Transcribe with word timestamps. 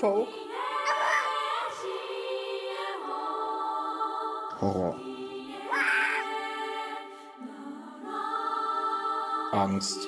Folk, 0.00 0.28
Horror, 4.58 4.94
Angst, 9.54 10.06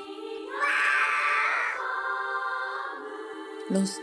Lust, 3.71 4.01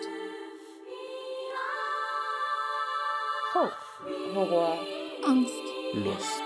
Folk, 3.54 3.73
Horror, 4.33 4.79
Angst, 5.23 5.52
Lust, 5.93 6.41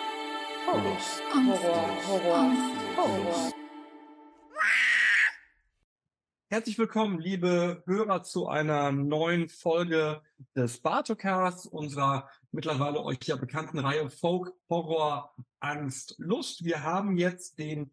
Lust, 0.67 1.21
Angst, 1.33 1.61
Horror, 1.61 1.87
Horror, 2.03 2.35
Angst, 2.35 2.95
Horror. 2.97 3.58
Herzlich 6.59 6.77
willkommen, 6.77 7.19
liebe 7.21 7.83
Hörer, 7.85 8.21
zu 8.21 8.49
einer 8.49 8.91
neuen 8.91 9.47
Folge 9.47 10.21
des 10.57 10.81
Bartocasts, 10.81 11.65
unserer 11.65 12.29
mittlerweile 12.51 13.01
euch 13.01 13.19
ja 13.23 13.37
bekannten 13.37 13.79
Reihe 13.79 14.09
Folk, 14.09 14.51
Horror, 14.69 15.33
Angst, 15.61 16.15
Lust. 16.17 16.65
Wir 16.65 16.83
haben 16.83 17.17
jetzt 17.17 17.59
den, 17.59 17.91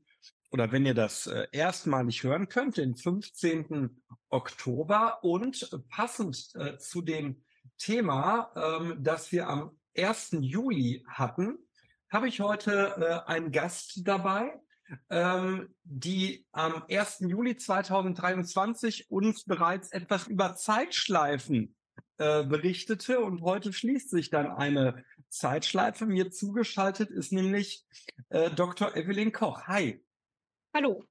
oder 0.51 0.73
wenn 0.73 0.85
ihr 0.85 0.95
das 0.95 1.29
äh, 1.29 1.47
erstmalig 1.53 2.25
hören 2.25 2.49
könnt, 2.49 2.79
den 2.79 2.97
15. 2.97 4.03
Oktober 4.31 5.23
und 5.23 5.71
passend 5.89 6.53
äh, 6.57 6.77
zu 6.77 7.03
dem 7.03 7.45
Thema, 7.79 8.51
ähm, 8.57 8.97
das 8.99 9.31
wir 9.31 9.49
am 9.49 9.79
1. 9.97 10.39
Juli 10.41 11.05
hatten, 11.07 11.57
habe 12.11 12.27
ich 12.27 12.41
heute 12.41 12.97
äh, 13.27 13.31
einen 13.31 13.53
Gast 13.53 14.01
dabei, 14.03 14.61
ähm, 15.11 15.75
die 15.85 16.47
am 16.53 16.85
1. 16.89 17.21
Juli 17.21 17.57
2023 17.57 19.11
uns 19.11 19.45
bereits 19.45 19.93
etwas 19.93 20.27
über 20.27 20.55
Zeitschleifen 20.55 21.75
äh, 22.19 22.45
berichtete 22.45 23.21
und 23.21 23.43
heute 23.43 23.73
schließt 23.73 24.11
sich 24.11 24.31
dann 24.31 24.51
eine 24.51 25.05
Zeitschleife. 25.29 26.07
Mir 26.07 26.31
zugeschaltet 26.31 27.11
ist 27.11 27.33
nämlich 27.33 27.85
äh, 28.31 28.51
Dr. 28.51 28.97
Evelyn 28.97 29.33
Koch. 29.33 29.67
Hi. 29.67 30.03
Hallo. 30.75 31.05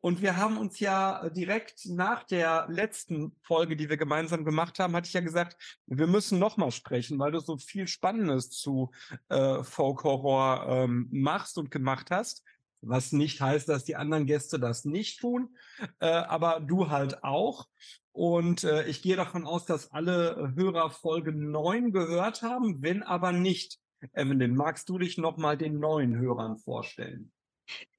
Und 0.00 0.22
wir 0.22 0.36
haben 0.36 0.56
uns 0.56 0.80
ja 0.80 1.28
direkt 1.30 1.86
nach 1.86 2.24
der 2.24 2.66
letzten 2.68 3.36
Folge, 3.42 3.76
die 3.76 3.88
wir 3.88 3.96
gemeinsam 3.96 4.44
gemacht 4.44 4.78
haben, 4.78 4.94
hatte 4.94 5.08
ich 5.08 5.12
ja 5.12 5.20
gesagt, 5.20 5.56
wir 5.86 6.06
müssen 6.06 6.38
nochmal 6.38 6.70
sprechen, 6.70 7.18
weil 7.18 7.32
du 7.32 7.40
so 7.40 7.56
viel 7.56 7.86
Spannendes 7.86 8.50
zu 8.50 8.90
äh, 9.28 9.62
Folk 9.62 10.04
Horror 10.04 10.66
ähm, 10.68 11.08
machst 11.10 11.58
und 11.58 11.70
gemacht 11.70 12.10
hast. 12.10 12.42
Was 12.86 13.12
nicht 13.12 13.40
heißt, 13.40 13.68
dass 13.68 13.84
die 13.84 13.96
anderen 13.96 14.26
Gäste 14.26 14.58
das 14.58 14.84
nicht 14.84 15.20
tun, 15.20 15.56
äh, 16.00 16.06
aber 16.06 16.60
du 16.60 16.90
halt 16.90 17.24
auch. 17.24 17.66
Und 18.12 18.64
äh, 18.64 18.86
ich 18.86 19.02
gehe 19.02 19.16
davon 19.16 19.46
aus, 19.46 19.66
dass 19.66 19.90
alle 19.90 20.52
Hörer 20.54 20.90
Folge 20.90 21.32
9 21.32 21.90
gehört 21.90 22.42
haben. 22.42 22.82
Wenn 22.82 23.02
aber 23.02 23.32
nicht, 23.32 23.78
Evelyn, 24.12 24.54
magst 24.54 24.88
du 24.88 24.98
dich 24.98 25.18
nochmal 25.18 25.56
den 25.56 25.80
neuen 25.80 26.16
Hörern 26.16 26.56
vorstellen? 26.58 27.32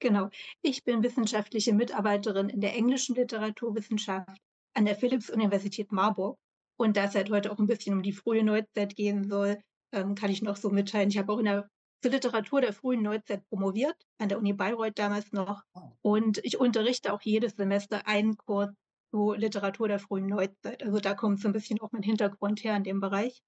Genau. 0.00 0.30
Ich 0.62 0.84
bin 0.84 1.02
wissenschaftliche 1.02 1.74
Mitarbeiterin 1.74 2.48
in 2.48 2.60
der 2.60 2.74
englischen 2.74 3.16
Literaturwissenschaft 3.16 4.40
an 4.74 4.84
der 4.84 4.96
Philipps-Universität 4.96 5.92
Marburg. 5.92 6.38
Und 6.78 6.96
da 6.96 7.04
es 7.04 7.14
halt 7.14 7.30
heute 7.30 7.50
auch 7.50 7.58
ein 7.58 7.66
bisschen 7.66 7.94
um 7.94 8.02
die 8.02 8.12
frühe 8.12 8.44
Neuzeit 8.44 8.94
gehen 8.96 9.28
soll, 9.28 9.58
ähm, 9.92 10.14
kann 10.14 10.30
ich 10.30 10.42
noch 10.42 10.56
so 10.56 10.70
mitteilen. 10.70 11.08
Ich 11.08 11.18
habe 11.18 11.32
auch 11.32 11.38
in 11.38 11.46
der 11.46 11.70
zur 12.06 12.12
Literatur 12.12 12.60
der 12.60 12.72
frühen 12.72 13.02
Neuzeit 13.02 13.44
promoviert, 13.48 13.96
an 14.18 14.28
der 14.28 14.38
Uni 14.38 14.52
Bayreuth 14.52 14.96
damals 14.96 15.32
noch. 15.32 15.64
Und 16.02 16.38
ich 16.44 16.56
unterrichte 16.60 17.12
auch 17.12 17.20
jedes 17.20 17.56
Semester 17.56 18.06
einen 18.06 18.36
Kurs 18.36 18.70
zu 19.10 19.32
Literatur 19.32 19.88
der 19.88 19.98
frühen 19.98 20.26
Neuzeit. 20.26 20.84
Also 20.84 21.00
da 21.00 21.14
kommt 21.14 21.40
so 21.40 21.48
ein 21.48 21.52
bisschen 21.52 21.80
auch 21.80 21.90
mein 21.90 22.04
Hintergrund 22.04 22.62
her 22.62 22.76
in 22.76 22.84
dem 22.84 23.00
Bereich. 23.00 23.42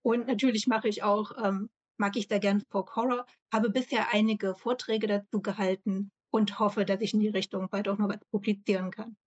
Und 0.00 0.26
natürlich 0.26 0.66
mache 0.66 0.88
ich 0.88 1.02
auch, 1.02 1.32
ähm, 1.44 1.68
mag 1.98 2.16
ich 2.16 2.28
sehr 2.28 2.40
gern 2.40 2.62
Folk 2.70 2.96
Horror, 2.96 3.26
habe 3.52 3.68
bisher 3.68 4.06
einige 4.10 4.54
Vorträge 4.54 5.06
dazu 5.06 5.42
gehalten 5.42 6.10
und 6.30 6.58
hoffe, 6.58 6.86
dass 6.86 7.02
ich 7.02 7.12
in 7.12 7.20
die 7.20 7.28
Richtung 7.28 7.68
bald 7.68 7.88
auch 7.88 7.98
noch 7.98 8.08
was 8.08 8.24
publizieren 8.30 8.90
kann. 8.90 9.18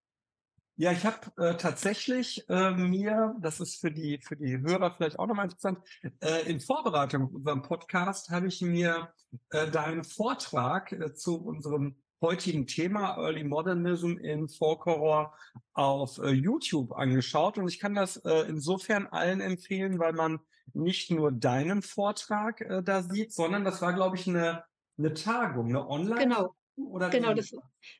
Ja, 0.81 0.91
ich 0.91 1.05
habe 1.05 1.19
äh, 1.37 1.57
tatsächlich 1.57 2.43
äh, 2.49 2.71
mir, 2.71 3.35
das 3.39 3.59
ist 3.59 3.79
für 3.79 3.91
die 3.91 4.19
für 4.23 4.35
die 4.35 4.57
Hörer 4.57 4.95
vielleicht 4.97 5.19
auch 5.19 5.27
nochmal 5.27 5.45
interessant, 5.45 5.77
äh, 6.21 6.49
in 6.49 6.59
Vorbereitung 6.59 7.25
auf 7.25 7.33
unserem 7.33 7.61
Podcast 7.61 8.31
habe 8.31 8.47
ich 8.47 8.61
mir 8.61 9.13
äh, 9.51 9.69
deinen 9.69 10.03
Vortrag 10.03 10.91
äh, 10.91 11.13
zu 11.13 11.39
unserem 11.39 11.97
heutigen 12.19 12.65
Thema 12.65 13.15
Early 13.17 13.43
Modernism 13.43 14.17
in 14.17 14.49
Folk 14.49 14.85
Horror 14.85 15.37
auf 15.73 16.17
äh, 16.17 16.31
YouTube 16.31 16.93
angeschaut 16.93 17.59
und 17.59 17.67
ich 17.67 17.77
kann 17.77 17.93
das 17.93 18.17
äh, 18.17 18.47
insofern 18.49 19.05
allen 19.05 19.39
empfehlen, 19.39 19.99
weil 19.99 20.13
man 20.13 20.39
nicht 20.73 21.11
nur 21.11 21.31
deinen 21.31 21.83
Vortrag 21.83 22.59
äh, 22.61 22.81
da 22.81 23.03
sieht, 23.03 23.33
sondern 23.33 23.63
das 23.63 23.83
war 23.83 23.93
glaube 23.93 24.15
ich 24.15 24.27
eine 24.27 24.63
eine 24.97 25.13
Tagung, 25.13 25.67
eine 25.67 25.87
Online 25.87 26.23
Genau. 26.23 26.55
Oder 26.87 27.09
Genau, 27.09 27.33
das, 27.33 27.51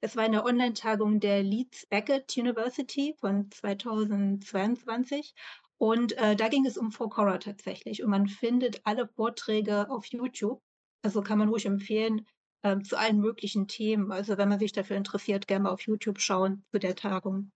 das 0.02 0.16
war 0.16 0.24
eine 0.24 0.44
Online-Tagung 0.44 1.20
der 1.20 1.44
Leeds 1.44 1.86
Beckett 1.88 2.36
University 2.38 3.16
von 3.20 3.50
2022. 3.52 5.34
Und 5.78 6.14
äh, 6.18 6.36
da 6.36 6.48
ging 6.48 6.66
es 6.66 6.78
um 6.78 6.92
Horror 6.98 7.40
tatsächlich. 7.40 8.04
Und 8.04 8.12
man 8.12 8.28
findet 8.28 8.82
alle 8.84 9.08
Vorträge 9.08 9.90
auf 9.90 10.06
YouTube. 10.06 10.62
Also 11.04 11.22
kann 11.22 11.40
man 11.40 11.50
ruhig 11.50 11.66
empfehlen, 11.66 12.28
ähm, 12.64 12.84
zu 12.84 12.98
allen 12.98 13.20
möglichen 13.20 13.68
Themen. 13.68 14.12
Also 14.12 14.38
wenn 14.38 14.50
man 14.50 14.60
sich 14.60 14.72
dafür 14.72 14.98
interessiert, 14.98 15.48
gerne 15.48 15.64
mal 15.64 15.72
auf 15.72 15.82
YouTube 15.82 16.20
schauen 16.20 16.64
zu 16.72 16.80
der 16.80 16.96
Tagung. 16.96 17.52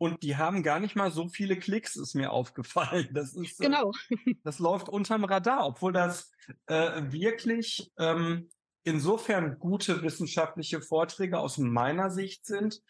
Und 0.00 0.22
die 0.22 0.36
haben 0.36 0.62
gar 0.62 0.78
nicht 0.78 0.94
mal 0.94 1.10
so 1.10 1.28
viele 1.28 1.56
Klicks, 1.56 1.96
ist 1.96 2.14
mir 2.14 2.30
aufgefallen. 2.30 3.08
Das 3.12 3.34
ist, 3.34 3.60
äh, 3.60 3.64
Genau. 3.64 3.90
das 4.44 4.60
läuft 4.60 4.88
unterm 4.88 5.24
Radar, 5.24 5.66
obwohl 5.66 5.92
das 5.92 6.30
äh, 6.66 7.02
wirklich 7.10 7.90
ähm, 7.98 8.48
insofern 8.84 9.58
gute 9.58 10.02
wissenschaftliche 10.02 10.80
Vorträge 10.80 11.38
aus 11.38 11.58
meiner 11.58 12.10
Sicht 12.10 12.46
sind, 12.46 12.82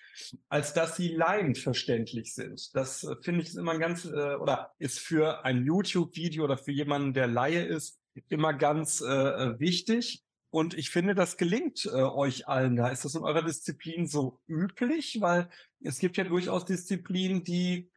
als 0.48 0.74
dass 0.74 0.96
sie 0.96 1.08
laienverständlich 1.08 2.34
sind. 2.34 2.74
Das 2.74 3.04
äh, 3.04 3.16
finde 3.22 3.42
ich 3.42 3.48
ist 3.48 3.56
immer 3.56 3.78
ganz, 3.78 4.04
äh, 4.04 4.34
oder 4.36 4.72
ist 4.78 4.98
für 4.98 5.44
ein 5.44 5.64
YouTube-Video 5.64 6.44
oder 6.44 6.58
für 6.58 6.72
jemanden, 6.72 7.14
der 7.14 7.26
Laie 7.26 7.64
ist, 7.64 7.98
immer 8.28 8.52
ganz 8.52 9.00
äh, 9.00 9.58
wichtig. 9.60 10.24
Und 10.50 10.74
ich 10.74 10.90
finde, 10.90 11.14
das 11.14 11.36
gelingt 11.36 11.84
äh, 11.86 11.90
euch 11.90 12.48
allen 12.48 12.76
da. 12.76 12.88
Ist 12.88 13.04
das 13.04 13.14
in 13.14 13.22
eurer 13.22 13.42
Disziplin 13.42 14.06
so 14.06 14.40
üblich? 14.48 15.18
Weil 15.20 15.48
es 15.80 15.98
gibt 15.98 16.16
ja 16.16 16.24
durchaus 16.24 16.64
Disziplinen, 16.64 17.44
die 17.44 17.90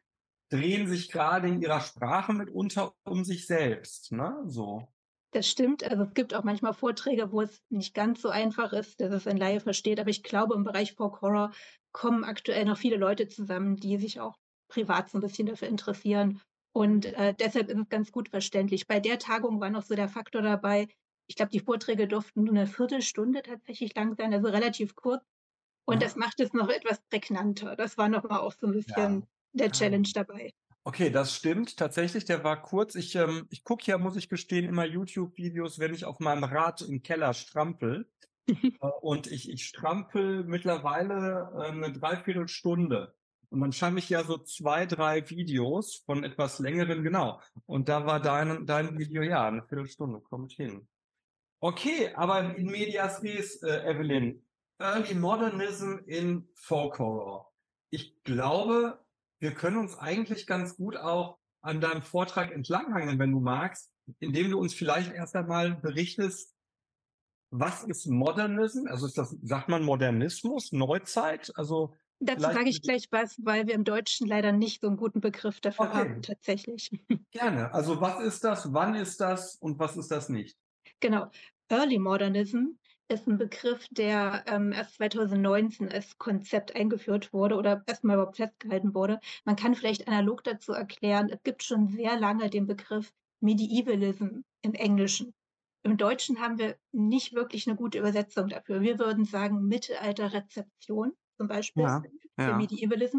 drehen 0.50 0.86
sich 0.86 1.10
gerade 1.10 1.48
in 1.48 1.62
ihrer 1.62 1.80
Sprache 1.80 2.32
mitunter 2.34 2.94
um 3.04 3.24
sich 3.24 3.46
selbst. 3.46 4.12
Ne? 4.12 4.36
So. 4.46 4.91
Das 5.32 5.48
stimmt. 5.48 5.82
Also 5.84 6.04
es 6.04 6.14
gibt 6.14 6.34
auch 6.34 6.44
manchmal 6.44 6.74
Vorträge, 6.74 7.32
wo 7.32 7.40
es 7.40 7.62
nicht 7.70 7.94
ganz 7.94 8.20
so 8.20 8.28
einfach 8.28 8.72
ist, 8.72 9.00
dass 9.00 9.12
es 9.12 9.26
ein 9.26 9.38
Laie 9.38 9.60
versteht. 9.60 9.98
Aber 9.98 10.10
ich 10.10 10.22
glaube, 10.22 10.54
im 10.54 10.64
Bereich 10.64 10.92
Folk 10.94 11.22
Horror 11.22 11.52
kommen 11.92 12.24
aktuell 12.24 12.64
noch 12.66 12.76
viele 12.76 12.96
Leute 12.96 13.28
zusammen, 13.28 13.76
die 13.76 13.96
sich 13.96 14.20
auch 14.20 14.36
privat 14.68 15.08
so 15.08 15.18
ein 15.18 15.22
bisschen 15.22 15.46
dafür 15.46 15.68
interessieren. 15.68 16.40
Und 16.74 17.06
äh, 17.06 17.34
deshalb 17.34 17.68
ist 17.68 17.78
es 17.78 17.88
ganz 17.88 18.12
gut 18.12 18.28
verständlich. 18.28 18.86
Bei 18.86 19.00
der 19.00 19.18
Tagung 19.18 19.60
war 19.60 19.70
noch 19.70 19.82
so 19.82 19.94
der 19.94 20.08
Faktor 20.08 20.42
dabei. 20.42 20.88
Ich 21.26 21.36
glaube, 21.36 21.50
die 21.50 21.60
Vorträge 21.60 22.06
durften 22.08 22.44
nur 22.44 22.54
eine 22.54 22.66
Viertelstunde 22.66 23.42
tatsächlich 23.42 23.94
lang 23.94 24.14
sein, 24.16 24.34
also 24.34 24.48
relativ 24.48 24.94
kurz. 24.94 25.24
Und 25.86 26.02
Aha. 26.02 26.04
das 26.04 26.16
macht 26.16 26.40
es 26.40 26.52
noch 26.54 26.68
etwas 26.68 27.02
prägnanter. 27.10 27.76
Das 27.76 27.98
war 27.98 28.08
nochmal 28.08 28.40
auch 28.40 28.52
so 28.52 28.66
ein 28.66 28.72
bisschen 28.72 29.26
der 29.52 29.70
Ah. 29.70 29.72
Challenge 29.72 30.08
dabay. 30.14 30.52
Okay, 30.84 31.10
das 31.10 31.34
stimmt. 31.34 31.76
Tatsächlich, 31.76 32.24
der 32.24 32.42
war 32.42 32.60
kurz. 32.60 32.96
Ich, 32.96 33.14
ähm, 33.14 33.46
ich 33.50 33.62
gucke 33.62 33.84
ja, 33.86 33.98
muss 33.98 34.16
ich 34.16 34.28
gestehen, 34.28 34.68
immer 34.68 34.84
YouTube-Videos, 34.84 35.78
wenn 35.78 35.94
ich 35.94 36.04
auf 36.04 36.18
meinem 36.18 36.44
Rad 36.44 36.82
im 36.82 37.02
Keller 37.02 37.34
strampel. 37.34 38.10
äh, 38.48 38.72
und 39.00 39.30
ich, 39.30 39.48
ich 39.48 39.64
strampel 39.66 40.44
mittlerweile 40.44 41.52
äh, 41.54 41.68
eine 41.70 41.92
Dreiviertelstunde. 41.92 43.14
Und 43.50 43.60
dann 43.60 43.72
schaffe 43.72 43.98
ich 43.98 44.08
ja 44.08 44.24
so 44.24 44.38
zwei, 44.38 44.86
drei 44.86 45.28
Videos 45.28 46.02
von 46.06 46.24
etwas 46.24 46.58
längeren, 46.58 47.04
genau. 47.04 47.40
Und 47.66 47.88
da 47.88 48.06
war 48.06 48.18
dein, 48.18 48.66
dein 48.66 48.98
Video, 48.98 49.22
ja, 49.22 49.46
eine 49.46 49.62
Viertelstunde, 49.62 50.20
kommt 50.20 50.52
hin. 50.52 50.88
Okay, 51.60 52.12
aber 52.14 52.56
in 52.56 52.66
medias 52.66 53.22
res, 53.22 53.62
äh, 53.62 53.88
Evelyn, 53.88 54.42
Early 54.78 55.14
Modernism 55.14 55.98
in 56.06 56.48
Folk 56.54 56.98
Horror. 56.98 57.52
Ich 57.90 58.20
glaube, 58.24 58.98
wir 59.42 59.52
können 59.52 59.76
uns 59.76 59.98
eigentlich 59.98 60.46
ganz 60.46 60.76
gut 60.76 60.96
auch 60.96 61.36
an 61.62 61.80
deinem 61.80 62.00
Vortrag 62.00 62.52
entlanghangeln, 62.52 63.18
wenn 63.18 63.32
du 63.32 63.40
magst, 63.40 63.90
indem 64.20 64.50
du 64.50 64.58
uns 64.58 64.72
vielleicht 64.72 65.12
erst 65.12 65.34
einmal 65.34 65.74
berichtest, 65.74 66.54
was 67.50 67.82
ist 67.82 68.06
Modernism? 68.06 68.86
Also 68.86 69.06
ist 69.06 69.18
das, 69.18 69.36
sagt 69.42 69.68
man 69.68 69.82
Modernismus, 69.82 70.70
Neuzeit? 70.70 71.52
Also 71.56 71.92
Dazu 72.20 72.40
sage 72.40 72.68
ich 72.68 72.82
gleich 72.82 73.08
was, 73.10 73.36
weil 73.42 73.66
wir 73.66 73.74
im 73.74 73.82
Deutschen 73.82 74.28
leider 74.28 74.52
nicht 74.52 74.80
so 74.80 74.86
einen 74.86 74.96
guten 74.96 75.20
Begriff 75.20 75.60
dafür 75.60 75.86
Okay. 75.86 75.94
haben, 75.96 76.22
tatsächlich. 76.22 76.90
gerne. 77.32 77.74
Also 77.74 78.00
was 78.00 78.22
ist 78.22 78.44
das? 78.44 78.72
Wann 78.72 78.94
ist 78.94 79.20
das? 79.20 79.56
Und 79.56 79.80
was 79.80 79.96
ist 79.96 80.12
das 80.12 80.28
nicht? 80.28 80.56
Genau. 81.00 81.30
Early 81.68 81.98
Modernism 81.98 82.76
ist 83.12 83.28
ein 83.28 83.38
Begriff, 83.38 83.86
der 83.90 84.44
ähm, 84.46 84.72
erst 84.72 84.94
2019 84.96 85.90
als 85.90 86.18
Konzept 86.18 86.74
eingeführt 86.74 87.32
wurde 87.32 87.56
oder 87.56 87.82
erstmal 87.86 88.16
überhaupt 88.16 88.36
festgehalten 88.36 88.94
wurde. 88.94 89.20
Man 89.44 89.56
kann 89.56 89.74
vielleicht 89.74 90.08
analog 90.08 90.42
dazu 90.44 90.72
erklären, 90.72 91.28
es 91.30 91.42
gibt 91.42 91.62
schon 91.62 91.88
sehr 91.88 92.18
lange 92.18 92.50
den 92.50 92.66
Begriff 92.66 93.12
Medievalism 93.40 94.40
im 94.62 94.74
Englischen. 94.74 95.34
Im 95.84 95.96
Deutschen 95.96 96.40
haben 96.40 96.58
wir 96.58 96.76
nicht 96.92 97.34
wirklich 97.34 97.66
eine 97.66 97.76
gute 97.76 97.98
Übersetzung 97.98 98.48
dafür. 98.48 98.80
Wir 98.82 98.98
würden 98.98 99.24
sagen 99.24 99.66
Mittelalterrezeption 99.66 101.12
zum 101.36 101.48
Beispiel 101.48 101.82
Ja, 101.82 102.02
für 102.38 102.50
ja. 102.50 102.56
Medievalism. 102.56 103.18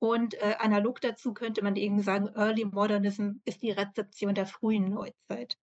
Und 0.00 0.34
äh, 0.34 0.56
analog 0.58 1.00
dazu 1.00 1.32
könnte 1.32 1.62
man 1.62 1.76
eben 1.76 2.00
sagen, 2.02 2.28
Early 2.34 2.64
Modernism 2.64 3.34
ist 3.44 3.62
die 3.62 3.70
Rezeption 3.70 4.34
der 4.34 4.46
frühen 4.46 4.90
Neuzeit. 4.90 5.58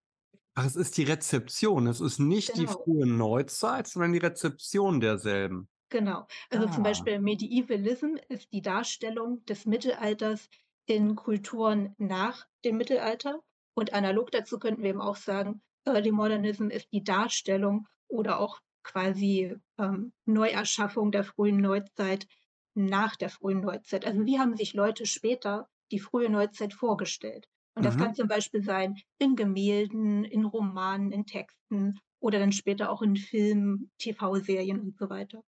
Ach, 0.60 0.66
es 0.66 0.76
ist 0.76 0.98
die 0.98 1.04
Rezeption. 1.04 1.88
Es 1.88 2.02
ist 2.02 2.20
nicht 2.20 2.58
die 2.58 2.66
Genau. 2.66 2.84
frühe 2.84 3.06
Neuzeit, 3.06 3.88
sondern 3.88 4.12
die 4.12 4.18
Rezeption 4.20 5.00
derselben. 5.00 5.70
Genau. 5.90 6.28
Also 6.50 6.68
zum 6.68 6.82
Ah. 6.82 6.90
Beispiel 6.90 7.20
Medievalism 7.20 8.16
ist 8.28 8.52
die 8.52 8.62
Darstellung 8.62 9.46
des 9.46 9.66
Mittelalters 9.66 10.50
in 10.86 11.16
Kulturen 11.16 11.96
nach 11.98 12.46
dem 12.66 12.76
Mittelalter. 12.78 13.40
Und 13.74 13.94
analog 13.94 14.32
dazu 14.32 14.60
könnten 14.60 14.84
wir 14.84 14.90
eben 14.90 15.02
auch 15.02 15.16
sagen, 15.16 15.62
Early 15.86 16.12
Modernism 16.12 16.68
ist 16.70 16.92
die 16.92 17.06
Darstellung 17.06 17.88
oder 18.10 18.40
auch 18.42 18.60
quasi 18.84 19.56
ähm, 19.78 20.12
Neuerschaffung 20.26 21.12
der 21.14 21.24
frühen 21.24 21.62
Neuzeit 21.62 22.28
nach 22.76 23.16
der 23.16 23.30
frühen 23.30 23.62
Neuzeit. 23.62 24.06
Also 24.06 24.26
wie 24.26 24.40
haben 24.40 24.58
sich 24.58 24.74
Leute 24.74 25.06
später 25.06 25.70
die 25.92 26.00
frühe 26.00 26.30
Neuzeit 26.30 26.74
vorgestellt? 26.74 27.48
Und 27.80 27.86
das 27.86 27.98
Mhm. 27.98 27.98
kann 27.98 28.16
zum 28.16 28.28
Beispiel 28.28 28.64
sein 28.64 28.98
in 29.20 29.38
Gemälden, 29.38 30.26
in 30.26 30.46
Romanen, 30.46 31.12
in 31.14 31.26
Texten 31.26 32.00
oder 32.22 32.40
dann 32.40 32.52
später 32.52 32.92
auch 32.92 33.02
in 33.02 33.16
Filmen, 33.18 33.92
TV-Serien 34.00 34.82
und 34.82 34.98
so 35.00 35.10
weiter. 35.10 35.44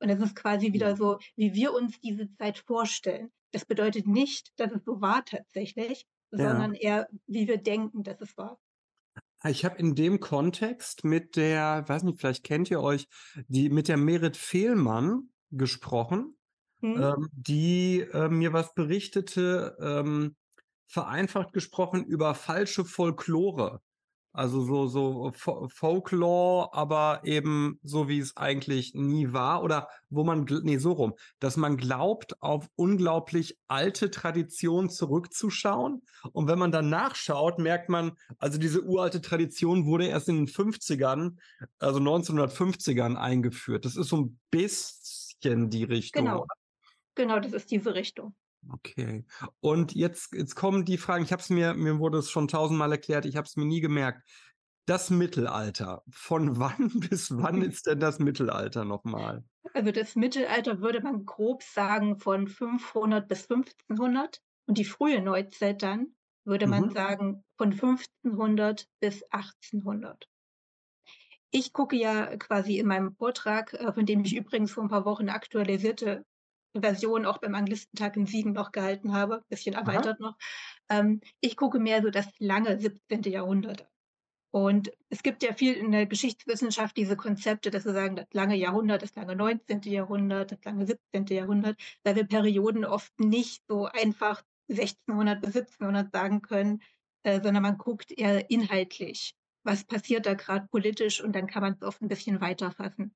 Und 0.00 0.08
das 0.08 0.20
ist 0.20 0.36
quasi 0.36 0.72
wieder 0.72 0.96
so, 0.96 1.18
wie 1.36 1.54
wir 1.54 1.72
uns 1.74 2.00
diese 2.00 2.30
Zeit 2.36 2.58
vorstellen. 2.58 3.30
Das 3.52 3.64
bedeutet 3.64 4.06
nicht, 4.08 4.52
dass 4.58 4.72
es 4.72 4.84
so 4.84 5.00
war 5.00 5.24
tatsächlich, 5.24 6.06
Ja. 6.36 6.48
sondern 6.48 6.74
eher, 6.74 7.08
wie 7.26 7.48
wir 7.48 7.58
denken, 7.58 8.02
dass 8.04 8.20
es 8.20 8.36
war. 8.36 8.58
Ich 9.44 9.64
habe 9.64 9.78
in 9.78 9.94
dem 9.94 10.20
Kontext 10.20 11.04
mit 11.04 11.36
der, 11.36 11.84
weiß 11.88 12.02
nicht, 12.02 12.18
vielleicht 12.20 12.44
kennt 12.44 12.70
ihr 12.70 12.80
euch, 12.80 13.06
die 13.46 13.70
mit 13.70 13.88
der 13.88 13.96
Merit 13.96 14.36
Fehlmann 14.36 15.30
gesprochen, 15.50 16.36
Hm? 16.82 16.98
ähm, 16.98 17.28
die 17.32 18.00
äh, 18.00 18.28
mir 18.28 18.52
was 18.52 18.74
berichtete, 18.74 19.76
ähm, 19.80 20.36
vereinfacht 20.88 21.52
gesprochen 21.52 22.04
über 22.04 22.34
falsche 22.34 22.84
Folklore. 22.84 23.80
Also 24.32 24.60
so, 24.60 24.86
so 24.86 25.32
Fo- 25.34 25.68
Folklore, 25.68 26.72
aber 26.72 27.22
eben 27.24 27.80
so, 27.82 28.08
wie 28.08 28.18
es 28.20 28.36
eigentlich 28.36 28.92
nie 28.94 29.32
war. 29.32 29.64
Oder 29.64 29.88
wo 30.10 30.22
man, 30.22 30.46
nee, 30.62 30.76
so 30.76 30.92
rum, 30.92 31.14
dass 31.40 31.56
man 31.56 31.76
glaubt, 31.76 32.40
auf 32.40 32.68
unglaublich 32.76 33.58
alte 33.68 34.10
Traditionen 34.10 34.90
zurückzuschauen. 34.90 36.02
Und 36.32 36.46
wenn 36.46 36.58
man 36.58 36.70
dann 36.70 36.88
nachschaut, 36.88 37.58
merkt 37.58 37.88
man, 37.88 38.12
also 38.38 38.58
diese 38.58 38.82
uralte 38.84 39.20
Tradition 39.22 39.86
wurde 39.86 40.06
erst 40.06 40.28
in 40.28 40.36
den 40.36 40.46
50ern, 40.46 41.36
also 41.78 41.98
1950ern 41.98 43.16
eingeführt. 43.16 43.86
Das 43.86 43.96
ist 43.96 44.08
so 44.08 44.18
ein 44.18 44.38
bisschen 44.50 45.70
die 45.70 45.84
Richtung. 45.84 46.26
Genau. 46.26 46.46
Genau, 47.14 47.40
das 47.40 47.54
ist 47.54 47.70
diese 47.72 47.94
Richtung. 47.94 48.36
Okay. 48.66 49.24
Und 49.60 49.94
jetzt, 49.94 50.32
jetzt 50.34 50.54
kommen 50.54 50.84
die 50.84 50.98
Fragen. 50.98 51.24
Ich 51.24 51.32
habe 51.32 51.42
es 51.42 51.50
mir, 51.50 51.74
mir 51.74 51.98
wurde 51.98 52.18
es 52.18 52.30
schon 52.30 52.48
tausendmal 52.48 52.92
erklärt, 52.92 53.24
ich 53.24 53.36
habe 53.36 53.46
es 53.46 53.56
mir 53.56 53.64
nie 53.64 53.80
gemerkt. 53.80 54.28
Das 54.86 55.10
Mittelalter. 55.10 56.02
Von 56.10 56.58
wann 56.58 57.00
bis 57.00 57.30
wann 57.30 57.62
ist 57.62 57.86
denn 57.86 58.00
das 58.00 58.18
Mittelalter 58.18 58.84
nochmal? 58.84 59.44
Also 59.72 59.92
das 59.92 60.14
Mittelalter 60.14 60.80
würde 60.82 61.00
man 61.00 61.24
grob 61.24 61.62
sagen 61.62 62.18
von 62.18 62.48
500 62.48 63.28
bis 63.28 63.46
1500 63.46 64.42
und 64.66 64.76
die 64.76 64.84
frühe 64.84 65.22
Neuzeit 65.22 65.82
dann 65.82 66.16
würde 66.44 66.66
man 66.66 66.88
Mhm. 66.88 66.90
sagen 66.90 67.44
von 67.56 67.72
1500 67.72 68.88
bis 69.00 69.22
1800. 69.30 70.28
Ich 71.50 71.72
gucke 71.72 71.96
ja 71.96 72.36
quasi 72.38 72.78
in 72.78 72.86
meinem 72.86 73.14
Vortrag, 73.16 73.72
äh, 73.74 73.92
von 73.92 74.06
dem 74.06 74.24
ich 74.24 74.34
übrigens 74.36 74.72
vor 74.72 74.84
ein 74.84 74.88
paar 74.90 75.04
Wochen 75.04 75.28
aktualisierte 75.28 76.24
Version 76.82 77.26
auch 77.26 77.38
beim 77.38 77.54
Anglistentag 77.54 78.16
in 78.16 78.26
Siegen 78.26 78.52
noch 78.52 78.72
gehalten 78.72 79.12
habe, 79.12 79.44
bisschen 79.48 79.74
Aha. 79.74 79.82
erweitert 79.82 80.20
noch. 80.20 80.36
Ähm, 80.88 81.20
ich 81.40 81.56
gucke 81.56 81.78
mehr 81.78 82.02
so 82.02 82.10
das 82.10 82.26
lange 82.38 82.80
17. 82.80 83.22
Jahrhundert. 83.24 83.88
Und 84.50 84.90
es 85.10 85.22
gibt 85.22 85.42
ja 85.42 85.52
viel 85.52 85.74
in 85.74 85.92
der 85.92 86.06
Geschichtswissenschaft 86.06 86.96
diese 86.96 87.16
Konzepte, 87.16 87.70
dass 87.70 87.84
wir 87.84 87.92
sagen, 87.92 88.16
das 88.16 88.26
lange 88.32 88.56
Jahrhundert, 88.56 89.02
das 89.02 89.14
lange 89.14 89.36
19. 89.36 89.82
Jahrhundert, 89.82 90.52
das 90.52 90.64
lange 90.64 90.86
17. 90.86 91.26
Jahrhundert, 91.26 91.78
weil 92.02 92.16
wir 92.16 92.24
Perioden 92.24 92.84
oft 92.84 93.12
nicht 93.20 93.62
so 93.68 93.86
einfach 93.86 94.42
1600 94.70 95.40
bis 95.40 95.54
1700 95.54 96.12
sagen 96.12 96.42
können, 96.42 96.82
äh, 97.24 97.40
sondern 97.42 97.62
man 97.62 97.78
guckt 97.78 98.10
eher 98.10 98.50
inhaltlich, 98.50 99.34
was 99.64 99.84
passiert 99.84 100.24
da 100.24 100.34
gerade 100.34 100.66
politisch 100.68 101.22
und 101.22 101.34
dann 101.34 101.46
kann 101.46 101.62
man 101.62 101.74
es 101.74 101.82
oft 101.82 102.00
ein 102.00 102.08
bisschen 102.08 102.40
weiter 102.40 102.70
fassen. 102.70 103.14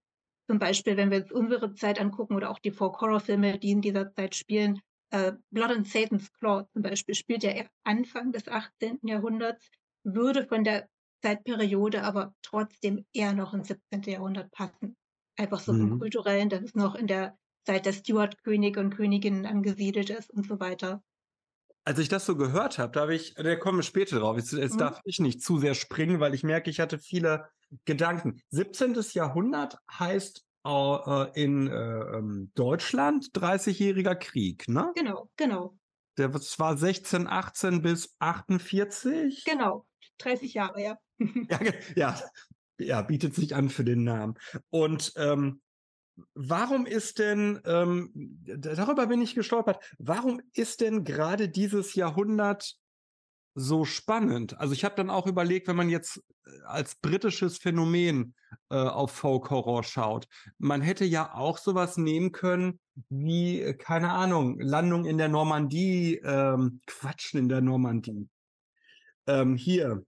Zum 0.48 0.58
Beispiel, 0.58 0.96
wenn 0.96 1.10
wir 1.10 1.18
jetzt 1.18 1.32
unsere 1.32 1.74
Zeit 1.74 2.00
angucken 2.00 2.34
oder 2.36 2.50
auch 2.50 2.58
die 2.58 2.70
Folk-Horror-Filme, 2.70 3.58
die 3.58 3.70
in 3.70 3.80
dieser 3.80 4.12
Zeit 4.12 4.34
spielen, 4.34 4.80
äh, 5.10 5.32
Blood 5.50 5.70
and 5.70 5.88
Satan's 5.88 6.32
Claw 6.32 6.66
zum 6.72 6.82
Beispiel 6.82 7.14
spielt 7.14 7.42
ja 7.42 7.50
eher 7.50 7.70
Anfang 7.84 8.32
des 8.32 8.48
18. 8.48 9.08
Jahrhunderts, 9.08 9.68
würde 10.04 10.44
von 10.46 10.64
der 10.64 10.88
Zeitperiode 11.22 12.02
aber 12.02 12.34
trotzdem 12.42 13.06
eher 13.12 13.32
noch 13.32 13.54
ins 13.54 13.68
17. 13.68 14.10
Jahrhundert 14.10 14.50
passen. 14.50 14.96
Einfach 15.36 15.60
so 15.60 15.74
vom 15.74 15.90
Mhm. 15.90 15.98
kulturellen, 15.98 16.48
dass 16.48 16.62
es 16.62 16.74
noch 16.74 16.94
in 16.94 17.06
der 17.06 17.36
Zeit 17.64 17.86
der 17.86 17.92
Stuart-Könige 17.92 18.80
und 18.80 18.94
Königinnen 18.96 19.46
angesiedelt 19.46 20.10
ist 20.10 20.30
und 20.32 20.46
so 20.46 20.58
weiter. 20.60 21.02
Als 21.84 21.99
ich 21.99 22.08
das 22.08 22.26
so 22.26 22.37
gehört 22.37 22.79
habe, 22.79 22.93
da 22.93 23.00
habe 23.02 23.14
ich, 23.14 23.34
da 23.34 23.56
kommen 23.56 23.79
wir 23.79 23.82
später 23.82 24.20
drauf. 24.20 24.37
Jetzt, 24.37 24.52
jetzt 24.52 24.75
Mhm. 24.75 24.79
darf 24.79 25.00
ich 25.05 25.19
nicht 25.19 25.43
zu 25.43 25.58
sehr 25.58 25.75
springen, 25.75 26.20
weil 26.20 26.34
ich 26.34 26.44
merke, 26.44 26.70
ich 26.70 26.79
hatte 26.81 26.99
viele 26.99 27.46
Gedanken. 27.84 28.40
17. 28.50 29.14
Jahrhundert 29.14 29.79
heißt 29.90 30.44
äh, 30.64 31.43
in 31.43 31.67
äh, 31.67 31.73
ähm, 31.73 32.52
Deutschland 32.55 33.32
30-jähriger 33.34 34.14
Krieg, 34.14 34.69
ne? 34.69 34.93
Genau, 34.94 35.29
genau, 35.37 35.76
Der 36.19 36.29
das 36.29 36.58
war 36.61 36.76
16, 36.76 37.26
18 37.26 37.82
bis 37.82 38.14
48. 38.20 39.44
genau. 39.44 39.87
30 40.19 40.55
Jahre, 40.55 40.81
ja. 40.82 40.99
Ja, 41.19 41.58
ja, 41.96 42.20
ja, 42.79 43.02
bietet 43.02 43.34
sich 43.34 43.56
an 43.56 43.70
für 43.70 43.82
den 43.84 44.05
Namen. 44.05 44.34
Und 44.70 45.12
ähm, 45.17 45.61
warum 46.34 46.86
ist 46.86 47.18
denn, 47.18 47.60
ähm, 47.64 48.10
darüber 48.44 49.06
bin 49.06 49.22
ich 49.22 49.34
gestolpert, 49.34 49.82
warum 49.98 50.40
ist 50.52 50.80
denn 50.80 51.04
gerade 51.04 51.48
dieses 51.48 51.94
Jahrhundert 51.94 52.76
so 53.54 53.84
spannend? 53.84 54.58
Also 54.58 54.72
ich 54.72 54.84
habe 54.84 54.94
dann 54.94 55.10
auch 55.10 55.26
überlegt, 55.26 55.69
wenn 55.69 55.76
man 55.76 55.90
jetzt 55.90 56.22
äh, 56.46 56.50
als 56.64 56.94
britisches 56.96 57.58
Phänomen 57.58 58.34
äh, 58.70 58.76
auf 58.76 59.12
Folk 59.12 59.50
Horror 59.50 59.84
schaut, 59.84 60.26
man 60.58 60.81
hätte 60.81 61.04
ja 61.04 61.34
auch 61.34 61.58
sowas 61.58 61.96
nehmen 61.96 62.32
können 62.32 62.81
wie, 63.08 63.60
äh, 63.60 63.74
keine 63.74 64.10
Ahnung, 64.12 64.58
Landung 64.60 65.04
in 65.04 65.19
der 65.19 65.28
Normandie, 65.28 66.16
ähm, 66.24 66.81
Quatschen 66.86 67.40
in 67.40 67.48
der 67.48 67.60
Normandie. 67.60 68.28
Ähm, 69.26 69.56
hier, 69.56 70.04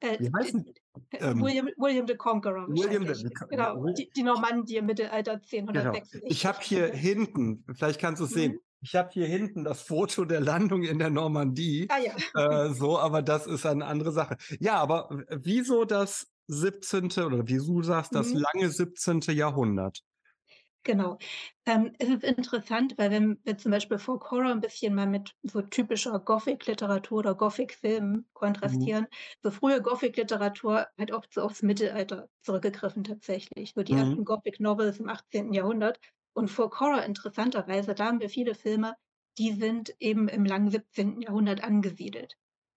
Äh, 0.00 0.18
wie 0.20 0.30
heißt 0.32 0.54
denn? 0.54 0.72
Ähm, 1.12 1.42
William, 1.42 1.68
William 1.76 2.06
the 2.06 2.14
Conqueror. 2.16 2.66
William 2.68 3.06
the- 3.14 3.28
genau, 3.48 3.84
die, 3.92 4.10
die 4.16 4.22
Normandie 4.22 4.76
im 4.76 4.86
Mittelalter 4.86 5.40
Genau. 5.50 5.72
1066. 5.72 6.22
Ich 6.30 6.46
habe 6.46 6.58
hier 6.60 6.88
hinten, 6.88 7.64
vielleicht 7.74 8.00
kannst 8.00 8.20
du 8.20 8.24
es 8.26 8.30
sehen, 8.30 8.52
Mhm. 8.52 8.60
ich 8.82 8.94
habe 8.96 9.10
hier 9.12 9.26
hinten 9.26 9.64
das 9.64 9.82
Foto 9.82 10.24
der 10.24 10.40
Landung 10.40 10.82
in 10.82 10.98
der 10.98 11.10
Normandie. 11.10 11.88
Ah 11.90 11.98
ja, 11.98 12.66
Äh, 12.68 12.72
so, 12.74 12.98
aber 12.98 13.22
das 13.22 13.46
ist 13.46 13.66
eine 13.66 13.84
andere 13.86 14.12
Sache. 14.12 14.36
Ja, 14.60 14.74
aber 14.76 15.08
wieso 15.30 15.84
das 15.84 16.28
17. 16.48 17.24
oder 17.24 17.46
wie 17.48 17.56
du 17.58 17.82
sagst, 17.82 18.14
das 18.14 18.32
Mhm. 18.32 18.44
lange 18.54 18.70
17. 18.70 19.32
Jahrhundert? 19.32 20.02
Genau. 20.86 21.18
Ähm, 21.66 21.92
es 21.98 22.08
ist 22.08 22.24
interessant, 22.24 22.94
weil 22.96 23.10
wenn 23.10 23.40
wir 23.44 23.58
zum 23.58 23.70
Beispiel 23.72 23.98
Folk 23.98 24.30
Horror 24.30 24.52
ein 24.52 24.60
bisschen 24.60 24.94
mal 24.94 25.06
mit 25.06 25.34
so 25.42 25.60
typischer 25.62 26.18
Gothic-Literatur 26.20 27.18
oder 27.18 27.34
Gothic-Filmen 27.34 28.26
kontrastieren, 28.32 29.06
so 29.42 29.50
frühe 29.50 29.82
Gothic-Literatur 29.82 30.86
hat 30.98 31.12
oft 31.12 31.32
so 31.34 31.42
aufs 31.42 31.62
Mittelalter 31.62 32.28
zurückgegriffen 32.42 33.04
tatsächlich. 33.04 33.72
So 33.74 33.82
die 33.82 33.94
Mhm. 33.94 33.96
ersten 33.96 34.24
Gothic-Novels 34.24 34.98
im 35.00 35.08
18. 35.08 35.52
Jahrhundert. 35.54 35.98
Und 36.34 36.48
Folk 36.50 36.78
Horror 36.80 37.02
interessanterweise, 37.04 37.94
da 37.94 38.06
haben 38.06 38.20
wir 38.20 38.30
viele 38.30 38.54
Filme, 38.54 38.94
die 39.38 39.52
sind 39.52 39.94
eben 40.00 40.28
im 40.28 40.44
langen 40.44 40.70
17. 40.70 41.22
Jahrhundert 41.22 41.62
angesiedelt. 41.64 42.34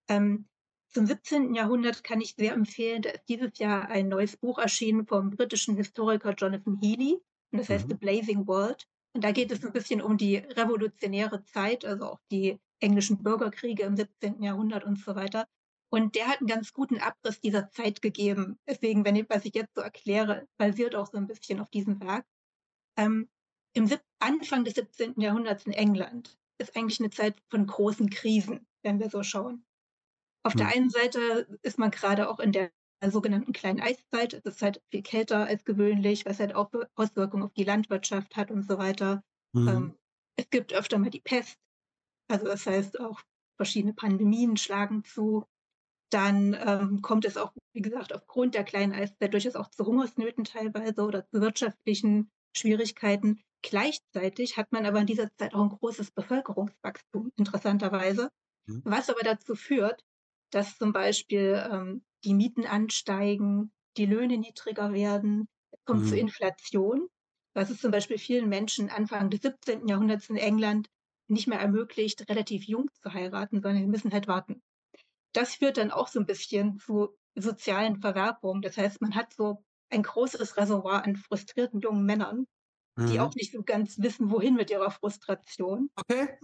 Ähm, 0.09 0.47
zum 0.89 1.05
17. 1.05 1.53
Jahrhundert 1.55 2.03
kann 2.03 2.21
ich 2.21 2.35
sehr 2.35 2.53
empfehlen, 2.53 3.01
da 3.03 3.11
ist 3.11 3.25
dieses 3.29 3.57
Jahr 3.59 3.87
ein 3.89 4.07
neues 4.09 4.37
Buch 4.37 4.57
erschienen 4.59 5.05
vom 5.07 5.29
britischen 5.29 5.75
Historiker 5.77 6.33
Jonathan 6.35 6.77
Healy. 6.81 7.19
Und 7.51 7.59
das 7.59 7.69
heißt 7.69 7.85
Mhm. 7.85 7.91
The 7.91 7.95
Blazing 7.95 8.47
World. 8.47 8.87
Und 9.13 9.23
da 9.23 9.31
geht 9.31 9.51
es 9.51 9.63
ein 9.65 9.73
bisschen 9.73 10.01
um 10.01 10.17
die 10.17 10.37
revolutionäre 10.37 11.43
Zeit, 11.43 11.83
also 11.83 12.05
auch 12.05 12.19
die 12.31 12.59
englischen 12.79 13.23
Bürgerkriege 13.23 13.83
im 13.83 13.95
17. 13.95 14.41
Jahrhundert 14.43 14.83
und 14.83 14.99
so 14.99 15.15
weiter. 15.15 15.47
Und 15.91 16.15
der 16.15 16.27
hat 16.27 16.39
einen 16.39 16.47
ganz 16.47 16.71
guten 16.71 16.99
Abriss 16.99 17.41
dieser 17.41 17.71
Zeit 17.71 18.01
gegeben. 18.01 18.59
Deswegen, 18.67 19.03
wenn 19.05 19.15
ich, 19.15 19.27
was 19.29 19.45
ich 19.45 19.55
jetzt 19.55 19.73
so 19.75 19.81
erkläre, 19.81 20.47
basiert 20.57 20.95
auch 20.95 21.07
so 21.07 21.17
ein 21.17 21.27
bisschen 21.27 21.59
auf 21.59 21.69
diesem 21.71 21.99
Werk. 22.01 22.25
Ähm, 22.95 23.27
Im 23.73 23.89
Anfang 24.19 24.63
des 24.63 24.75
17. 24.75 25.19
Jahrhunderts 25.19 25.65
in 25.65 25.73
England 25.73 26.37
ist 26.59 26.75
eigentlich 26.77 26.99
eine 26.99 27.09
Zeit 27.09 27.41
von 27.49 27.65
großen 27.65 28.09
Krisen, 28.09 28.67
wenn 28.83 28.99
wir 28.99 29.09
so 29.09 29.23
schauen. 29.23 29.65
Auf 30.43 30.53
hm. 30.53 30.59
der 30.59 30.67
einen 30.67 30.89
Seite 30.91 31.59
ist 31.63 31.79
man 31.79 31.89
gerade 31.89 32.29
auch 32.29 32.39
in 32.39 32.51
der 32.51 32.71
sogenannten 33.07 33.53
kleinen 33.53 33.79
Eiszeit. 33.79 34.33
Es 34.33 34.45
ist 34.45 34.61
halt 34.61 34.81
viel 34.91 35.01
kälter 35.01 35.45
als 35.45 35.63
gewöhnlich, 35.63 36.25
was 36.25 36.39
halt 36.39 36.53
auch 36.53 36.71
Auswirkungen 36.95 37.43
auf 37.43 37.53
die 37.53 37.63
Landwirtschaft 37.63 38.35
hat 38.35 38.51
und 38.51 38.67
so 38.67 38.77
weiter. 38.77 39.23
Hm. 39.55 39.67
Ähm, 39.67 39.95
es 40.35 40.49
gibt 40.49 40.73
öfter 40.73 40.99
mal 40.99 41.09
die 41.09 41.21
Pest. 41.21 41.57
Also 42.29 42.45
das 42.45 42.65
heißt 42.65 42.99
auch 42.99 43.21
verschiedene 43.57 43.93
Pandemien 43.93 44.57
schlagen 44.57 45.03
zu. 45.03 45.45
Dann 46.11 46.57
ähm, 46.65 47.01
kommt 47.01 47.25
es 47.25 47.37
auch, 47.37 47.53
wie 47.73 47.81
gesagt, 47.81 48.13
aufgrund 48.13 48.55
der 48.55 48.63
kleinen 48.63 48.93
Eiszeit 48.93 49.33
durchaus 49.33 49.55
auch 49.55 49.69
zu 49.69 49.85
Hungersnöten 49.85 50.43
teilweise 50.43 51.01
oder 51.03 51.25
zu 51.27 51.41
wirtschaftlichen 51.41 52.31
Schwierigkeiten. 52.55 53.41
Gleichzeitig 53.61 54.57
hat 54.57 54.71
man 54.71 54.85
aber 54.85 55.01
in 55.01 55.05
dieser 55.05 55.29
Zeit 55.35 55.53
auch 55.53 55.63
ein 55.63 55.69
großes 55.69 56.11
Bevölkerungswachstum, 56.11 57.31
interessanterweise, 57.35 58.29
mhm. 58.65 58.81
was 58.85 59.09
aber 59.09 59.21
dazu 59.21 59.55
führt, 59.55 60.03
dass 60.51 60.77
zum 60.77 60.93
Beispiel 60.93 61.63
ähm, 61.71 62.03
die 62.23 62.33
Mieten 62.33 62.65
ansteigen, 62.65 63.71
die 63.97 64.05
Löhne 64.05 64.37
niedriger 64.37 64.93
werden, 64.93 65.47
es 65.71 65.83
kommt 65.85 66.03
mhm. 66.03 66.07
zu 66.07 66.17
Inflation, 66.17 67.07
was 67.53 67.69
es 67.69 67.81
zum 67.81 67.91
Beispiel 67.91 68.17
vielen 68.17 68.49
Menschen 68.49 68.89
Anfang 68.89 69.29
des 69.29 69.41
17. 69.41 69.87
Jahrhunderts 69.87 70.29
in 70.29 70.37
England 70.37 70.87
nicht 71.27 71.47
mehr 71.47 71.59
ermöglicht, 71.59 72.27
relativ 72.29 72.65
jung 72.65 72.89
zu 73.01 73.13
heiraten, 73.13 73.61
sondern 73.61 73.83
sie 73.83 73.87
müssen 73.87 74.11
halt 74.11 74.27
warten 74.27 74.61
das 75.33 75.55
führt 75.55 75.77
dann 75.77 75.91
auch 75.91 76.07
so 76.07 76.19
ein 76.19 76.25
bisschen 76.25 76.79
zu 76.79 77.09
sozialen 77.35 77.97
Verwerfungen. 77.97 78.61
Das 78.61 78.77
heißt, 78.77 79.01
man 79.01 79.15
hat 79.15 79.33
so 79.33 79.63
ein 79.89 80.03
großes 80.03 80.57
Reservoir 80.57 81.03
an 81.05 81.15
frustrierten 81.15 81.79
jungen 81.79 82.05
Männern, 82.05 82.45
mhm. 82.95 83.11
die 83.11 83.19
auch 83.19 83.33
nicht 83.35 83.53
so 83.53 83.63
ganz 83.63 83.99
wissen, 83.99 84.31
wohin 84.31 84.55
mit 84.55 84.69
ihrer 84.69 84.91
Frustration. 84.91 85.89
Okay. 85.95 86.37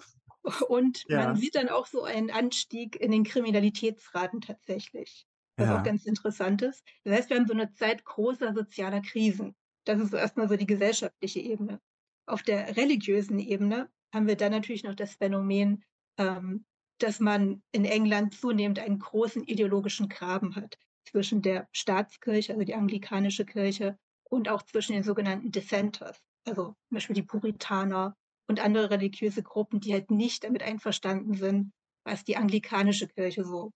Und 0.67 1.03
ja. 1.07 1.23
man 1.23 1.35
sieht 1.35 1.55
dann 1.55 1.69
auch 1.69 1.87
so 1.87 2.03
einen 2.03 2.29
Anstieg 2.29 2.95
in 2.95 3.11
den 3.11 3.23
Kriminalitätsraten 3.23 4.41
tatsächlich. 4.41 5.25
Was 5.57 5.67
ja. 5.67 5.79
auch 5.79 5.83
ganz 5.83 6.05
interessant 6.05 6.61
ist. 6.61 6.83
Das 7.03 7.15
heißt, 7.15 7.29
wir 7.29 7.37
haben 7.37 7.47
so 7.47 7.53
eine 7.53 7.71
Zeit 7.73 8.03
großer 8.03 8.53
sozialer 8.53 9.01
Krisen. 9.01 9.55
Das 9.85 9.99
ist 9.99 10.11
so 10.11 10.17
erstmal 10.17 10.49
so 10.49 10.57
die 10.57 10.65
gesellschaftliche 10.65 11.39
Ebene. 11.39 11.79
Auf 12.25 12.43
der 12.43 12.75
religiösen 12.75 13.39
Ebene 13.39 13.89
haben 14.13 14.27
wir 14.27 14.35
dann 14.35 14.51
natürlich 14.51 14.83
noch 14.83 14.95
das 14.95 15.15
Phänomen 15.15 15.83
ähm, 16.17 16.65
dass 16.99 17.19
man 17.19 17.61
in 17.71 17.85
England 17.85 18.33
zunehmend 18.33 18.79
einen 18.79 18.99
großen 18.99 19.43
ideologischen 19.43 20.09
Graben 20.09 20.55
hat 20.55 20.77
zwischen 21.05 21.41
der 21.41 21.67
Staatskirche, 21.71 22.53
also 22.53 22.65
die 22.65 22.75
anglikanische 22.75 23.45
Kirche, 23.45 23.97
und 24.23 24.49
auch 24.49 24.63
zwischen 24.63 24.93
den 24.93 25.03
sogenannten 25.03 25.51
Dissenters, 25.51 26.19
also 26.45 26.75
zum 26.87 26.95
Beispiel 26.95 27.15
die 27.15 27.23
Puritaner 27.23 28.15
und 28.47 28.63
andere 28.63 28.89
religiöse 28.89 29.43
Gruppen, 29.43 29.79
die 29.79 29.93
halt 29.93 30.09
nicht 30.09 30.43
damit 30.43 30.63
einverstanden 30.63 31.35
sind, 31.35 31.71
was 32.05 32.23
die 32.23 32.37
anglikanische 32.37 33.07
Kirche 33.07 33.43
so 33.43 33.71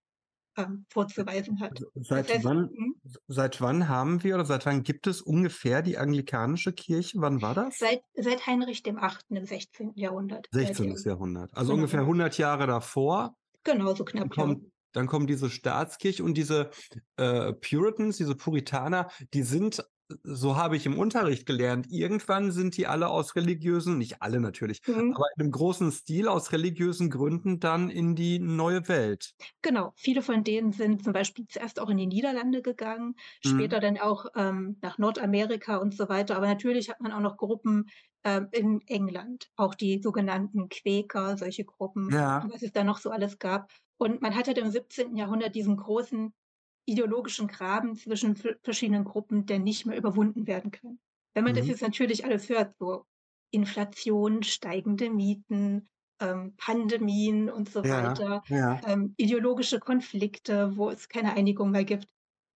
ähm, 0.59 0.85
vorzuweisen 0.89 1.59
hat. 1.59 1.71
Also 1.71 1.89
seit, 1.95 2.29
heißt, 2.29 2.43
wann, 2.43 2.69
hm? 2.69 2.95
seit 3.27 3.61
wann 3.61 3.87
haben 3.87 4.23
wir 4.23 4.35
oder 4.35 4.45
seit 4.45 4.65
wann 4.65 4.83
gibt 4.83 5.07
es 5.07 5.21
ungefähr 5.21 5.81
die 5.81 5.97
anglikanische 5.97 6.73
Kirche? 6.73 7.17
Wann 7.21 7.41
war 7.41 7.55
das? 7.55 7.77
Seit, 7.77 8.01
seit 8.15 8.45
Heinrich 8.45 8.83
dem 8.83 8.97
8. 8.97 9.25
im 9.29 9.45
16. 9.45 9.93
Jahrhundert. 9.95 10.47
16. 10.51 10.95
Jahrhundert. 11.05 11.51
Also 11.53 11.71
genau. 11.71 11.81
ungefähr 11.81 12.01
100 12.01 12.37
Jahre 12.37 12.67
davor. 12.67 13.35
Genau, 13.63 13.93
so 13.95 14.03
knapp. 14.03 14.23
Dann 14.23 14.29
kommt, 14.29 14.71
dann 14.93 15.07
kommt 15.07 15.29
diese 15.29 15.49
Staatskirche 15.49 16.23
und 16.23 16.35
diese 16.35 16.71
äh, 17.17 17.53
Puritans, 17.53 18.17
diese 18.17 18.35
Puritaner, 18.35 19.09
die 19.33 19.43
sind 19.43 19.83
so 20.23 20.55
habe 20.55 20.75
ich 20.75 20.85
im 20.85 20.97
Unterricht 20.97 21.45
gelernt, 21.45 21.87
irgendwann 21.89 22.51
sind 22.51 22.77
die 22.77 22.87
alle 22.87 23.09
aus 23.09 23.35
religiösen, 23.35 23.97
nicht 23.97 24.21
alle 24.21 24.39
natürlich, 24.39 24.81
mhm. 24.87 25.13
aber 25.15 25.25
in 25.35 25.41
einem 25.41 25.51
großen 25.51 25.91
Stil 25.91 26.27
aus 26.27 26.51
religiösen 26.51 27.09
Gründen 27.09 27.59
dann 27.59 27.89
in 27.89 28.15
die 28.15 28.39
neue 28.39 28.87
Welt. 28.87 29.33
Genau, 29.61 29.93
viele 29.95 30.21
von 30.21 30.43
denen 30.43 30.71
sind 30.71 31.03
zum 31.03 31.13
Beispiel 31.13 31.45
zuerst 31.47 31.79
auch 31.79 31.89
in 31.89 31.97
die 31.97 32.07
Niederlande 32.07 32.61
gegangen, 32.61 33.15
mhm. 33.43 33.49
später 33.49 33.79
dann 33.79 33.97
auch 33.99 34.25
ähm, 34.35 34.77
nach 34.81 34.97
Nordamerika 34.97 35.77
und 35.77 35.95
so 35.95 36.09
weiter. 36.09 36.35
Aber 36.35 36.47
natürlich 36.47 36.89
hat 36.89 37.01
man 37.01 37.11
auch 37.11 37.19
noch 37.19 37.37
Gruppen 37.37 37.89
äh, 38.23 38.41
in 38.51 38.81
England, 38.87 39.49
auch 39.55 39.75
die 39.75 40.01
sogenannten 40.01 40.69
Quäker, 40.69 41.37
solche 41.37 41.65
Gruppen, 41.65 42.09
ja. 42.11 42.45
was 42.51 42.63
es 42.63 42.71
da 42.71 42.83
noch 42.83 42.97
so 42.97 43.11
alles 43.11 43.37
gab. 43.39 43.71
Und 43.97 44.21
man 44.21 44.35
hat 44.35 44.47
halt 44.47 44.57
im 44.57 44.71
17. 44.71 45.15
Jahrhundert 45.17 45.55
diesen 45.55 45.77
großen 45.77 46.33
ideologischen 46.89 47.47
Graben 47.47 47.95
zwischen 47.95 48.35
verschiedenen 48.63 49.05
Gruppen, 49.05 49.45
der 49.45 49.59
nicht 49.59 49.85
mehr 49.85 49.97
überwunden 49.97 50.47
werden 50.47 50.71
kann. 50.71 50.99
Wenn 51.33 51.43
man 51.43 51.53
mhm. 51.53 51.57
das 51.57 51.67
jetzt 51.67 51.81
natürlich 51.81 52.25
alles 52.25 52.49
hört, 52.49 52.75
so 52.77 53.05
Inflation, 53.51 54.43
steigende 54.43 55.09
Mieten, 55.09 55.87
ähm, 56.19 56.53
Pandemien 56.57 57.49
und 57.49 57.69
so 57.71 57.83
ja, 57.83 58.09
weiter, 58.09 58.43
ja. 58.47 58.81
Ähm, 58.85 59.13
ideologische 59.17 59.79
Konflikte, 59.79 60.75
wo 60.75 60.89
es 60.89 61.09
keine 61.09 61.33
Einigung 61.33 61.71
mehr 61.71 61.85
gibt. 61.85 62.07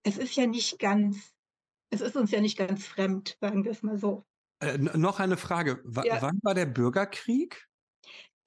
Es 0.03 0.17
ist 0.17 0.35
ja 0.35 0.47
nicht 0.47 0.79
ganz, 0.79 1.33
es 1.89 2.01
ist 2.01 2.15
uns 2.15 2.31
ja 2.31 2.41
nicht 2.41 2.57
ganz 2.57 2.85
fremd, 2.85 3.37
sagen 3.39 3.63
wir 3.63 3.71
es 3.71 3.83
mal 3.83 3.97
so. 3.97 4.25
Äh, 4.59 4.77
noch 4.77 5.19
eine 5.19 5.37
Frage. 5.37 5.81
W 5.83 6.01
ja. 6.05 6.21
Wann 6.21 6.39
war 6.43 6.53
der 6.53 6.65
Bürgerkrieg? 6.65 7.67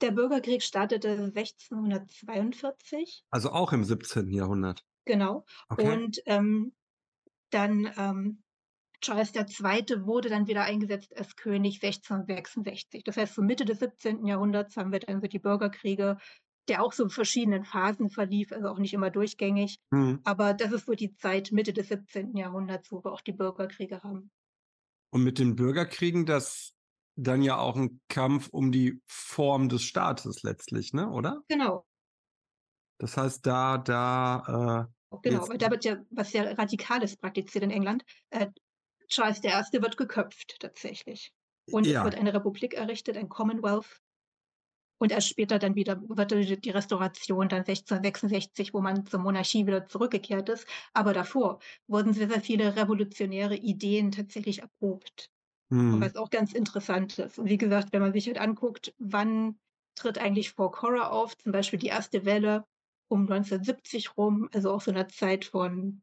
Der 0.02 0.10
Bürgerkrieg 0.10 0.62
startete 0.62 1.32
1642. 1.34 3.24
Also 3.30 3.50
auch 3.50 3.72
im 3.72 3.84
17. 3.84 4.30
Jahrhundert. 4.30 4.84
Genau. 5.06 5.44
Okay. 5.68 5.90
Und 5.90 6.20
ähm, 6.26 6.74
dann 7.50 7.90
ähm, 7.96 8.42
Charles 9.00 9.34
II. 9.34 10.06
wurde 10.06 10.28
dann 10.28 10.46
wieder 10.46 10.64
eingesetzt 10.64 11.16
als 11.16 11.36
König 11.36 11.82
1666. 11.82 13.04
Das 13.04 13.16
heißt, 13.16 13.34
so 13.34 13.42
Mitte 13.42 13.64
des 13.64 13.78
17. 13.78 14.26
Jahrhunderts 14.26 14.76
haben 14.76 14.92
wir 14.92 15.00
dann 15.00 15.20
so 15.20 15.26
die 15.26 15.38
Bürgerkriege, 15.38 16.18
der 16.68 16.82
auch 16.82 16.92
so 16.92 17.04
in 17.04 17.10
verschiedenen 17.10 17.64
Phasen 17.64 18.10
verlief, 18.10 18.52
also 18.52 18.68
auch 18.68 18.78
nicht 18.78 18.94
immer 18.94 19.10
durchgängig. 19.10 19.78
Mhm. 19.90 20.20
Aber 20.24 20.54
das 20.54 20.72
ist 20.72 20.86
so 20.86 20.94
die 20.94 21.14
Zeit 21.14 21.52
Mitte 21.52 21.72
des 21.72 21.88
17. 21.88 22.36
Jahrhunderts, 22.36 22.90
wo 22.90 23.04
wir 23.04 23.12
auch 23.12 23.20
die 23.20 23.32
Bürgerkriege 23.32 24.02
haben. 24.02 24.30
Und 25.10 25.22
mit 25.22 25.38
den 25.38 25.54
Bürgerkriegen, 25.54 26.26
das 26.26 26.74
dann 27.16 27.42
ja 27.42 27.58
auch 27.58 27.76
ein 27.76 28.00
Kampf 28.08 28.48
um 28.50 28.72
die 28.72 29.00
Form 29.06 29.68
des 29.68 29.82
Staates 29.82 30.42
letztlich, 30.42 30.92
ne, 30.92 31.08
oder? 31.08 31.42
Genau. 31.48 31.86
Das 32.98 33.16
heißt, 33.16 33.46
da, 33.46 33.78
da 33.78 34.88
äh, 34.88 34.95
Genau, 35.22 35.48
weil 35.48 35.58
da 35.58 35.70
wird 35.70 35.84
ja 35.84 35.98
was 36.10 36.32
sehr 36.32 36.58
Radikales 36.58 37.16
praktiziert 37.16 37.64
in 37.64 37.70
England. 37.70 38.04
Äh, 38.30 38.48
Charles 39.08 39.42
I. 39.44 39.82
wird 39.82 39.96
geköpft 39.96 40.56
tatsächlich. 40.60 41.32
Und 41.70 41.86
ja. 41.86 42.00
es 42.00 42.04
wird 42.04 42.16
eine 42.16 42.34
Republik 42.34 42.74
errichtet, 42.74 43.16
ein 43.16 43.28
Commonwealth. 43.28 44.00
Und 44.98 45.12
erst 45.12 45.28
später 45.28 45.58
dann 45.58 45.74
wieder 45.74 46.00
wird 46.08 46.64
die 46.64 46.70
Restauration 46.70 47.48
dann 47.48 47.60
1666, 47.60 48.72
wo 48.72 48.80
man 48.80 49.04
zur 49.04 49.20
Monarchie 49.20 49.66
wieder 49.66 49.86
zurückgekehrt 49.86 50.48
ist. 50.48 50.66
Aber 50.94 51.12
davor 51.12 51.58
wurden 51.86 52.14
sehr, 52.14 52.28
sehr 52.28 52.40
viele 52.40 52.76
revolutionäre 52.76 53.56
Ideen 53.56 54.10
tatsächlich 54.10 54.60
erprobt. 54.60 55.30
Hm. 55.70 56.00
Was 56.00 56.16
auch 56.16 56.30
ganz 56.30 56.52
interessant 56.52 57.18
ist. 57.18 57.38
Und 57.38 57.48
wie 57.48 57.58
gesagt, 57.58 57.92
wenn 57.92 58.00
man 58.00 58.12
sich 58.12 58.26
halt 58.26 58.38
anguckt, 58.38 58.94
wann 58.98 59.58
tritt 59.96 60.18
eigentlich 60.18 60.52
Folk 60.52 60.80
Horror 60.80 61.10
auf, 61.10 61.36
zum 61.36 61.52
Beispiel 61.52 61.78
die 61.78 61.88
erste 61.88 62.24
Welle 62.24 62.64
um 63.08 63.22
1970 63.22 64.16
rum, 64.16 64.48
also 64.52 64.72
auch 64.72 64.80
so 64.80 64.90
einer 64.90 65.08
Zeit 65.08 65.44
von, 65.44 66.02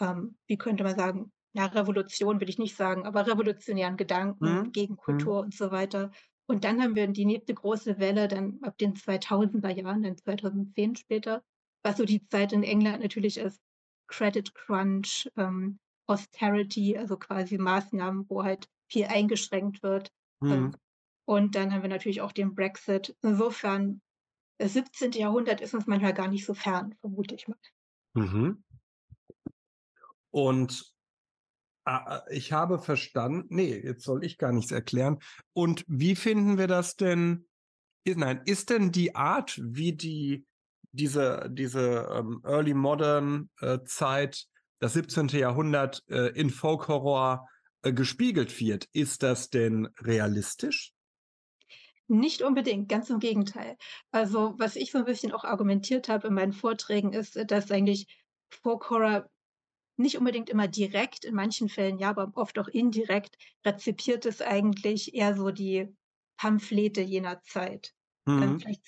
ähm, 0.00 0.36
wie 0.46 0.58
könnte 0.58 0.84
man 0.84 0.96
sagen, 0.96 1.32
ja, 1.54 1.66
Revolution 1.66 2.40
will 2.40 2.48
ich 2.48 2.58
nicht 2.58 2.76
sagen, 2.76 3.04
aber 3.04 3.26
revolutionären 3.26 3.96
Gedanken, 3.96 4.60
mhm. 4.60 4.72
Gegenkultur 4.72 5.38
mhm. 5.38 5.44
und 5.46 5.54
so 5.54 5.70
weiter. 5.70 6.10
Und 6.46 6.64
dann 6.64 6.82
haben 6.82 6.96
wir 6.96 7.06
die 7.06 7.24
nächste 7.24 7.54
große 7.54 7.98
Welle 7.98 8.28
dann 8.28 8.58
ab 8.62 8.76
den 8.78 8.94
2000er 8.94 9.70
Jahren, 9.70 10.02
dann 10.02 10.16
2010 10.16 10.96
später, 10.96 11.42
was 11.82 11.98
so 11.98 12.04
die 12.04 12.26
Zeit 12.28 12.52
in 12.52 12.62
England 12.62 13.02
natürlich 13.02 13.38
ist, 13.38 13.60
Credit 14.08 14.54
Crunch, 14.54 15.30
ähm, 15.36 15.78
Austerity, 16.06 16.96
also 16.96 17.16
quasi 17.16 17.58
Maßnahmen, 17.58 18.28
wo 18.28 18.42
halt 18.42 18.68
viel 18.88 19.06
eingeschränkt 19.06 19.82
wird. 19.82 20.10
Ähm, 20.42 20.64
mhm. 20.64 20.74
Und 21.24 21.54
dann 21.54 21.72
haben 21.72 21.82
wir 21.82 21.88
natürlich 21.88 22.20
auch 22.20 22.32
den 22.32 22.54
Brexit. 22.54 23.16
Insofern 23.22 24.02
das 24.62 24.74
17. 24.74 25.12
Jahrhundert 25.12 25.60
ist 25.60 25.74
uns 25.74 25.86
manchmal 25.86 26.14
gar 26.14 26.28
nicht 26.28 26.44
so 26.44 26.54
fern, 26.54 26.94
vermute 27.00 27.34
ich 27.34 27.48
mal. 27.48 27.56
Mhm. 28.14 28.62
Und 30.30 30.94
äh, 31.84 32.20
ich 32.30 32.52
habe 32.52 32.78
verstanden, 32.78 33.46
nee, 33.48 33.76
jetzt 33.76 34.04
soll 34.04 34.24
ich 34.24 34.38
gar 34.38 34.52
nichts 34.52 34.70
erklären. 34.70 35.18
Und 35.52 35.84
wie 35.88 36.14
finden 36.14 36.58
wir 36.58 36.68
das 36.68 36.94
denn? 36.94 37.48
Nein, 38.06 38.42
ist 38.44 38.70
denn 38.70 38.92
die 38.92 39.16
Art, 39.16 39.60
wie 39.62 39.94
die 39.94 40.46
diese 40.92 41.48
diese 41.50 42.08
ähm, 42.12 42.40
Early 42.44 42.74
Modern 42.74 43.50
äh, 43.60 43.78
Zeit, 43.84 44.46
das 44.78 44.92
17. 44.92 45.28
Jahrhundert 45.28 46.04
äh, 46.08 46.28
in 46.38 46.50
Folk 46.50 46.86
Horror 46.86 47.48
äh, 47.82 47.92
gespiegelt 47.92 48.60
wird, 48.60 48.88
ist 48.92 49.22
das 49.22 49.50
denn 49.50 49.88
realistisch? 50.00 50.92
Nicht 52.08 52.42
unbedingt, 52.42 52.88
ganz 52.88 53.10
im 53.10 53.20
Gegenteil. 53.20 53.76
Also, 54.10 54.54
was 54.58 54.76
ich 54.76 54.90
so 54.90 54.98
ein 54.98 55.04
bisschen 55.04 55.32
auch 55.32 55.44
argumentiert 55.44 56.08
habe 56.08 56.28
in 56.28 56.34
meinen 56.34 56.52
Vorträgen, 56.52 57.12
ist, 57.12 57.38
dass 57.50 57.70
eigentlich 57.70 58.06
Folk 58.50 58.90
Horror 58.90 59.28
nicht 59.96 60.18
unbedingt 60.18 60.50
immer 60.50 60.68
direkt, 60.68 61.24
in 61.24 61.34
manchen 61.34 61.68
Fällen 61.68 61.98
ja, 61.98 62.10
aber 62.10 62.32
oft 62.34 62.58
auch 62.58 62.68
indirekt 62.68 63.36
rezipiert 63.66 64.26
es 64.26 64.42
eigentlich 64.42 65.14
eher 65.14 65.36
so 65.36 65.50
die 65.50 65.88
Pamphlete 66.38 67.02
jener 67.02 67.42
Zeit. 67.42 67.92
Mhm. 68.26 68.58
vielleicht 68.58 68.82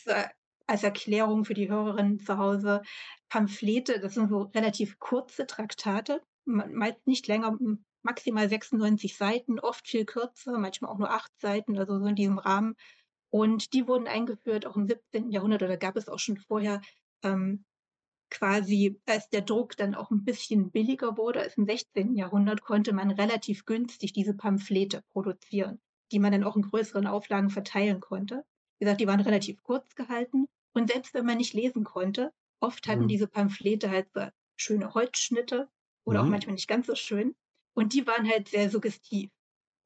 als 0.66 0.82
Erklärung 0.82 1.44
für 1.44 1.54
die 1.54 1.68
Hörerinnen 1.68 2.18
zu 2.18 2.38
Hause. 2.38 2.82
Pamphlete, 3.28 4.00
das 4.00 4.14
sind 4.14 4.30
so 4.30 4.50
relativ 4.54 4.98
kurze 4.98 5.46
Traktate, 5.46 6.22
meist 6.46 7.06
nicht 7.06 7.26
länger, 7.26 7.56
maximal 8.02 8.48
96 8.48 9.16
Seiten, 9.16 9.60
oft 9.60 9.88
viel 9.88 10.04
kürzer, 10.04 10.58
manchmal 10.58 10.90
auch 10.90 10.98
nur 10.98 11.10
acht 11.10 11.32
Seiten, 11.40 11.78
also 11.78 11.98
so 11.98 12.06
in 12.06 12.14
diesem 12.16 12.38
Rahmen. 12.38 12.74
Und 13.34 13.72
die 13.72 13.88
wurden 13.88 14.06
eingeführt 14.06 14.64
auch 14.64 14.76
im 14.76 14.86
17. 14.86 15.32
Jahrhundert 15.32 15.64
oder 15.64 15.76
gab 15.76 15.96
es 15.96 16.08
auch 16.08 16.20
schon 16.20 16.36
vorher 16.36 16.80
ähm, 17.24 17.64
quasi, 18.30 19.00
als 19.06 19.28
der 19.28 19.40
Druck 19.40 19.76
dann 19.76 19.96
auch 19.96 20.12
ein 20.12 20.24
bisschen 20.24 20.70
billiger 20.70 21.16
wurde 21.16 21.40
als 21.40 21.56
im 21.56 21.66
16. 21.66 22.14
Jahrhundert, 22.14 22.62
konnte 22.62 22.92
man 22.92 23.10
relativ 23.10 23.64
günstig 23.64 24.12
diese 24.12 24.34
Pamphlete 24.34 25.02
produzieren, 25.12 25.80
die 26.12 26.20
man 26.20 26.30
dann 26.30 26.44
auch 26.44 26.54
in 26.54 26.62
größeren 26.62 27.08
Auflagen 27.08 27.50
verteilen 27.50 27.98
konnte. 27.98 28.44
Wie 28.78 28.84
gesagt, 28.84 29.00
die 29.00 29.08
waren 29.08 29.18
relativ 29.18 29.64
kurz 29.64 29.96
gehalten. 29.96 30.46
Und 30.72 30.92
selbst 30.92 31.12
wenn 31.12 31.26
man 31.26 31.38
nicht 31.38 31.54
lesen 31.54 31.82
konnte, 31.82 32.32
oft 32.60 32.86
hatten 32.86 33.02
mhm. 33.02 33.08
diese 33.08 33.26
Pamphlete 33.26 33.90
halt 33.90 34.06
so 34.14 34.28
schöne 34.54 34.94
Holzschnitte 34.94 35.68
oder 36.04 36.22
mhm. 36.22 36.28
auch 36.28 36.30
manchmal 36.30 36.54
nicht 36.54 36.68
ganz 36.68 36.86
so 36.86 36.94
schön. 36.94 37.34
Und 37.74 37.94
die 37.94 38.06
waren 38.06 38.30
halt 38.30 38.46
sehr 38.46 38.70
suggestiv. 38.70 39.32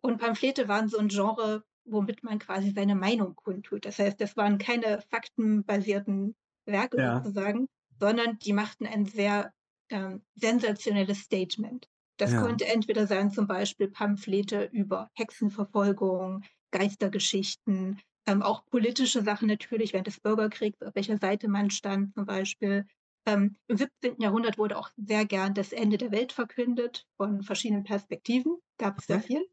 Und 0.02 0.18
Pamphlete 0.18 0.68
waren 0.68 0.90
so 0.90 0.98
ein 0.98 1.08
Genre, 1.08 1.64
womit 1.90 2.22
man 2.22 2.38
quasi 2.38 2.70
seine 2.70 2.94
Meinung 2.94 3.34
kundtut. 3.36 3.84
Das 3.84 3.98
heißt, 3.98 4.20
das 4.20 4.36
waren 4.36 4.58
keine 4.58 5.02
faktenbasierten 5.10 6.34
Werke 6.64 6.98
ja. 6.98 7.16
sozusagen, 7.16 7.68
sondern 7.98 8.38
die 8.38 8.52
machten 8.52 8.86
ein 8.86 9.06
sehr 9.06 9.52
ähm, 9.90 10.22
sensationelles 10.34 11.20
Statement. 11.20 11.88
Das 12.18 12.32
ja. 12.32 12.40
konnte 12.40 12.66
entweder 12.66 13.06
sein, 13.06 13.30
zum 13.30 13.46
Beispiel 13.46 13.88
Pamphlete 13.88 14.68
über 14.72 15.10
Hexenverfolgung, 15.14 16.44
Geistergeschichten, 16.72 18.00
ähm, 18.26 18.42
auch 18.42 18.66
politische 18.66 19.22
Sachen 19.22 19.48
natürlich 19.48 19.92
während 19.92 20.06
des 20.06 20.20
Bürgerkriegs, 20.20 20.82
auf 20.82 20.94
welcher 20.94 21.16
Seite 21.16 21.48
man 21.48 21.70
stand 21.70 22.14
zum 22.14 22.26
Beispiel. 22.26 22.86
Ähm, 23.26 23.56
Im 23.68 23.76
17. 23.76 24.20
Jahrhundert 24.20 24.58
wurde 24.58 24.76
auch 24.76 24.90
sehr 24.96 25.24
gern 25.24 25.54
das 25.54 25.72
Ende 25.72 25.96
der 25.96 26.12
Welt 26.12 26.32
verkündet 26.32 27.06
von 27.16 27.42
verschiedenen 27.42 27.84
Perspektiven. 27.84 28.58
Gab 28.78 28.98
es 28.98 29.06
sehr 29.06 29.20
viel. 29.20 29.46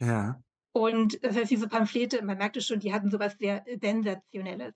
Ja. 0.00 0.40
Und 0.76 1.24
das 1.24 1.34
heißt, 1.34 1.50
diese 1.50 1.68
Pamphlete, 1.68 2.22
man 2.22 2.36
merkte 2.36 2.60
schon, 2.60 2.80
die 2.80 2.92
hatten 2.92 3.10
sowas 3.10 3.34
sehr 3.38 3.64
Sensationelles. 3.80 4.74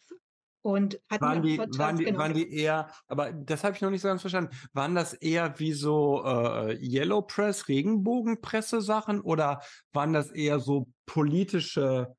Und 0.62 0.98
hatten 1.10 1.22
waren 1.22 1.42
die, 1.42 1.58
waren, 1.58 1.96
die, 1.98 2.16
waren 2.16 2.32
die 2.32 2.50
eher, 2.54 2.90
aber 3.06 3.32
das 3.32 3.64
habe 3.64 3.76
ich 3.76 3.82
noch 3.82 3.90
nicht 3.90 4.00
so 4.00 4.08
ganz 4.08 4.22
verstanden, 4.22 4.56
waren 4.72 4.94
das 4.94 5.12
eher 5.12 5.58
wie 5.58 5.74
so 5.74 6.24
äh, 6.24 6.74
Yellow 6.80 7.20
Press, 7.20 7.68
Regenbogenpresse-Sachen 7.68 9.20
oder 9.20 9.60
waren 9.92 10.14
das 10.14 10.30
eher 10.30 10.58
so 10.58 10.88
politische 11.04 12.16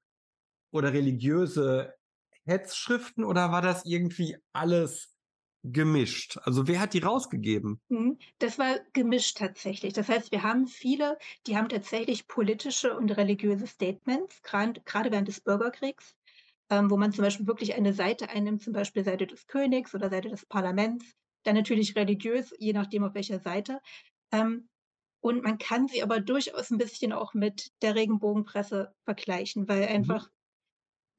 oder 0.72 0.94
religiöse 0.94 1.96
Hetzschriften 2.46 3.24
oder 3.24 3.52
war 3.52 3.64
das 3.64 3.84
irgendwie 3.86 4.38
alles 4.54 5.11
gemischt? 5.64 6.38
Also 6.44 6.68
wer 6.68 6.80
hat 6.80 6.94
die 6.94 7.00
rausgegeben? 7.00 7.80
Mhm. 7.90 8.18
Das 8.40 8.58
war 8.58 8.80
gemischt 8.94 9.38
tatsächlich. 9.38 9.94
Das 9.94 10.10
heißt, 10.10 10.32
wir 10.32 10.44
haben 10.44 10.68
viele, 10.68 11.18
die 11.48 11.58
haben 11.58 11.70
tatsächlich 11.70 12.28
politische 12.28 12.96
und 12.96 13.12
religiöse 13.12 13.68
Statements, 13.68 14.42
gerade 14.44 15.12
während 15.12 15.28
des 15.28 15.42
Bürgerkriegs, 15.42 16.16
ähm, 16.70 16.90
wo 16.90 16.98
man 16.98 17.12
zum 17.12 17.24
Beispiel 17.24 17.48
wirklich 17.48 17.76
eine 17.76 17.94
Seite 17.94 18.30
einnimmt, 18.30 18.64
zum 18.64 18.74
Beispiel 18.74 19.04
Seite 19.04 19.28
des 19.28 19.48
Königs 19.48 19.94
oder 19.94 20.10
Seite 20.10 20.30
des 20.30 20.46
Parlaments, 20.46 21.06
dann 21.44 21.56
natürlich 21.56 21.96
religiös, 21.96 22.54
je 22.58 22.74
nachdem 22.74 23.04
auf 23.04 23.14
welcher 23.14 23.40
Seite. 23.40 23.82
Ähm, 24.32 24.70
und 25.22 25.44
man 25.44 25.60
kann 25.60 25.88
sie 25.88 26.02
aber 26.02 26.20
durchaus 26.20 26.72
ein 26.72 26.78
bisschen 26.80 27.14
auch 27.14 27.34
mit 27.34 27.72
der 27.84 27.96
Regenbogenpresse 27.96 28.94
vergleichen, 29.06 29.68
weil 29.68 29.82
mhm. 29.82 29.96
einfach 29.96 30.30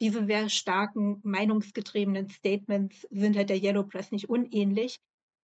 diese 0.03 0.27
sehr 0.27 0.49
starken, 0.49 1.21
meinungsgetriebenen 1.23 2.29
Statements 2.29 3.07
sind 3.11 3.37
halt 3.37 3.51
der 3.51 3.63
Yellow 3.63 3.85
Press 3.85 4.11
nicht 4.11 4.29
unähnlich. 4.29 5.01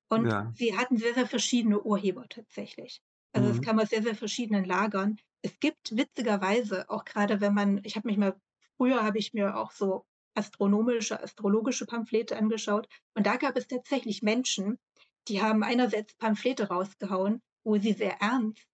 Und 0.09 0.27
ja. 0.27 0.53
sie 0.57 0.77
hatten 0.77 0.97
sehr, 0.97 1.15
sehr 1.15 1.29
verschiedene 1.29 1.81
Urheber 1.81 2.27
tatsächlich. 2.29 3.01
Also 3.33 3.51
es 3.51 3.59
mhm. 3.59 3.63
kam 3.63 3.79
aus 3.79 3.91
sehr, 3.91 4.03
sehr 4.03 4.17
verschiedenen 4.17 4.65
Lagern. 4.65 5.17
Es 5.43 5.61
gibt 5.61 5.97
witzigerweise, 5.97 6.91
auch 6.91 7.05
gerade 7.05 7.41
wenn 7.41 7.55
man, 7.55 7.81
ich 7.85 7.95
habe 7.95 8.09
mich 8.09 8.17
mal, 8.17 8.35
früher 8.77 9.05
habe 9.05 9.19
ich 9.19 9.33
mir 9.33 9.57
auch 9.57 9.71
so 9.71 10.05
astronomische, 10.35 11.23
astrologische 11.23 11.87
Pamphlete 11.87 12.37
angeschaut. 12.37 12.89
Und 13.15 13.29
da 13.29 13.37
gab 13.37 13.57
es 13.57 13.69
tatsächlich 13.69 14.23
Menschen, 14.23 14.81
die 15.29 15.41
haben 15.41 15.63
einerseits 15.63 16.15
Pamphlete 16.15 16.67
rausgehauen, 16.67 17.43
wo 17.63 17.79
sie 17.79 17.93
sehr 17.93 18.21
ernst 18.21 18.67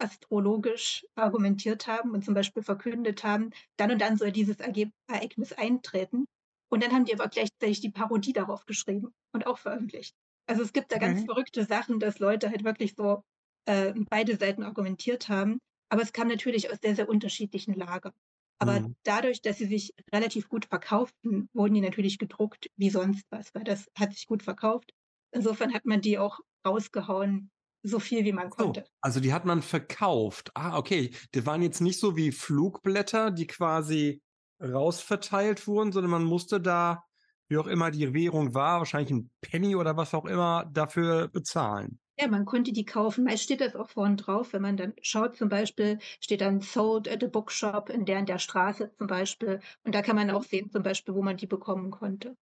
astrologisch 0.00 1.06
argumentiert 1.14 1.86
haben 1.86 2.12
und 2.12 2.24
zum 2.24 2.34
Beispiel 2.34 2.62
verkündet 2.62 3.24
haben, 3.24 3.50
dann 3.76 3.90
und 3.90 4.00
dann 4.00 4.16
soll 4.16 4.32
dieses 4.32 4.56
Ereignis 4.60 5.52
eintreten. 5.52 6.26
Und 6.70 6.82
dann 6.82 6.92
haben 6.92 7.04
die 7.04 7.14
aber 7.14 7.28
gleichzeitig 7.28 7.80
die 7.80 7.90
Parodie 7.90 8.32
darauf 8.32 8.64
geschrieben 8.64 9.12
und 9.32 9.46
auch 9.46 9.58
veröffentlicht. 9.58 10.14
Also 10.46 10.62
es 10.62 10.72
gibt 10.72 10.92
da 10.92 10.98
ganz 10.98 11.20
mhm. 11.20 11.26
verrückte 11.26 11.64
Sachen, 11.64 12.00
dass 12.00 12.18
Leute 12.18 12.50
halt 12.50 12.64
wirklich 12.64 12.94
so 12.96 13.22
äh, 13.66 13.92
beide 14.08 14.36
Seiten 14.36 14.62
argumentiert 14.62 15.28
haben. 15.28 15.58
Aber 15.88 16.02
es 16.02 16.12
kam 16.12 16.28
natürlich 16.28 16.70
aus 16.70 16.78
sehr, 16.80 16.94
sehr 16.94 17.08
unterschiedlichen 17.08 17.74
Lagern. 17.74 18.12
Aber 18.60 18.80
mhm. 18.80 18.96
dadurch, 19.04 19.42
dass 19.42 19.58
sie 19.58 19.66
sich 19.66 19.94
relativ 20.12 20.48
gut 20.48 20.66
verkauften, 20.66 21.48
wurden 21.52 21.74
die 21.74 21.80
natürlich 21.80 22.18
gedruckt 22.18 22.70
wie 22.76 22.90
sonst 22.90 23.24
was, 23.30 23.54
weil 23.54 23.64
das 23.64 23.90
hat 23.98 24.12
sich 24.12 24.26
gut 24.26 24.42
verkauft. 24.42 24.92
Insofern 25.32 25.72
hat 25.72 25.86
man 25.86 26.00
die 26.00 26.18
auch 26.18 26.40
rausgehauen 26.66 27.50
so 27.82 27.98
viel 27.98 28.24
wie 28.24 28.32
man 28.32 28.50
konnte. 28.50 28.84
Oh, 28.84 28.90
also 29.00 29.20
die 29.20 29.32
hat 29.32 29.44
man 29.44 29.62
verkauft. 29.62 30.50
Ah, 30.54 30.76
okay. 30.78 31.14
Die 31.34 31.46
waren 31.46 31.62
jetzt 31.62 31.80
nicht 31.80 31.98
so 31.98 32.16
wie 32.16 32.32
Flugblätter, 32.32 33.30
die 33.30 33.46
quasi 33.46 34.22
rausverteilt 34.62 35.66
wurden, 35.66 35.92
sondern 35.92 36.10
man 36.10 36.24
musste 36.24 36.60
da, 36.60 37.04
wie 37.48 37.58
auch 37.58 37.66
immer 37.66 37.90
die 37.90 38.12
Währung 38.12 38.54
war, 38.54 38.78
wahrscheinlich 38.80 39.10
ein 39.10 39.30
Penny 39.40 39.74
oder 39.74 39.96
was 39.96 40.14
auch 40.14 40.26
immer, 40.26 40.66
dafür 40.72 41.28
bezahlen. 41.28 41.98
Ja, 42.20 42.28
man 42.28 42.44
konnte 42.44 42.72
die 42.72 42.84
kaufen. 42.84 43.24
Meist 43.24 43.42
steht 43.42 43.60
das 43.60 43.74
auch 43.74 43.88
vorne 43.88 44.14
drauf, 44.16 44.52
wenn 44.52 44.62
man 44.62 44.76
dann 44.76 44.92
schaut, 45.02 45.36
zum 45.36 45.48
Beispiel 45.48 45.98
steht 46.20 46.40
dann 46.42 46.60
sold 46.60 47.08
at 47.08 47.24
a 47.24 47.26
bookshop 47.26 47.88
in 47.90 48.04
der 48.04 48.18
in 48.20 48.26
der 48.26 48.38
Straße 48.38 48.92
zum 48.96 49.06
Beispiel. 49.08 49.60
Und 49.84 49.94
da 49.94 50.02
kann 50.02 50.14
man 50.16 50.30
auch 50.30 50.44
sehen, 50.44 50.70
zum 50.70 50.82
Beispiel, 50.84 51.14
wo 51.14 51.22
man 51.22 51.36
die 51.36 51.46
bekommen 51.48 51.90
konnte. 51.90 52.36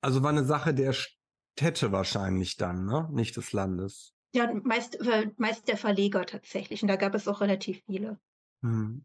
Also 0.00 0.22
war 0.22 0.30
eine 0.30 0.44
Sache 0.44 0.74
der 0.74 0.92
Städte 0.92 1.92
wahrscheinlich 1.92 2.56
dann, 2.56 2.84
ne? 2.86 3.08
Nicht 3.12 3.36
des 3.36 3.52
Landes. 3.52 4.14
Ja, 4.34 4.52
meist, 4.52 5.00
äh, 5.00 5.30
meist 5.36 5.68
der 5.68 5.76
Verleger 5.76 6.24
tatsächlich. 6.24 6.82
Und 6.82 6.88
da 6.88 6.96
gab 6.96 7.14
es 7.14 7.28
auch 7.28 7.40
relativ 7.40 7.82
viele. 7.86 8.18
Hm. 8.62 9.04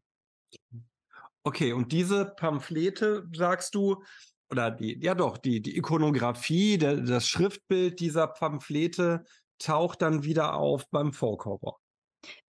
Okay, 1.43 1.73
und 1.73 1.91
diese 1.91 2.25
Pamphlete, 2.25 3.27
sagst 3.33 3.75
du, 3.75 4.03
oder 4.49 4.71
die, 4.71 4.97
ja 5.01 5.15
doch, 5.15 5.37
die, 5.37 5.61
die 5.61 5.77
Ikonografie, 5.77 6.77
der, 6.77 6.97
das 6.97 7.27
Schriftbild 7.27 7.99
dieser 7.99 8.27
Pamphlete 8.27 9.25
taucht 9.59 10.01
dann 10.01 10.23
wieder 10.23 10.55
auf 10.55 10.89
beim 10.89 11.11
Folkhorror. 11.11 11.79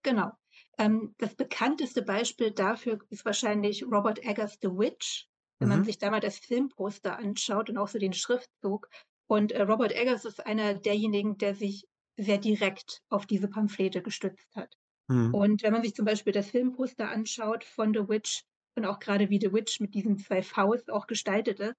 Genau. 0.03 0.31
Ähm, 0.77 1.13
das 1.17 1.35
bekannteste 1.35 2.01
Beispiel 2.01 2.51
dafür 2.51 2.99
ist 3.09 3.25
wahrscheinlich 3.25 3.83
Robert 3.85 4.19
Eggers 4.19 4.57
The 4.61 4.69
Witch, 4.69 5.27
wenn 5.59 5.67
mhm. 5.67 5.75
man 5.75 5.83
sich 5.83 5.97
da 5.97 6.09
mal 6.09 6.21
das 6.21 6.37
Filmposter 6.39 7.17
anschaut 7.17 7.69
und 7.69 7.77
auch 7.77 7.89
so 7.89 7.99
den 7.99 8.13
Schriftzug. 8.13 8.89
Und 9.27 9.51
äh, 9.51 9.61
Robert 9.63 9.91
Eggers 9.91 10.25
ist 10.25 10.45
einer 10.45 10.73
derjenigen, 10.73 11.37
der 11.37 11.53
sich 11.53 11.85
sehr 12.19 12.37
direkt 12.37 13.01
auf 13.09 13.25
diese 13.25 13.47
Pamphlete 13.47 14.01
gestützt 14.01 14.55
hat. 14.55 14.77
Mhm. 15.07 15.33
Und 15.33 15.63
wenn 15.63 15.73
man 15.73 15.83
sich 15.83 15.95
zum 15.95 16.05
Beispiel 16.05 16.33
das 16.33 16.51
Filmposter 16.51 17.09
anschaut 17.09 17.63
von 17.63 17.93
The 17.93 18.07
Witch 18.07 18.43
und 18.75 18.85
auch 18.85 18.99
gerade 18.99 19.29
wie 19.29 19.39
The 19.39 19.53
Witch 19.53 19.79
mit 19.79 19.93
diesen 19.93 20.17
zwei 20.17 20.41
Vs 20.41 20.89
auch 20.89 21.07
gestaltet 21.07 21.59
ist, 21.59 21.75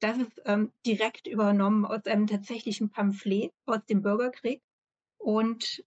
das 0.00 0.18
ist 0.18 0.42
ähm, 0.44 0.72
direkt 0.84 1.26
übernommen 1.26 1.86
aus 1.86 2.04
einem 2.06 2.26
tatsächlichen 2.26 2.90
Pamphlet 2.90 3.52
aus 3.64 3.84
dem 3.86 4.02
Bürgerkrieg. 4.02 4.62
Und 5.18 5.84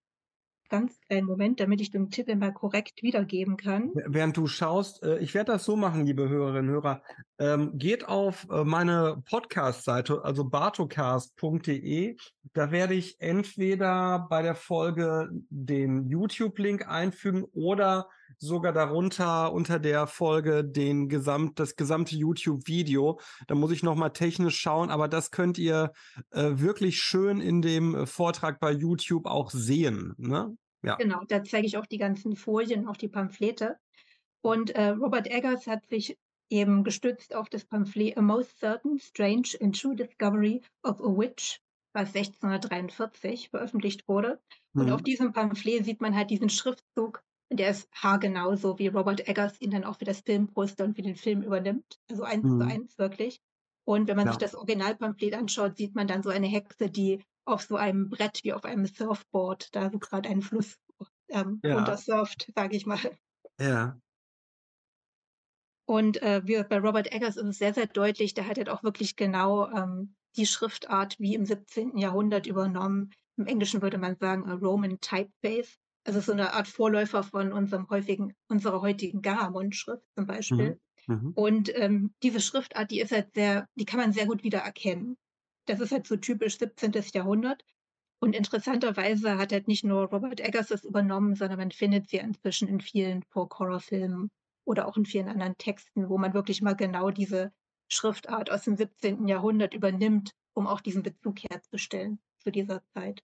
ganz 0.69 0.99
kleinen 1.01 1.25
Moment, 1.25 1.59
damit 1.59 1.81
ich 1.81 1.91
den 1.91 2.09
Titel 2.09 2.35
mal 2.35 2.53
korrekt 2.53 3.01
wiedergeben 3.03 3.57
kann. 3.57 3.91
Während 4.05 4.37
du 4.37 4.47
schaust, 4.47 5.03
äh, 5.03 5.17
ich 5.19 5.33
werde 5.33 5.53
das 5.53 5.65
so 5.65 5.75
machen, 5.75 6.05
liebe 6.05 6.29
Hörerinnen 6.29 6.69
und 6.69 6.75
Hörer. 6.75 7.01
Ähm, 7.39 7.77
geht 7.77 8.07
auf 8.07 8.47
äh, 8.49 8.63
meine 8.63 9.21
Podcast-Seite, 9.29 10.23
also 10.23 10.45
bartocast.de. 10.45 12.17
Da 12.53 12.71
werde 12.71 12.93
ich 12.93 13.19
entweder 13.19 14.27
bei 14.29 14.41
der 14.41 14.55
Folge 14.55 15.29
den 15.49 16.07
YouTube-Link 16.07 16.87
einfügen 16.87 17.43
oder 17.53 18.07
sogar 18.37 18.73
darunter 18.73 19.51
unter 19.51 19.79
der 19.79 20.07
Folge 20.07 20.63
den 20.63 21.09
gesamt, 21.09 21.59
das 21.59 21.75
gesamte 21.75 22.15
YouTube-Video. 22.15 23.19
Da 23.47 23.55
muss 23.55 23.71
ich 23.71 23.83
nochmal 23.83 24.11
technisch 24.11 24.59
schauen, 24.59 24.89
aber 24.89 25.07
das 25.07 25.31
könnt 25.31 25.57
ihr 25.57 25.91
äh, 26.31 26.51
wirklich 26.53 26.99
schön 26.99 27.41
in 27.41 27.61
dem 27.61 28.05
Vortrag 28.07 28.59
bei 28.59 28.71
YouTube 28.71 29.25
auch 29.25 29.51
sehen. 29.51 30.13
Ne? 30.17 30.55
Ja. 30.83 30.95
Genau, 30.95 31.21
da 31.27 31.43
zeige 31.43 31.67
ich 31.67 31.77
auch 31.77 31.85
die 31.85 31.97
ganzen 31.97 32.35
Folien, 32.35 32.87
auch 32.87 32.97
die 32.97 33.09
Pamphlete. 33.09 33.77
Und 34.41 34.71
äh, 34.71 34.89
Robert 34.89 35.27
Eggers 35.27 35.67
hat 35.67 35.85
sich 35.87 36.17
eben 36.49 36.83
gestützt 36.83 37.35
auf 37.35 37.49
das 37.49 37.65
Pamphlet 37.65 38.17
A 38.17 38.21
Most 38.21 38.59
Certain, 38.59 38.99
Strange 38.99 39.49
and 39.61 39.79
True 39.79 39.95
Discovery 39.95 40.61
of 40.83 41.01
a 41.01 41.17
Witch, 41.17 41.61
was 41.93 42.15
1643 42.15 43.49
veröffentlicht 43.49 44.07
wurde. 44.07 44.41
Mhm. 44.73 44.81
Und 44.81 44.91
auf 44.91 45.01
mhm. 45.01 45.05
diesem 45.05 45.33
Pamphlet 45.33 45.85
sieht 45.85 46.01
man 46.01 46.15
halt 46.15 46.29
diesen 46.29 46.49
Schriftzug, 46.49 47.23
der 47.49 47.71
ist 47.71 47.89
haargenau, 47.91 48.55
so 48.55 48.77
wie 48.77 48.87
Robert 48.87 49.27
Eggers 49.27 49.59
ihn 49.59 49.71
dann 49.71 49.83
auch 49.83 49.97
für 49.97 50.05
das 50.05 50.21
Filmposter 50.21 50.85
und 50.85 50.95
für 50.95 51.01
den 51.01 51.15
Film 51.15 51.41
übernimmt. 51.41 51.99
Also 52.09 52.23
eins 52.23 52.43
mhm. 52.43 52.61
zu 52.61 52.67
eins 52.67 52.97
wirklich. 52.97 53.41
Und 53.85 54.07
wenn 54.07 54.17
man 54.17 54.27
ja. 54.27 54.33
sich 54.33 54.39
das 54.39 54.53
Originalpamphlet 54.53 55.33
anschaut, 55.33 55.77
sieht 55.77 55.95
man 55.95 56.07
dann 56.07 56.21
so 56.21 56.29
eine 56.29 56.47
Hexe, 56.47 56.89
die 56.89 57.23
auf 57.45 57.63
so 57.63 57.75
einem 57.75 58.09
Brett 58.09 58.41
wie 58.43 58.53
auf 58.53 58.63
einem 58.65 58.85
Surfboard 58.85 59.75
da 59.75 59.89
so 59.89 59.97
gerade 59.97 60.29
einen 60.29 60.43
Fluss 60.43 60.77
ähm, 61.29 61.59
ja. 61.63 61.75
runtersurft, 61.75 62.51
sage 62.55 62.75
ich 62.75 62.85
mal. 62.85 62.99
Ja. 63.59 63.99
Und 65.85 66.21
äh, 66.21 66.41
wie 66.45 66.61
bei 66.63 66.79
Robert 66.79 67.11
Eggers 67.11 67.35
ist 67.35 67.47
es 67.47 67.57
sehr, 67.57 67.73
sehr 67.73 67.87
deutlich, 67.87 68.35
der 68.35 68.47
hat 68.47 68.57
halt 68.57 68.69
auch 68.69 68.83
wirklich 68.83 69.15
genau 69.15 69.67
ähm, 69.71 70.15
die 70.35 70.45
Schriftart 70.45 71.19
wie 71.19 71.33
im 71.33 71.45
17. 71.45 71.97
Jahrhundert 71.97 72.45
übernommen. 72.45 73.11
Im 73.37 73.47
Englischen 73.47 73.81
würde 73.81 73.97
man 73.97 74.15
sagen 74.17 74.47
a 74.47 74.53
Roman 74.53 74.99
Typeface. 74.99 75.79
Also 76.05 76.21
so 76.21 76.31
eine 76.31 76.53
Art 76.53 76.67
Vorläufer 76.67 77.23
von 77.23 77.51
unserem 77.53 77.89
häufigen, 77.89 78.33
unserer 78.47 78.81
heutigen 78.81 79.21
Garamond-Schrift 79.21 80.03
zum 80.15 80.25
Beispiel. 80.25 80.79
Mhm. 81.07 81.15
Mhm. 81.15 81.31
Und 81.35 81.75
ähm, 81.75 82.13
diese 82.23 82.39
Schriftart, 82.39 82.91
die 82.91 82.99
ist 82.99 83.11
halt 83.11 83.33
sehr, 83.33 83.67
die 83.75 83.85
kann 83.85 83.99
man 83.99 84.13
sehr 84.13 84.25
gut 84.25 84.43
wiedererkennen. 84.43 85.17
Das 85.65 85.79
ist 85.79 85.91
halt 85.91 86.07
so 86.07 86.17
typisch 86.17 86.57
17. 86.57 86.93
Jahrhundert. 87.13 87.63
Und 88.21 88.35
interessanterweise 88.35 89.37
hat 89.37 89.51
halt 89.51 89.67
nicht 89.67 89.83
nur 89.83 90.09
Robert 90.09 90.41
Eggers 90.41 90.67
das 90.67 90.83
übernommen, 90.83 91.35
sondern 91.35 91.57
man 91.57 91.71
findet 91.71 92.09
sie 92.09 92.17
inzwischen 92.17 92.67
in 92.67 92.81
vielen 92.81 93.23
Folk-Horror-Filmen 93.23 94.29
oder 94.65 94.87
auch 94.87 94.97
in 94.97 95.05
vielen 95.05 95.29
anderen 95.29 95.57
Texten, 95.57 96.09
wo 96.09 96.17
man 96.17 96.33
wirklich 96.33 96.61
mal 96.61 96.75
genau 96.75 97.11
diese 97.11 97.51
Schriftart 97.87 98.51
aus 98.51 98.63
dem 98.63 98.75
17. 98.75 99.27
Jahrhundert 99.27 99.73
übernimmt, 99.73 100.31
um 100.53 100.67
auch 100.67 100.81
diesen 100.81 101.01
Bezug 101.01 101.39
herzustellen 101.49 102.19
zu 102.37 102.51
dieser 102.51 102.83
Zeit. 102.93 103.23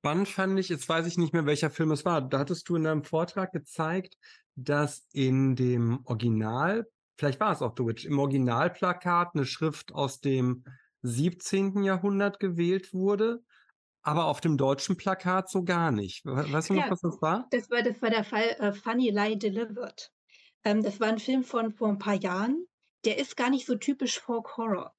Spannend 0.00 0.28
fand 0.28 0.58
ich, 0.58 0.68
jetzt 0.68 0.88
weiß 0.88 1.06
ich 1.06 1.18
nicht 1.18 1.32
mehr, 1.32 1.46
welcher 1.46 1.70
Film 1.70 1.90
es 1.90 2.04
war. 2.04 2.22
Da 2.22 2.38
hattest 2.38 2.68
du 2.68 2.76
in 2.76 2.84
deinem 2.84 3.02
Vortrag 3.02 3.52
gezeigt, 3.52 4.16
dass 4.54 5.06
in 5.12 5.56
dem 5.56 6.00
Original, 6.04 6.86
vielleicht 7.16 7.40
war 7.40 7.52
es 7.52 7.62
auch 7.62 7.74
Deutsch, 7.74 8.04
im 8.04 8.18
Originalplakat 8.18 9.30
eine 9.34 9.44
Schrift 9.44 9.92
aus 9.92 10.20
dem 10.20 10.64
17. 11.02 11.82
Jahrhundert 11.82 12.38
gewählt 12.38 12.92
wurde, 12.92 13.42
aber 14.02 14.26
auf 14.26 14.40
dem 14.40 14.56
deutschen 14.56 14.96
Plakat 14.96 15.50
so 15.50 15.64
gar 15.64 15.90
nicht. 15.90 16.24
Weißt 16.24 16.70
du 16.70 16.74
noch, 16.74 16.84
ja, 16.84 16.90
was 16.90 17.00
das 17.00 17.20
war? 17.20 17.46
Das 17.50 17.70
war, 17.70 17.82
das 17.82 18.00
war 18.00 18.10
der 18.10 18.24
Fall 18.24 18.56
äh, 18.58 18.72
Funny 18.72 19.10
Lie 19.10 19.36
Delivered. 19.36 20.12
Ähm, 20.64 20.82
das 20.82 21.00
war 21.00 21.08
ein 21.08 21.18
Film 21.18 21.42
von 21.42 21.72
vor 21.72 21.88
ein 21.88 21.98
paar 21.98 22.14
Jahren. 22.14 22.66
Der 23.04 23.18
ist 23.18 23.36
gar 23.36 23.50
nicht 23.50 23.66
so 23.66 23.74
typisch 23.76 24.20
Folk 24.20 24.56
Horror. 24.56 24.94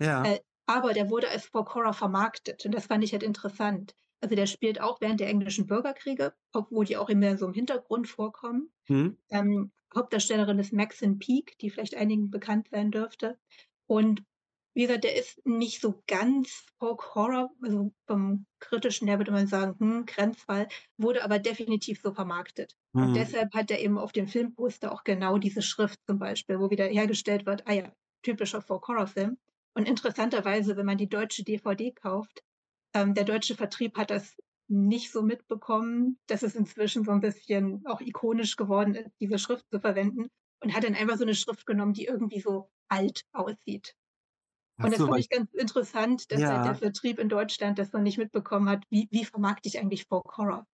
Ja. 0.00 0.24
Äh, 0.24 0.40
aber 0.66 0.92
der 0.92 1.10
wurde 1.10 1.28
als 1.28 1.44
Folk 1.44 1.74
Horror 1.74 1.92
vermarktet 1.92 2.64
und 2.64 2.72
das 2.72 2.86
fand 2.86 3.04
ich 3.04 3.12
halt 3.12 3.22
interessant. 3.22 3.94
Also 4.24 4.36
der 4.36 4.46
spielt 4.46 4.80
auch 4.80 5.02
während 5.02 5.20
der 5.20 5.28
englischen 5.28 5.66
Bürgerkriege, 5.66 6.32
obwohl 6.54 6.86
die 6.86 6.96
auch 6.96 7.10
immer 7.10 7.36
so 7.36 7.44
im 7.44 7.52
Hintergrund 7.52 8.08
vorkommen. 8.08 8.70
Mhm. 8.88 9.18
Ähm, 9.28 9.70
Hauptdarstellerin 9.94 10.58
ist 10.58 10.72
Maxine 10.72 11.16
Peake, 11.16 11.52
die 11.60 11.68
vielleicht 11.68 11.94
einigen 11.94 12.30
bekannt 12.30 12.68
sein 12.70 12.90
dürfte. 12.90 13.38
Und 13.86 14.22
wie 14.72 14.86
gesagt, 14.86 15.04
der 15.04 15.14
ist 15.14 15.44
nicht 15.44 15.82
so 15.82 16.02
ganz 16.06 16.64
Folk 16.78 17.14
Horror, 17.14 17.50
also 17.60 17.92
vom 18.06 18.46
kritischen 18.60 19.08
her 19.08 19.18
würde 19.18 19.30
man 19.30 19.46
sagen, 19.46 19.76
hm, 19.78 20.06
Grenzfall, 20.06 20.68
wurde 20.96 21.22
aber 21.22 21.38
definitiv 21.38 22.00
so 22.00 22.14
vermarktet. 22.14 22.78
Mhm. 22.94 23.02
Und 23.02 23.14
deshalb 23.14 23.52
hat 23.52 23.70
er 23.70 23.80
eben 23.80 23.98
auf 23.98 24.12
dem 24.12 24.26
Filmposter 24.26 24.90
auch 24.90 25.04
genau 25.04 25.36
diese 25.36 25.60
Schrift 25.60 26.00
zum 26.06 26.18
Beispiel, 26.18 26.58
wo 26.60 26.70
wieder 26.70 26.86
hergestellt 26.86 27.44
wird, 27.44 27.62
ah 27.66 27.74
ja, 27.74 27.92
typischer 28.22 28.62
Folk 28.62 28.88
Horror 28.88 29.06
Film. 29.06 29.36
Und 29.74 29.86
interessanterweise, 29.86 30.78
wenn 30.78 30.86
man 30.86 30.96
die 30.96 31.10
deutsche 31.10 31.44
DVD 31.44 31.92
kauft, 31.92 32.42
ähm, 32.94 33.14
der 33.14 33.24
deutsche 33.24 33.54
Vertrieb 33.54 33.96
hat 33.98 34.10
das 34.10 34.36
nicht 34.68 35.12
so 35.12 35.22
mitbekommen, 35.22 36.18
dass 36.26 36.42
es 36.42 36.54
inzwischen 36.54 37.04
so 37.04 37.10
ein 37.10 37.20
bisschen 37.20 37.82
auch 37.86 38.00
ikonisch 38.00 38.56
geworden 38.56 38.94
ist, 38.94 39.10
diese 39.20 39.38
Schrift 39.38 39.66
zu 39.70 39.80
verwenden 39.80 40.28
und 40.60 40.74
hat 40.74 40.84
dann 40.84 40.94
einfach 40.94 41.16
so 41.16 41.24
eine 41.24 41.34
Schrift 41.34 41.66
genommen, 41.66 41.92
die 41.92 42.06
irgendwie 42.06 42.40
so 42.40 42.70
alt 42.88 43.22
aussieht. 43.32 43.94
Und 44.78 44.90
das 44.90 44.98
so, 44.98 45.06
fand 45.06 45.20
ich 45.20 45.28
ganz 45.28 45.52
interessant, 45.52 46.32
dass 46.32 46.40
ja. 46.40 46.56
halt 46.56 46.66
der 46.66 46.74
Vertrieb 46.74 47.18
in 47.18 47.28
Deutschland 47.28 47.78
das 47.78 47.92
noch 47.92 48.00
nicht 48.00 48.18
mitbekommen 48.18 48.68
hat. 48.68 48.82
Wie, 48.90 49.08
wie 49.10 49.24
vermarkte 49.24 49.68
ich 49.68 49.78
eigentlich 49.78 50.06
Folk 50.06 50.36
Horror? 50.36 50.66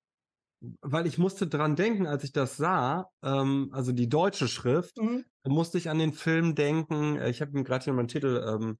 Weil 0.82 1.06
ich 1.06 1.18
musste 1.18 1.46
dran 1.46 1.76
denken, 1.76 2.06
als 2.06 2.24
ich 2.24 2.32
das 2.32 2.56
sah, 2.56 3.10
ähm, 3.22 3.70
also 3.72 3.92
die 3.92 4.08
deutsche 4.08 4.48
Schrift, 4.48 4.96
mhm. 4.98 5.24
musste 5.46 5.78
ich 5.78 5.90
an 5.90 5.98
den 5.98 6.12
Film 6.12 6.54
denken. 6.54 7.16
Äh, 7.16 7.30
ich 7.30 7.40
habe 7.42 7.56
ihm 7.56 7.64
gerade 7.64 7.84
hier 7.84 7.92
meinen 7.92 8.08
Titel 8.08 8.42
ähm, 8.46 8.78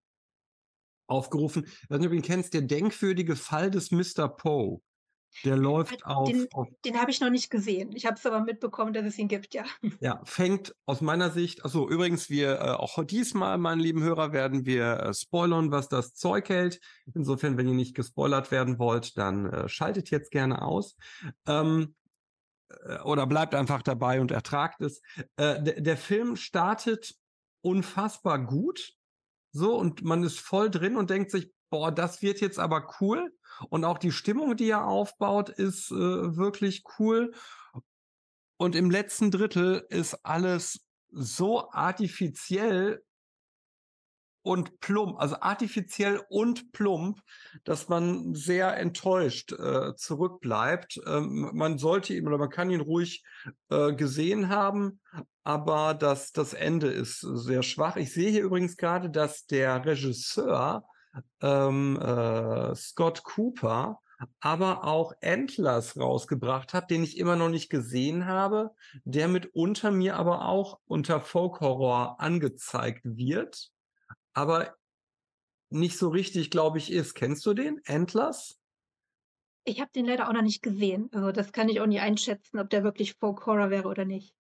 aufgerufen. 1.11 1.65
Ich 1.67 1.91
weiß 1.91 1.99
nicht, 1.99 2.07
ob 2.07 2.13
du 2.13 2.17
ihn 2.17 2.23
kennst, 2.23 2.55
der 2.55 2.63
denkwürdige 2.63 3.37
Fall 3.37 3.71
des 3.71 3.91
Mr. 3.91 4.29
Poe. 4.29 4.81
Der 5.45 5.57
läuft 5.57 6.05
auf. 6.05 6.29
Den, 6.29 6.49
den 6.85 7.01
habe 7.01 7.11
ich 7.11 7.21
noch 7.21 7.31
nicht 7.31 7.51
gesehen. 7.51 7.93
Ich 7.95 8.05
habe 8.05 8.17
es 8.17 8.27
aber 8.27 8.41
mitbekommen, 8.41 8.93
dass 8.93 9.07
es 9.07 9.17
ihn 9.17 9.29
gibt, 9.29 9.55
ja. 9.55 9.65
Ja, 10.01 10.21
fängt 10.25 10.75
aus 10.87 11.01
meiner 11.01 11.31
Sicht, 11.31 11.65
also 11.65 11.89
übrigens, 11.89 12.31
wir 12.31 12.55
äh, 12.55 12.71
auch 12.71 13.05
diesmal, 13.05 13.57
meine 13.59 13.81
lieben 13.81 14.03
Hörer, 14.03 14.33
werden 14.33 14.67
wir 14.67 15.01
äh, 15.01 15.15
spoilern, 15.15 15.71
was 15.71 15.89
das 15.89 16.15
Zeug 16.15 16.49
hält. 16.49 16.81
Insofern, 17.15 17.57
wenn 17.57 17.69
ihr 17.69 17.75
nicht 17.75 17.95
gespoilert 17.95 18.51
werden 18.51 18.79
wollt, 18.79 19.17
dann 19.17 19.47
äh, 19.47 19.69
schaltet 19.69 20.11
jetzt 20.11 20.33
gerne 20.33 20.63
aus. 20.63 20.97
Ähm, 21.47 21.95
äh, 22.85 22.99
oder 23.01 23.27
bleibt 23.27 23.55
einfach 23.55 23.83
dabei 23.83 24.21
und 24.21 24.33
ertragt 24.33 24.81
es. 24.81 25.01
Äh, 25.37 25.81
der 25.81 25.97
Film 25.97 26.37
startet 26.37 27.15
unfassbar 27.63 28.45
gut. 28.45 28.95
So, 29.53 29.77
und 29.77 30.03
man 30.03 30.23
ist 30.23 30.41
voll 30.41 30.71
drin 30.71 30.97
und 30.97 31.11
denkt 31.11 31.31
sich, 31.31 31.53
boah, 31.71 31.93
das 31.93 32.23
wird 32.23 32.41
jetzt 32.41 32.59
aber 32.59 32.95
cool. 33.01 33.33
Und 33.69 33.85
auch 33.85 33.99
die 33.99 34.13
Stimmung, 34.13 34.57
die 34.57 34.71
er 34.71 34.87
aufbaut, 34.87 35.49
ist 35.49 35.91
äh, 35.91 35.95
wirklich 36.37 36.85
cool. 36.99 37.33
Und 38.57 38.75
im 38.75 38.91
letzten 38.91 39.31
Drittel 39.31 39.87
ist 39.89 40.25
alles 40.25 40.87
so 41.11 41.71
artifiziell 41.71 43.03
und 44.43 44.81
plump, 44.81 45.19
also 45.19 45.37
artifiziell 45.41 46.23
und 46.29 46.73
plump, 46.73 47.21
dass 47.65 47.89
man 47.89 48.35
sehr 48.35 48.77
enttäuscht 48.77 49.53
äh, 49.53 49.95
zurückbleibt. 49.95 51.01
Ähm, 51.07 51.51
man 51.53 51.79
sollte 51.79 52.15
ihn 52.15 52.27
oder 52.27 52.39
man 52.39 52.51
kann 52.51 52.71
ihn 52.71 52.81
ruhig 52.81 53.23
äh, 53.69 53.93
gesehen 53.93 54.49
haben, 54.49 55.01
aber 55.45 55.95
das, 55.95 56.33
das 56.33 56.55
Ende 56.55 56.89
ist 56.89 57.21
sehr 57.21 57.63
schwach. 57.63 57.97
Ich 57.97 58.13
sehe 58.13 58.31
hier 58.31 58.43
übrigens 58.43 58.77
gerade, 58.77 59.11
dass 59.11 59.47
der 59.47 59.85
Regisseur 59.85 60.85
ähm, 61.41 61.99
äh, 62.01 62.75
Scott 62.75 63.23
Cooper 63.25 63.99
aber 64.41 64.85
auch 64.85 65.15
Antlers 65.23 65.99
rausgebracht 65.99 66.75
hat, 66.75 66.91
den 66.91 67.03
ich 67.03 67.17
immer 67.17 67.37
noch 67.37 67.49
nicht 67.49 67.71
gesehen 67.71 68.27
habe, 68.27 68.71
der 69.05 69.29
mitunter 69.29 69.91
mir 69.91 70.17
aber 70.17 70.47
auch 70.47 70.79
unter 70.87 71.21
Folk 71.21 71.61
Horror 71.61 72.21
angezeigt 72.21 73.01
wird, 73.05 73.71
aber 74.33 74.77
nicht 75.71 75.99
so 75.99 76.09
richtig, 76.09 76.51
glaube 76.51 76.79
ich, 76.79 76.93
ist. 76.93 77.15
Kennst 77.15 77.47
du 77.47 77.55
den? 77.55 77.81
Antlers? 77.87 78.59
Ich 79.65 79.81
habe 79.81 79.91
den 79.95 80.07
leider 80.07 80.29
auch 80.29 80.33
noch 80.33 80.43
nicht 80.43 80.63
gesehen. 80.63 81.09
Also 81.13 81.33
das 81.33 81.53
kann 81.53 81.69
ich 81.69 81.81
auch 81.81 81.87
nicht 81.87 82.01
einschätzen, 82.01 82.59
ob 82.59 82.71
der 82.71 82.83
wirklich 82.83 83.15
Folk 83.15 83.47
Horror 83.47 83.71
wäre 83.71 83.89
oder 83.89 84.05
nicht. 84.05 84.35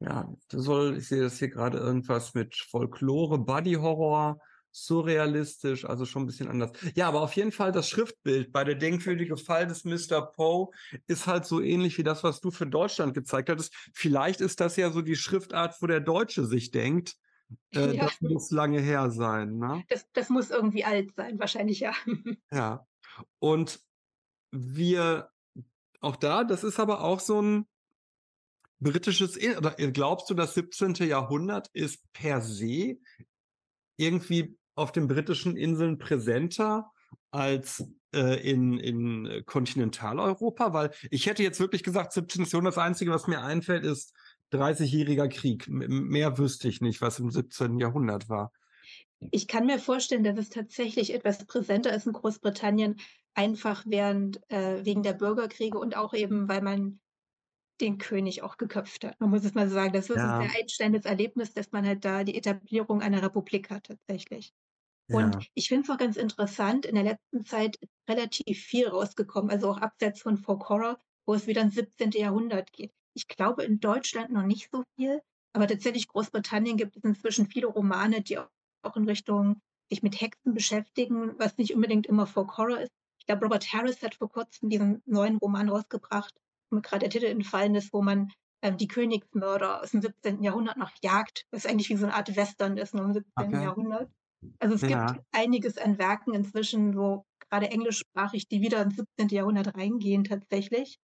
Ja, 0.00 0.32
soll, 0.52 0.98
ich 0.98 1.08
sehe 1.08 1.22
das 1.22 1.38
hier 1.38 1.48
gerade 1.48 1.78
irgendwas 1.78 2.34
mit 2.34 2.54
Folklore, 2.54 3.38
Body 3.38 3.74
Horror, 3.74 4.38
surrealistisch, 4.70 5.84
also 5.84 6.04
schon 6.04 6.22
ein 6.22 6.26
bisschen 6.26 6.48
anders. 6.48 6.70
Ja, 6.94 7.08
aber 7.08 7.22
auf 7.22 7.34
jeden 7.34 7.50
Fall 7.50 7.72
das 7.72 7.88
Schriftbild 7.88 8.52
bei 8.52 8.62
der 8.62 8.76
denkwürdige 8.76 9.36
Fall 9.36 9.66
des 9.66 9.84
Mr. 9.84 10.20
Poe 10.20 10.68
ist 11.08 11.26
halt 11.26 11.46
so 11.46 11.60
ähnlich 11.60 11.98
wie 11.98 12.04
das, 12.04 12.22
was 12.22 12.40
du 12.40 12.52
für 12.52 12.66
Deutschland 12.66 13.14
gezeigt 13.14 13.48
hattest. 13.48 13.74
Vielleicht 13.92 14.40
ist 14.40 14.60
das 14.60 14.76
ja 14.76 14.92
so 14.92 15.02
die 15.02 15.16
Schriftart, 15.16 15.74
wo 15.80 15.86
der 15.86 16.00
Deutsche 16.00 16.44
sich 16.44 16.70
denkt, 16.70 17.16
äh, 17.74 17.80
ja. 17.96 18.04
das 18.04 18.20
muss 18.20 18.50
lange 18.50 18.80
her 18.80 19.10
sein. 19.10 19.58
Ne? 19.58 19.84
Das, 19.88 20.06
das 20.12 20.28
muss 20.28 20.50
irgendwie 20.50 20.84
alt 20.84 21.14
sein, 21.16 21.38
wahrscheinlich 21.38 21.80
ja. 21.80 21.92
Ja. 22.52 22.86
Und 23.38 23.80
wir, 24.50 25.30
auch 26.00 26.16
da, 26.16 26.44
das 26.44 26.64
ist 26.64 26.78
aber 26.78 27.02
auch 27.02 27.20
so 27.20 27.40
ein 27.42 27.66
britisches, 28.80 29.36
oder 29.56 29.72
glaubst 29.72 30.30
du, 30.30 30.34
das 30.34 30.54
17. 30.54 30.94
Jahrhundert 30.94 31.68
ist 31.72 32.12
per 32.12 32.40
se 32.40 32.98
irgendwie 33.96 34.56
auf 34.74 34.92
den 34.92 35.08
britischen 35.08 35.56
Inseln 35.56 35.98
präsenter 35.98 36.90
als 37.30 37.84
äh, 38.14 38.40
in, 38.48 38.78
in 38.78 39.42
Kontinentaleuropa? 39.44 40.72
Weil 40.72 40.92
ich 41.10 41.26
hätte 41.26 41.42
jetzt 41.42 41.60
wirklich 41.60 41.82
gesagt, 41.82 42.12
17. 42.12 42.44
Jahrhundert, 42.44 42.76
das 42.76 42.84
Einzige, 42.84 43.10
was 43.10 43.26
mir 43.26 43.42
einfällt, 43.42 43.84
ist 43.84 44.14
30-jähriger 44.50 45.28
Krieg. 45.28 45.66
mehr 45.68 46.38
wüsste 46.38 46.68
ich 46.68 46.80
nicht, 46.80 47.00
was 47.00 47.18
im 47.18 47.30
17. 47.30 47.78
Jahrhundert 47.80 48.28
war. 48.28 48.52
Ich 49.30 49.48
kann 49.48 49.66
mir 49.66 49.78
vorstellen, 49.78 50.24
dass 50.24 50.38
es 50.38 50.50
tatsächlich 50.50 51.12
etwas 51.14 51.44
präsenter 51.46 51.94
ist 51.94 52.06
in 52.06 52.12
Großbritannien, 52.12 52.96
einfach 53.34 53.84
während 53.86 54.40
äh, 54.50 54.84
wegen 54.84 55.02
der 55.02 55.12
Bürgerkriege 55.12 55.78
und 55.78 55.96
auch 55.96 56.14
eben, 56.14 56.48
weil 56.48 56.62
man 56.62 57.00
den 57.80 57.98
König 57.98 58.42
auch 58.42 58.56
geköpft 58.58 59.04
hat. 59.04 59.20
Man 59.20 59.30
muss 59.30 59.44
es 59.44 59.54
mal 59.54 59.68
so 59.68 59.74
sagen, 59.74 59.92
das 59.94 60.10
ist 60.10 60.16
Ja. 60.16 60.22
ein 60.24 60.34
sehr 60.34 60.60
einschneidendes 60.62 61.06
Erlebnis, 61.06 61.52
dass 61.54 61.72
man 61.72 61.86
halt 61.86 62.04
da 62.04 62.24
die 62.24 62.36
Etablierung 62.36 63.02
einer 63.02 63.22
Republik 63.22 63.70
hat 63.70 63.86
tatsächlich. 63.86 64.52
Und 65.10 65.36
Ja. 65.36 65.46
ich 65.54 65.68
finde 65.68 65.84
es 65.84 65.90
auch 65.90 65.98
ganz 65.98 66.16
interessant, 66.16 66.86
in 66.86 66.94
der 66.96 67.04
letzten 67.04 67.44
Zeit 67.44 67.78
relativ 68.08 68.60
viel 68.64 68.88
rausgekommen, 68.88 69.50
also 69.50 69.70
auch 69.70 69.78
abseits 69.78 70.22
von 70.22 70.38
Folk 70.38 70.68
Horror, 70.68 70.98
wo 71.26 71.34
es 71.34 71.46
wieder 71.46 71.62
ins 71.62 71.74
17. 71.76 72.18
Jahrhundert 72.20 72.72
geht. 72.72 72.92
Ich 73.18 73.26
glaube 73.26 73.64
in 73.64 73.80
Deutschland 73.80 74.30
noch 74.30 74.44
nicht 74.44 74.70
so 74.70 74.84
viel, 74.94 75.20
aber 75.52 75.66
tatsächlich 75.66 76.06
Großbritannien 76.06 76.76
gibt 76.76 76.96
es 76.96 77.02
inzwischen 77.02 77.48
viele 77.48 77.66
Romane, 77.66 78.22
die 78.22 78.38
auch 78.38 78.96
in 78.96 79.06
Richtung 79.06 79.60
sich 79.90 80.04
mit 80.04 80.20
Hexen 80.20 80.54
beschäftigen, 80.54 81.36
was 81.36 81.56
nicht 81.58 81.74
unbedingt 81.74 82.06
immer 82.06 82.28
Folk 82.28 82.56
Horror 82.56 82.78
ist. 82.78 82.92
Ich 83.18 83.26
glaube, 83.26 83.46
Robert 83.46 83.72
Harris 83.72 84.00
hat 84.02 84.14
vor 84.14 84.30
kurzem 84.30 84.68
diesen 84.70 85.02
neuen 85.04 85.38
Roman 85.38 85.68
rausgebracht, 85.68 86.32
wo 86.70 86.76
mir 86.76 86.82
gerade 86.82 87.00
der 87.00 87.10
Titel 87.10 87.24
entfallen 87.26 87.74
ist, 87.74 87.92
wo 87.92 88.02
man 88.02 88.30
ähm, 88.62 88.76
die 88.76 88.86
Königsmörder 88.86 89.82
aus 89.82 89.90
dem 89.90 90.00
17. 90.00 90.44
Jahrhundert 90.44 90.76
noch 90.76 90.92
jagt, 91.02 91.44
was 91.50 91.66
eigentlich 91.66 91.88
wie 91.88 91.96
so 91.96 92.06
eine 92.06 92.14
Art 92.14 92.36
Western 92.36 92.76
ist, 92.76 92.94
nur 92.94 93.04
im 93.04 93.14
17. 93.14 93.46
Okay. 93.46 93.62
Jahrhundert. 93.64 94.08
Also 94.60 94.76
es 94.76 94.82
Ja. 94.82 95.06
gibt 95.06 95.24
einiges 95.32 95.76
an 95.76 95.98
Werken 95.98 96.34
inzwischen, 96.34 96.96
wo 96.96 97.24
gerade 97.50 97.68
englischsprachig, 97.68 98.46
die 98.46 98.60
wieder 98.60 98.80
ins 98.82 98.94
17. 98.94 99.28
Jahrhundert 99.30 99.76
reingehen 99.76 100.22
tatsächlich. 100.22 100.98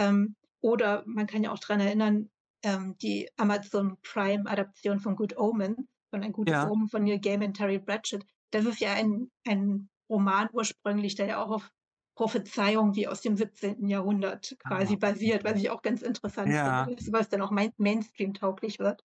Ähm, 0.00 0.34
oder 0.64 1.04
man 1.06 1.26
kann 1.26 1.42
ja 1.44 1.52
auch 1.52 1.58
dran 1.58 1.80
erinnern, 1.80 2.30
ähm, 2.62 2.96
die 3.02 3.28
Amazon 3.36 3.98
Prime-Adaption 4.02 4.98
von 4.98 5.14
Good 5.16 5.36
Omen, 5.38 5.88
von 6.10 6.22
Ein 6.24 6.32
gutes 6.32 6.52
Ja. 6.52 6.64
Omen 6.64 6.88
von 6.88 7.04
Neil 7.04 7.20
Gaiman 7.20 7.48
und 7.48 7.54
Terry 7.58 7.78
Pratchett. 7.80 8.24
Das 8.50 8.64
ist 8.64 8.80
ja 8.80 8.94
ein, 8.94 9.30
ein 9.46 9.90
Roman 10.08 10.48
ursprünglich, 10.52 11.16
der 11.16 11.26
ja 11.26 11.44
auch 11.44 11.50
auf 11.50 11.70
Prophezeiung 12.16 12.94
wie 12.94 13.08
aus 13.08 13.20
dem 13.20 13.36
17. 13.36 13.88
Jahrhundert 13.88 14.56
quasi 14.60 14.96
Ah. 14.96 14.98
basiert, 14.98 15.44
was 15.44 15.58
ich 15.58 15.68
auch 15.70 15.82
ganz 15.82 16.00
interessant 16.02 16.48
Ja. 16.52 16.84
finde, 16.84 16.96
sowas 17.02 17.28
dann 17.28 17.42
auch 17.42 17.50
main 17.50 17.72
Mainstream-tauglich 17.76 18.78
wird. 18.78 19.02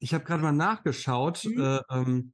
Ich 0.00 0.14
habe 0.14 0.24
gerade 0.24 0.42
mal 0.42 0.52
nachgeschaut. 0.52 1.44
Mhm. 1.44 1.58
Äh, 1.58 1.80
ähm, 1.90 2.32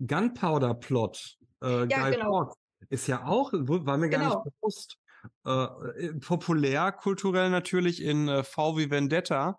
Gunpowder 0.00 0.74
Plot, 0.74 1.38
äh, 1.62 1.86
Ja, 1.88 2.04
Guy 2.04 2.12
genau. 2.12 2.30
Fawkes, 2.30 2.56
ist 2.90 3.06
ja 3.08 3.26
auch, 3.26 3.52
war 3.54 3.98
mir 3.98 4.10
gar 4.10 4.22
Genau. 4.22 4.24
nicht 4.24 4.42
bewusst, 4.42 4.98
äh, 5.46 5.50
äh, 5.50 6.14
populär 6.20 6.92
kulturell 6.92 7.50
natürlich 7.50 8.02
in 8.02 8.28
äh, 8.28 8.44
V 8.44 8.76
wie 8.76 8.90
Vendetta 8.90 9.58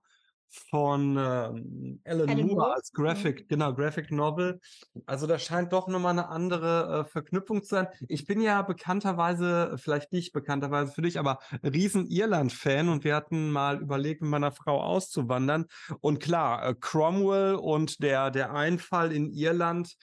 von 0.69 1.11
ähm, 1.11 2.01
Alan, 2.05 2.29
Alan 2.29 2.47
Moore 2.47 2.73
als 2.73 2.91
Graphic, 2.91 3.47
genau, 3.49 3.73
Graphic 3.73 4.11
Novel. 4.11 4.59
Also 5.05 5.27
da 5.27 5.37
scheint 5.37 5.73
doch 5.73 5.87
nochmal 5.87 6.13
eine 6.13 6.29
andere 6.29 7.05
äh, 7.05 7.09
Verknüpfung 7.09 7.61
zu 7.61 7.75
sein. 7.75 7.87
Ich 8.07 8.25
bin 8.25 8.41
ja 8.41 8.61
bekannterweise, 8.61 9.75
vielleicht 9.77 10.11
nicht 10.11 10.33
bekannterweise 10.33 10.91
für 10.91 11.03
dich, 11.03 11.19
aber 11.19 11.39
riesen 11.63 12.07
Irland-Fan 12.07 12.89
und 12.89 13.03
wir 13.03 13.15
hatten 13.15 13.51
mal 13.51 13.81
überlegt, 13.81 14.21
mit 14.21 14.31
meiner 14.31 14.51
Frau 14.51 14.81
auszuwandern. 14.81 15.65
Und 16.01 16.19
klar, 16.19 16.67
äh, 16.67 16.75
Cromwell 16.79 17.55
und 17.55 18.01
der, 18.01 18.31
der 18.31 18.53
Einfall 18.53 19.11
in 19.11 19.31
Irland 19.31 19.95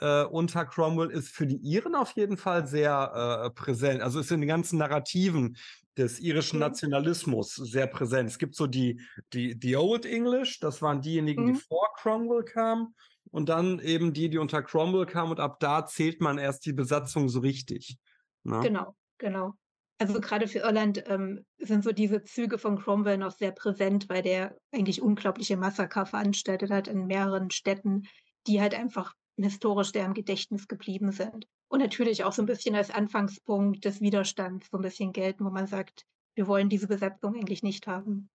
äh, 0.00 0.24
unter 0.24 0.64
Cromwell 0.66 1.10
ist 1.10 1.28
für 1.28 1.46
die 1.46 1.56
Iren 1.56 1.94
auf 1.94 2.12
jeden 2.16 2.36
Fall 2.36 2.66
sehr 2.66 3.44
äh, 3.46 3.50
präsent. 3.50 4.02
Also 4.02 4.20
ist 4.20 4.30
in 4.30 4.40
den 4.40 4.48
ganzen 4.48 4.78
Narrativen 4.78 5.56
des 5.96 6.20
irischen 6.20 6.58
Mhm. 6.58 6.60
Nationalismus 6.60 7.54
sehr 7.54 7.86
präsent. 7.86 8.28
Es 8.30 8.38
gibt 8.38 8.54
so 8.54 8.66
die, 8.66 9.00
die, 9.32 9.58
die 9.58 9.76
Old 9.76 10.06
English, 10.06 10.60
das 10.60 10.82
waren 10.82 11.00
diejenigen, 11.02 11.44
die 11.44 11.52
Mhm. 11.52 11.60
vor 11.68 11.88
Cromwell 11.96 12.44
kamen. 12.44 12.94
Und 13.32 13.48
dann 13.48 13.78
eben 13.80 14.12
die, 14.12 14.28
die 14.30 14.38
unter 14.38 14.62
Cromwell 14.62 15.06
kamen. 15.06 15.30
Und 15.32 15.40
ab 15.40 15.60
da 15.60 15.86
zählt 15.86 16.20
man 16.20 16.38
erst 16.38 16.66
die 16.66 16.72
Besatzung 16.72 17.28
so 17.28 17.40
richtig. 17.40 17.98
Ne? 18.42 18.58
Genau, 18.62 18.96
genau. 19.18 19.54
Also 19.98 20.20
gerade 20.20 20.48
für 20.48 20.60
Irland 20.60 21.02
ähm, 21.08 21.44
sind 21.58 21.84
so 21.84 21.92
diese 21.92 22.22
Züge 22.22 22.58
von 22.58 22.78
Cromwell 22.78 23.18
noch 23.18 23.32
sehr 23.32 23.52
präsent, 23.52 24.08
weil 24.08 24.22
der 24.22 24.56
eigentlich 24.72 25.02
unglaubliche 25.02 25.56
Massaker 25.58 26.06
veranstaltet 26.06 26.70
hat 26.70 26.88
in 26.88 27.06
mehreren 27.06 27.50
Städten, 27.50 28.02
die 28.46 28.60
halt 28.60 28.74
einfach 28.74 29.14
historisch 29.44 29.92
der 29.92 30.04
im 30.04 30.14
Gedächtnis 30.14 30.68
geblieben 30.68 31.12
sind. 31.12 31.46
Und 31.68 31.80
natürlich 31.80 32.24
auch 32.24 32.32
so 32.32 32.42
ein 32.42 32.46
bisschen 32.46 32.74
als 32.74 32.90
Anfangspunkt 32.90 33.84
des 33.84 34.00
Widerstands 34.00 34.68
so 34.70 34.78
ein 34.78 34.82
bisschen 34.82 35.12
gelten, 35.12 35.44
wo 35.44 35.50
man 35.50 35.66
sagt, 35.66 36.04
wir 36.34 36.46
wollen 36.46 36.68
diese 36.68 36.88
Besatzung 36.88 37.34
eigentlich 37.34 37.62
nicht 37.62 37.86
haben. 37.86 38.30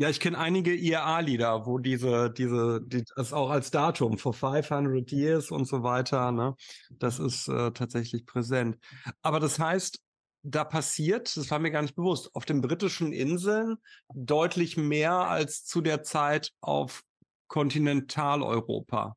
Ja, 0.00 0.08
ich 0.08 0.20
kenne 0.20 0.38
einige 0.38 0.74
IRA-Lieder, 0.74 1.66
wo 1.66 1.78
diese, 1.78 2.30
diese, 2.30 2.80
die, 2.84 3.02
das 3.16 3.32
auch 3.32 3.50
als 3.50 3.72
Datum, 3.72 4.16
for 4.16 4.32
500 4.32 5.10
years 5.10 5.50
und 5.50 5.64
so 5.64 5.82
weiter, 5.82 6.30
ne? 6.30 6.54
Das 6.90 7.18
ist 7.18 7.48
äh, 7.48 7.72
tatsächlich 7.72 8.24
präsent. 8.24 8.78
Aber 9.22 9.40
das 9.40 9.58
heißt, 9.58 10.00
da 10.42 10.62
passiert, 10.62 11.36
das 11.36 11.50
war 11.50 11.58
mir 11.58 11.72
gar 11.72 11.82
nicht 11.82 11.96
bewusst, 11.96 12.30
auf 12.34 12.44
den 12.44 12.60
britischen 12.60 13.12
Inseln 13.12 13.76
deutlich 14.14 14.76
mehr 14.76 15.12
als 15.12 15.64
zu 15.64 15.80
der 15.80 16.04
Zeit 16.04 16.52
auf 16.60 17.02
Kontinentaleuropa. 17.48 19.16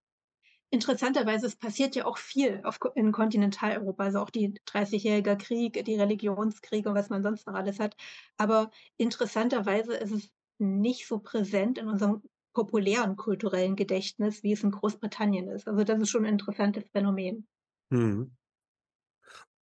Interessanterweise, 0.73 1.47
es 1.47 1.57
passiert 1.57 1.95
ja 1.95 2.05
auch 2.05 2.17
viel 2.17 2.61
auf, 2.63 2.79
in 2.95 3.11
Kontinentaleuropa, 3.11 4.05
also 4.05 4.19
auch 4.19 4.29
die 4.29 4.53
30-jähriger 4.67 5.35
Krieg, 5.35 5.83
die 5.83 5.95
Religionskriege 5.95 6.87
und 6.87 6.95
was 6.95 7.09
man 7.09 7.23
sonst 7.23 7.45
noch 7.45 7.55
alles 7.55 7.77
hat. 7.77 7.97
Aber 8.37 8.71
interessanterweise 8.95 9.93
ist 9.95 10.11
es 10.11 10.31
nicht 10.59 11.07
so 11.07 11.19
präsent 11.19 11.77
in 11.77 11.89
unserem 11.89 12.21
populären 12.53 13.17
kulturellen 13.17 13.75
Gedächtnis, 13.75 14.43
wie 14.43 14.53
es 14.53 14.63
in 14.63 14.71
Großbritannien 14.71 15.49
ist. 15.49 15.67
Also 15.67 15.83
das 15.83 15.99
ist 15.99 16.09
schon 16.09 16.25
ein 16.25 16.33
interessantes 16.33 16.85
Phänomen. 16.91 17.47
Hm. 17.91 18.31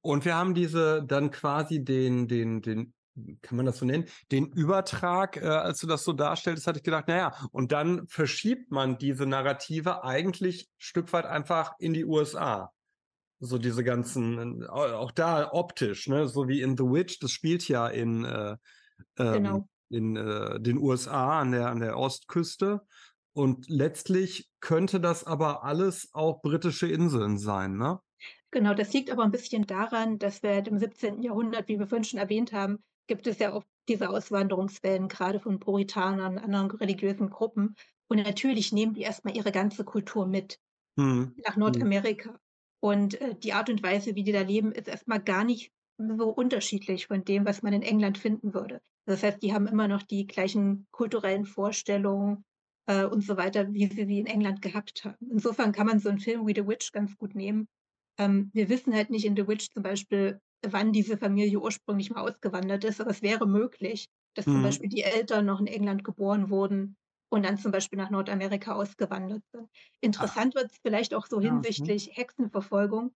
Und 0.01 0.25
wir 0.25 0.35
haben 0.35 0.55
diese 0.55 1.05
dann 1.05 1.31
quasi 1.31 1.85
den, 1.85 2.27
den, 2.27 2.63
den, 2.63 2.95
kann 3.43 3.57
man 3.57 3.67
das 3.67 3.79
so 3.79 3.87
nennen, 3.87 4.07
den 4.31 4.47
Übertrag, 4.53 5.37
äh, 5.37 5.47
als 5.47 5.81
du 5.81 5.87
das 5.87 6.05
so 6.05 6.13
darstellst, 6.13 6.67
hatte 6.67 6.79
ich 6.79 6.85
gedacht, 6.85 7.09
naja, 7.09 7.35
und 7.53 7.73
dann 7.73 8.07
verschiebt 8.09 8.71
man 8.71 8.99
diese 8.99 9.27
Narrative 9.27 10.05
eigentlich 10.05 10.67
ein 10.69 10.75
Stück 10.79 11.13
weit 11.13 11.27
einfach 11.27 11.73
in 11.79 11.95
die 11.95 12.05
USA. 12.05 12.73
So 13.39 13.59
diese 13.59 13.85
ganzen, 13.85 14.67
auch 14.67 15.11
da 15.11 15.53
optisch, 15.53 16.09
ne, 16.09 16.27
so 16.27 16.49
wie 16.49 16.63
in 16.63 16.77
The 16.77 16.85
Witch, 16.85 17.19
das 17.19 17.31
spielt 17.31 17.69
ja 17.69 17.87
in, 17.87 18.25
äh, 18.25 18.57
ähm, 19.19 19.33
Genau. 19.33 19.69
in 19.91 20.17
äh, 20.17 20.61
den 20.61 20.79
USA 20.79 21.41
an 21.41 21.53
der, 21.53 21.69
an 21.69 21.81
der 21.81 21.99
Ostküste. 21.99 22.83
Und 23.35 23.69
letztlich 23.69 24.49
könnte 24.61 25.01
das 25.01 25.25
aber 25.25 25.65
alles 25.65 26.09
auch 26.13 26.41
britische 26.41 26.89
Inseln 26.89 27.37
sein, 27.37 27.77
ne? 27.77 28.01
Genau, 28.51 28.73
das 28.73 28.93
liegt 28.95 29.11
aber 29.11 29.25
ein 29.25 29.31
bisschen 29.31 29.67
daran, 29.67 30.19
dass 30.19 30.43
wir 30.43 30.55
halt 30.55 30.69
im 30.69 30.79
17. 30.79 31.23
Jahrhundert, 31.23 31.69
wie 31.69 31.79
wir 31.79 31.87
vorhin 31.87 32.05
schon 32.05 32.19
erwähnt 32.19 32.55
haben, 32.55 32.83
gibt 33.07 33.27
es 33.27 33.39
ja 33.39 33.53
auch 33.53 33.65
diese 33.89 34.11
Auswanderungswellen, 34.11 35.09
gerade 35.09 35.41
von 35.41 35.61
Puritanern, 35.61 36.39
anderen 36.39 36.71
religiösen 36.71 37.31
Gruppen. 37.31 37.77
Und 38.09 38.19
natürlich 38.19 38.73
nehmen 38.73 38.95
die 38.95 39.03
erstmal 39.03 39.37
ihre 39.37 39.53
ganze 39.53 39.85
Kultur 39.85 40.27
mit. 40.27 40.59
Hm. 40.99 41.35
nach 41.45 41.57
Nordamerika. 41.57 42.41
Und 42.81 43.21
äh, 43.21 43.35
die 43.35 43.53
Art 43.53 43.69
und 43.69 43.83
Weise, 43.83 44.15
wie 44.15 44.25
die 44.25 44.33
da 44.33 44.41
leben, 44.41 44.73
ist 44.73 44.89
erstmal 44.89 45.21
gar 45.21 45.45
nicht 45.45 45.73
so 45.99 46.29
unterschiedlich 46.29 47.07
von 47.07 47.25
dem, 47.25 47.45
was 47.47 47.63
man 47.63 47.73
in 47.73 47.83
England 47.83 48.19
finden 48.19 48.55
würde. 48.55 48.81
Das 49.07 49.23
heißt, 49.23 49.43
die 49.43 49.53
haben 49.53 49.67
immer 49.67 49.89
noch 49.89 50.03
die 50.03 50.27
gleichen 50.27 50.87
kulturellen 50.91 51.47
Vorstellungen 51.47 52.45
äh, 52.87 53.05
und 53.05 53.23
so 53.23 53.37
weiter, 53.37 53.73
wie 53.73 53.87
sie 53.87 54.05
sie 54.07 54.21
in 54.21 54.27
England 54.27 54.63
gehabt 54.63 55.05
haben. 55.05 55.31
Insofern 55.31 55.73
kann 55.73 55.87
man 55.87 56.01
so 56.01 56.09
einen 56.09 56.19
Film 56.19 56.47
wie 56.47 56.55
The 56.55 56.67
Witch 56.67 56.93
ganz 56.93 57.17
gut 57.17 57.35
nehmen. 57.35 57.69
Ähm, 58.19 58.51
wir 58.53 58.69
wissen 58.69 58.95
halt 58.95 59.11
nicht 59.11 59.25
in 59.25 59.37
The 59.37 59.47
Witch 59.49 59.71
zum 59.71 59.83
Beispiel, 59.83 60.41
wann 60.73 60.93
diese 60.93 61.17
Familie 61.19 61.59
ursprünglich 61.61 62.11
mal 62.11 62.23
ausgewandert 62.23 62.85
ist, 62.85 63.01
aber 63.01 63.11
es 63.11 63.23
wäre 63.23 63.47
möglich, 63.47 64.07
dass 64.35 64.49
zum 64.51 64.63
Mhm. 64.63 64.63
Beispiel 64.63 64.89
die 64.89 65.03
Eltern 65.03 65.47
noch 65.47 65.61
in 65.61 65.67
England 65.67 66.05
geboren 66.05 66.51
wurden 66.51 66.97
und 67.31 67.45
dann 67.45 67.59
zum 67.59 67.73
Beispiel 67.73 67.99
nach 67.99 68.11
Nordamerika 68.11 68.75
ausgewandert 68.75 69.43
sind. 69.53 69.69
Interessant 70.01 70.55
wird 70.55 70.71
es 70.73 70.79
vielleicht 70.83 71.15
auch 71.15 71.27
so 71.27 71.41
mhm. 71.43 71.67
hinsichtlich 71.67 72.11
Hexenverfolgung, 72.17 73.13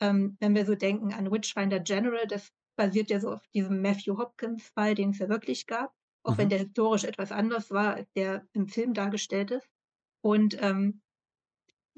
ähm, 0.00 0.36
wenn 0.40 0.54
wir 0.54 0.66
so 0.66 0.74
denken 0.74 1.12
an 1.12 1.30
Witchfinder 1.30 1.80
General, 1.80 2.26
das 2.26 2.50
basiert 2.76 3.10
ja 3.10 3.20
so 3.20 3.30
auf 3.32 3.46
diesem 3.54 3.82
Matthew 3.82 4.18
Hopkins-Fall, 4.18 4.94
den 4.94 5.10
es 5.10 5.18
ja 5.18 5.28
wirklich 5.28 5.66
gab, 5.66 5.92
auch 6.24 6.38
wenn 6.38 6.48
Mhm. 6.48 6.50
der 6.50 6.58
historisch 6.60 7.04
etwas 7.04 7.32
anders 7.32 7.70
war, 7.70 7.94
als 7.94 8.12
der 8.12 8.46
im 8.52 8.68
Film 8.68 8.94
dargestellt 8.94 9.50
ist. 9.50 9.68
Und 10.22 10.60
ähm, 10.62 11.02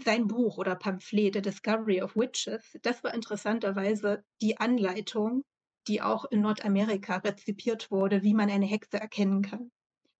sein 0.04 0.26
Buch 0.26 0.58
oder 0.58 0.76
Pamphlet, 0.76 1.34
The 1.34 1.42
Discovery 1.42 2.02
of 2.02 2.16
Witches, 2.16 2.76
das 2.82 3.02
war 3.04 3.14
interessanterweise 3.14 4.22
die 4.40 4.58
Anleitung, 4.58 5.42
die 5.88 6.02
auch 6.02 6.24
in 6.26 6.40
Nordamerika 6.42 7.16
rezipiert 7.16 7.90
wurde, 7.90 8.22
wie 8.22 8.34
man 8.34 8.50
eine 8.50 8.66
Hexe 8.66 8.98
erkennen 9.00 9.42
kann. 9.42 9.70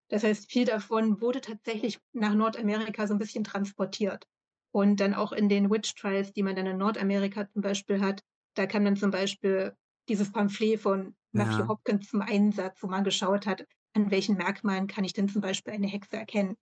Das 0.09 0.25
heißt, 0.25 0.51
viel 0.51 0.65
davon 0.67 1.21
wurde 1.21 1.41
tatsächlich 1.41 1.99
nach 2.13 2.35
Nordamerika 2.35 3.07
so 3.07 3.15
ein 3.15 3.19
bisschen 3.19 3.45
transportiert. 3.45 4.27
Und 4.73 5.01
dann 5.01 5.15
auch 5.15 5.33
in 5.33 5.49
den 5.49 5.71
Witch 5.71 5.95
Trials, 5.95 6.33
die 6.33 6.43
man 6.43 6.57
dann 6.57 6.67
in 6.67 6.79
Nordamerika 6.79 7.49
zum 7.49 7.63
Beispiel 7.63 8.01
hat, 8.01 8.23
da 8.55 8.67
kam 8.67 8.85
dann 8.85 8.97
zum 8.97 9.11
Beispiel 9.11 9.75
dieses 10.09 10.33
Pamphlet 10.33 10.81
von 10.81 11.17
Matthew 11.33 11.67
Ja. 11.67 11.69
Hopkins 11.69 12.09
zum 12.09 12.23
Einsatz, 12.23 12.83
wo 12.83 12.89
man 12.89 13.05
geschaut 13.05 13.47
hat, 13.47 13.65
an 13.95 14.11
welchen 14.11 14.37
Merkmalen 14.37 14.87
kann 14.87 15.05
ich 15.05 15.13
denn 15.13 15.29
zum 15.29 15.43
Beispiel 15.43 15.73
eine 15.75 15.87
Hexe 15.89 16.17
erkennen. 16.17 16.57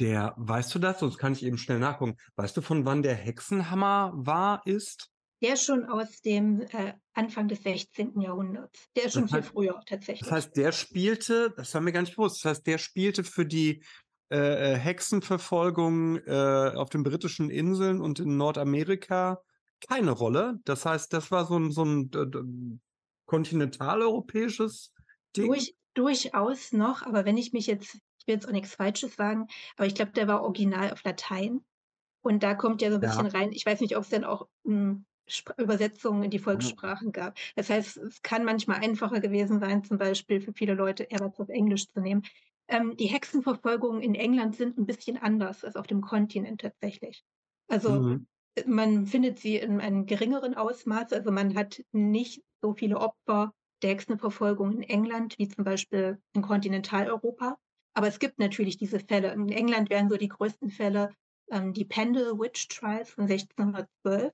Der, 0.00 0.34
weißt 0.36 0.74
du 0.74 0.78
das? 0.78 1.00
Sonst 1.00 1.18
kann 1.18 1.32
ich 1.32 1.44
eben 1.44 1.58
schnell 1.58 1.78
nachgucken. 1.78 2.16
Weißt 2.36 2.56
du, 2.56 2.60
von 2.60 2.84
wann 2.84 3.02
der 3.02 3.14
Hexenhammer 3.14 4.12
war, 4.14 4.62
ist? 4.64 5.10
Der 5.42 5.56
schon 5.56 5.84
aus 5.84 6.20
dem 6.20 6.62
äh, 6.62 6.94
Anfang 7.14 7.48
des 7.48 7.62
16. 7.62 8.20
Jahrhunderts. 8.20 8.88
Der 8.96 9.04
ist 9.04 9.12
schon 9.14 9.22
Das 9.22 9.30
viel 9.30 9.40
heißt- 9.40 9.52
früher 9.52 9.80
tatsächlich. 9.86 10.20
Das 10.20 10.32
heißt, 10.32 10.56
der 10.56 10.72
spielte, 10.72 11.52
das 11.56 11.74
haben 11.74 11.86
wir 11.86 11.92
gar 11.92 12.00
nicht 12.00 12.16
gewusst, 12.16 12.44
das 12.44 12.50
heißt, 12.50 12.66
der 12.66 12.78
spielte 12.78 13.22
für 13.24 13.46
die 13.46 13.82
äh, 14.30 14.74
äh, 14.74 14.76
Hexenverfolgung 14.76 16.18
äh, 16.26 16.72
auf 16.74 16.90
den 16.90 17.02
britischen 17.02 17.50
Inseln 17.50 18.00
und 18.00 18.18
in 18.20 18.36
Nordamerika 18.36 19.40
keine 19.88 20.10
Rolle. 20.10 20.58
Das 20.64 20.84
heißt, 20.84 21.12
das 21.12 21.30
war 21.30 21.46
so 21.46 21.56
ein, 21.58 21.70
so 21.70 21.84
ein 21.84 22.80
kontinentaleuropäisches 23.26 24.92
Ding. 25.36 25.46
Durch, 25.46 25.74
durchaus 25.94 26.72
noch, 26.72 27.02
aber 27.02 27.24
wenn 27.24 27.36
ich 27.36 27.52
mich 27.52 27.66
jetzt, 27.68 27.98
will 28.28 28.34
jetzt 28.36 28.48
auch 28.48 28.52
nichts 28.52 28.74
Falsches 28.76 29.16
sagen, 29.16 29.48
aber 29.76 29.86
ich 29.86 29.94
glaube, 29.94 30.12
der 30.12 30.28
war 30.28 30.42
original 30.42 30.92
auf 30.92 31.04
Latein. 31.04 31.62
Und 32.22 32.42
da 32.42 32.54
kommt 32.54 32.82
ja 32.82 32.90
so 32.90 32.96
ein 32.96 33.00
Ja. 33.00 33.00
bisschen 33.00 33.26
rein. 33.26 33.52
Ich 33.52 33.64
weiß 33.66 33.80
nicht, 33.80 33.96
ob 33.96 34.02
es 34.04 34.10
dann 34.10 34.24
auch 34.24 34.48
hm, 34.64 35.06
Übersetzungen 35.58 36.24
in 36.24 36.30
die 36.30 36.38
Mhm. 36.52 36.78
Volkssprachen 36.78 37.12
gab. 37.12 37.38
Das 37.56 37.70
heißt, 37.70 37.96
es 37.98 38.22
kann 38.22 38.44
manchmal 38.44 38.78
einfacher 38.82 39.20
gewesen 39.20 39.60
sein, 39.60 39.84
zum 39.84 39.98
Beispiel 39.98 40.40
für 40.40 40.52
viele 40.52 40.74
Leute 40.74 41.06
was 41.10 41.38
auf 41.38 41.48
Englisch 41.48 41.86
zu 41.88 42.00
nehmen. 42.00 42.22
Ähm, 42.68 42.96
die 42.96 43.06
Hexenverfolgungen 43.06 44.02
in 44.02 44.14
England 44.14 44.56
sind 44.56 44.78
ein 44.78 44.86
bisschen 44.86 45.16
anders 45.18 45.64
als 45.64 45.76
auf 45.76 45.86
dem 45.86 46.00
Kontinent 46.00 46.60
tatsächlich. 46.62 47.24
Also 47.68 48.06
Mhm. 48.06 48.26
man 48.66 49.06
findet 49.06 49.38
sie 49.38 49.56
in 49.56 49.80
einem 49.80 50.06
geringeren 50.06 50.54
Ausmaß. 50.54 51.12
Also 51.12 51.30
man 51.30 51.54
hat 51.56 51.82
nicht 51.92 52.42
so 52.62 52.74
viele 52.74 52.98
Opfer 52.98 53.52
der 53.82 53.90
Hexenverfolgung 53.90 54.72
in 54.72 54.82
England 54.82 55.38
wie 55.38 55.48
zum 55.48 55.64
Beispiel 55.64 56.20
in 56.34 56.42
Kontinentaleuropa. 56.42 57.58
Aber 57.98 58.06
es 58.06 58.20
gibt 58.20 58.38
natürlich 58.38 58.76
diese 58.76 59.00
Fälle. 59.00 59.32
In 59.32 59.48
England 59.48 59.90
wären 59.90 60.08
so 60.08 60.16
die 60.16 60.28
größten 60.28 60.70
Fälle 60.70 61.10
ähm, 61.50 61.72
die 61.72 61.84
Pendle 61.84 62.38
Witch 62.38 62.68
Trials 62.68 63.10
von 63.10 63.26
1612. 63.26 64.32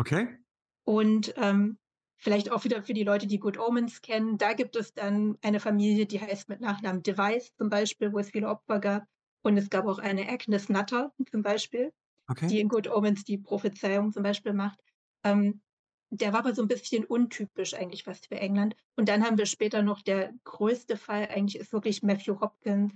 Okay. 0.00 0.36
Und 0.84 1.32
ähm, 1.36 1.78
vielleicht 2.16 2.50
auch 2.50 2.64
wieder 2.64 2.82
für 2.82 2.92
die 2.92 3.04
Leute, 3.04 3.28
die 3.28 3.38
Good 3.38 3.56
Omens 3.56 4.02
kennen, 4.02 4.36
da 4.36 4.52
gibt 4.54 4.74
es 4.74 4.94
dann 4.94 5.38
eine 5.42 5.60
Familie, 5.60 6.06
die 6.06 6.20
heißt 6.20 6.48
mit 6.48 6.60
Nachnamen 6.60 7.04
Device 7.04 7.54
zum 7.54 7.70
Beispiel, 7.70 8.12
wo 8.12 8.18
es 8.18 8.30
viele 8.30 8.48
Opfer 8.48 8.80
gab. 8.80 9.04
Und 9.44 9.56
es 9.58 9.70
gab 9.70 9.86
auch 9.86 9.98
eine 9.98 10.28
Agnes 10.28 10.68
Nutter 10.68 11.12
zum 11.30 11.42
Beispiel 11.42 11.92
Okay. 12.28 12.48
die 12.48 12.58
in 12.58 12.68
Good 12.68 12.88
Omens 12.88 13.24
die 13.24 13.38
Prophezeiung 13.38 14.10
zum 14.10 14.24
Beispiel 14.24 14.54
macht. 14.54 14.80
Ähm, 15.24 15.62
der 16.10 16.32
war 16.32 16.40
aber 16.40 16.54
so 16.54 16.62
ein 16.62 16.68
bisschen 16.68 17.04
untypisch 17.04 17.74
eigentlich 17.74 18.04
fast 18.04 18.26
für 18.26 18.36
England. 18.36 18.76
Und 18.96 19.08
dann 19.08 19.24
haben 19.24 19.38
wir 19.38 19.46
später 19.46 19.82
noch 19.82 20.02
der 20.02 20.32
größte 20.44 20.96
Fall, 20.96 21.28
eigentlich 21.28 21.60
ist 21.60 21.72
wirklich 21.72 22.02
Matthew 22.02 22.40
Hopkins 22.40 22.94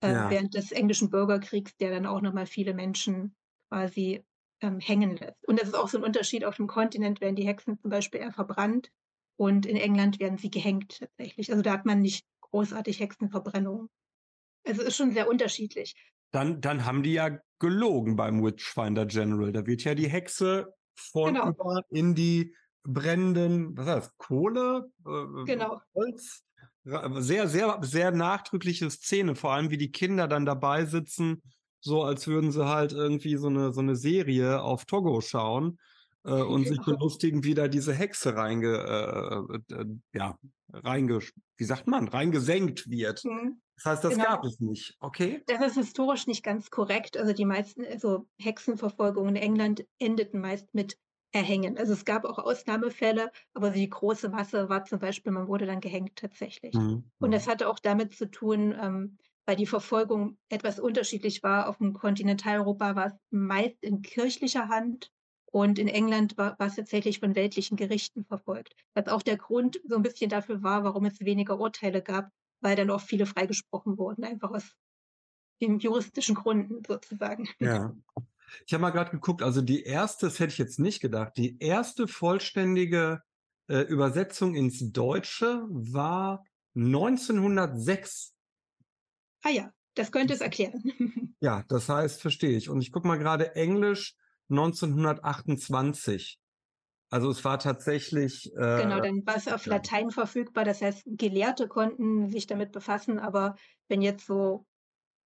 äh, 0.00 0.14
Ja. 0.14 0.28
während 0.28 0.54
des 0.54 0.72
englischen 0.72 1.10
Bürgerkriegs, 1.10 1.76
der 1.76 1.90
dann 1.90 2.06
auch 2.06 2.20
nochmal 2.20 2.46
viele 2.46 2.74
Menschen 2.74 3.36
quasi 3.70 4.24
ähm, 4.60 4.80
hängen 4.80 5.16
lässt. 5.16 5.46
Und 5.46 5.60
das 5.60 5.68
ist 5.68 5.74
auch 5.74 5.88
so 5.88 5.98
ein 5.98 6.04
Unterschied. 6.04 6.44
Auf 6.44 6.56
dem 6.56 6.66
Kontinent 6.66 7.20
werden 7.20 7.36
die 7.36 7.46
Hexen 7.46 7.78
zum 7.80 7.90
Beispiel 7.90 8.20
eher 8.20 8.32
verbrannt 8.32 8.90
und 9.36 9.66
in 9.66 9.76
England 9.76 10.18
werden 10.20 10.38
sie 10.38 10.50
gehängt 10.50 10.98
tatsächlich. 11.00 11.50
Also 11.50 11.62
da 11.62 11.72
hat 11.72 11.86
man 11.86 12.00
nicht 12.00 12.26
großartig 12.40 13.00
Hexenverbrennungen. 13.00 13.88
Also 14.66 14.82
ist 14.82 14.96
schon 14.96 15.12
sehr 15.12 15.28
unterschiedlich. 15.28 15.94
Dann, 16.32 16.60
dann 16.60 16.84
haben 16.84 17.02
die 17.02 17.14
ja 17.14 17.38
gelogen 17.58 18.16
beim 18.16 18.42
Witchfinder 18.44 19.06
General. 19.06 19.52
Da 19.52 19.66
wird 19.66 19.82
ja 19.84 19.94
die 19.94 20.08
Hexe 20.08 20.74
von 20.96 21.34
Genau. 21.34 21.42
über 21.42 21.82
in 21.90 22.14
die 22.14 22.54
brennenden, 22.84 23.76
was 23.76 23.86
heißt, 23.86 24.18
Kohle, 24.18 24.90
äh, 25.06 25.46
Genau. 25.46 25.80
Holz. 25.94 26.44
Sehr, 27.18 27.48
sehr, 27.48 27.78
sehr 27.82 28.10
nachdrückliche 28.12 28.90
Szene, 28.90 29.34
vor 29.34 29.52
allem 29.52 29.70
wie 29.70 29.76
die 29.76 29.92
Kinder 29.92 30.26
dann 30.26 30.46
dabei 30.46 30.86
sitzen, 30.86 31.42
so 31.80 32.02
als 32.02 32.26
würden 32.26 32.50
sie 32.50 32.66
halt 32.66 32.92
irgendwie 32.92 33.36
so 33.36 33.48
eine, 33.48 33.72
so 33.72 33.80
eine 33.80 33.94
Serie 33.94 34.62
auf 34.62 34.84
Togo 34.86 35.20
schauen 35.20 35.78
äh, 36.24 36.30
und 36.42 36.66
sich 36.66 36.78
Genau. 36.78 36.96
belustigen, 36.96 37.44
wie 37.44 37.54
da 37.54 37.68
diese 37.68 37.92
Hexe 37.92 38.34
reinge, 38.34 39.58
äh, 39.70 39.74
äh, 39.74 39.84
ja, 40.14 40.36
reinge, 40.72 41.20
wie 41.56 41.64
sagt 41.64 41.86
man, 41.88 42.08
reingesenkt 42.08 42.88
wird. 42.88 43.22
Mhm. 43.24 43.60
Das 43.76 43.84
heißt, 43.84 44.04
das 44.04 44.14
Genau. 44.14 44.24
gab 44.24 44.44
es 44.44 44.58
nicht. 44.58 44.94
Okay. 45.00 45.42
Das 45.46 45.60
ist 45.64 45.76
historisch 45.76 46.26
nicht 46.26 46.42
ganz 46.42 46.70
korrekt. 46.70 47.16
Also 47.16 47.32
die 47.32 47.44
meisten, 47.44 47.84
also 47.84 48.26
Hexenverfolgungen 48.40 49.36
in 49.36 49.42
England 49.42 49.84
endeten 49.98 50.40
meist 50.40 50.74
mit 50.74 50.96
Erhängen. 51.32 51.76
Also 51.76 51.92
es 51.92 52.04
gab 52.06 52.24
auch 52.24 52.38
Ausnahmefälle, 52.38 53.30
aber 53.52 53.70
die 53.70 53.88
große 53.88 54.30
Masse 54.30 54.68
war 54.70 54.84
zum 54.84 54.98
Beispiel, 54.98 55.30
man 55.32 55.46
wurde 55.46 55.66
dann 55.66 55.80
gehängt 55.80 56.16
tatsächlich. 56.16 56.80
Mhm. 56.80 57.02
Und 57.20 57.32
das 57.32 57.46
hatte 57.46 57.68
auch 57.68 57.78
damit 57.78 58.14
zu 58.14 58.30
tun, 58.30 58.74
ähm, 58.80 59.18
weil 59.46 59.56
die 59.56 59.66
Verfolgung 59.66 60.38
etwas 60.48 60.80
unterschiedlich 60.80 61.42
war. 61.42 61.68
Auf 61.68 61.78
dem 61.78 61.92
Kontinentaleuropa 61.92 62.96
war 62.96 63.06
es 63.08 63.12
meist 63.30 63.76
in 63.82 64.00
kirchlicher 64.02 64.68
Hand 64.68 65.10
und 65.52 65.78
in 65.78 65.88
England 65.88 66.38
war, 66.38 66.58
war 66.58 66.68
es 66.68 66.76
tatsächlich 66.76 67.18
von 67.20 67.34
weltlichen 67.34 67.76
Gerichten 67.76 68.24
verfolgt. 68.24 68.74
Was 68.94 69.08
auch 69.08 69.22
der 69.22 69.36
Grund 69.36 69.80
so 69.84 69.96
ein 69.96 70.02
bisschen 70.02 70.30
dafür 70.30 70.62
war, 70.62 70.82
warum 70.84 71.04
es 71.04 71.20
weniger 71.20 71.58
Urteile 71.60 72.00
gab, 72.02 72.30
weil 72.62 72.76
dann 72.76 72.90
auch 72.90 73.00
viele 73.02 73.26
freigesprochen 73.26 73.98
wurden, 73.98 74.24
einfach 74.24 74.50
aus 74.50 74.76
den 75.62 75.78
juristischen 75.80 76.34
Gründen 76.36 76.82
sozusagen. 76.86 77.48
Ja. 77.60 77.94
Ich 78.66 78.72
habe 78.72 78.82
mal 78.82 78.90
gerade 78.90 79.10
geguckt, 79.10 79.42
also 79.42 79.60
die 79.60 79.82
erste, 79.82 80.26
das 80.26 80.38
hätte 80.38 80.52
ich 80.52 80.58
jetzt 80.58 80.78
nicht 80.78 81.00
gedacht, 81.00 81.32
die 81.36 81.58
erste 81.58 82.08
vollständige 82.08 83.22
äh, 83.68 83.80
Übersetzung 83.80 84.54
ins 84.54 84.92
Deutsche 84.92 85.64
war 85.68 86.44
1906. 86.74 88.34
Ah 89.42 89.50
ja, 89.50 89.70
das 89.94 90.12
könnte 90.12 90.34
es 90.34 90.40
erklären. 90.40 90.82
Ja, 91.40 91.62
das 91.68 91.88
heißt, 91.88 92.20
verstehe 92.20 92.56
ich. 92.56 92.68
Und 92.68 92.80
ich 92.80 92.90
gucke 92.90 93.06
mal 93.06 93.16
gerade 93.16 93.54
Englisch 93.54 94.16
1928. 94.50 96.36
Also 97.10 97.30
es 97.30 97.44
war 97.44 97.58
tatsächlich. 97.58 98.52
Äh, 98.54 98.82
Genau, 98.82 99.00
dann 99.00 99.24
war 99.24 99.36
es 99.36 99.48
auf 99.48 99.66
ja. 99.66 99.74
Latein 99.74 100.10
verfügbar. 100.10 100.64
Das 100.64 100.82
heißt, 100.82 101.04
Gelehrte 101.06 101.68
konnten 101.68 102.28
sich 102.28 102.46
damit 102.46 102.72
befassen, 102.72 103.18
aber 103.18 103.54
wenn 103.88 104.02
jetzt 104.02 104.26
so, 104.26 104.66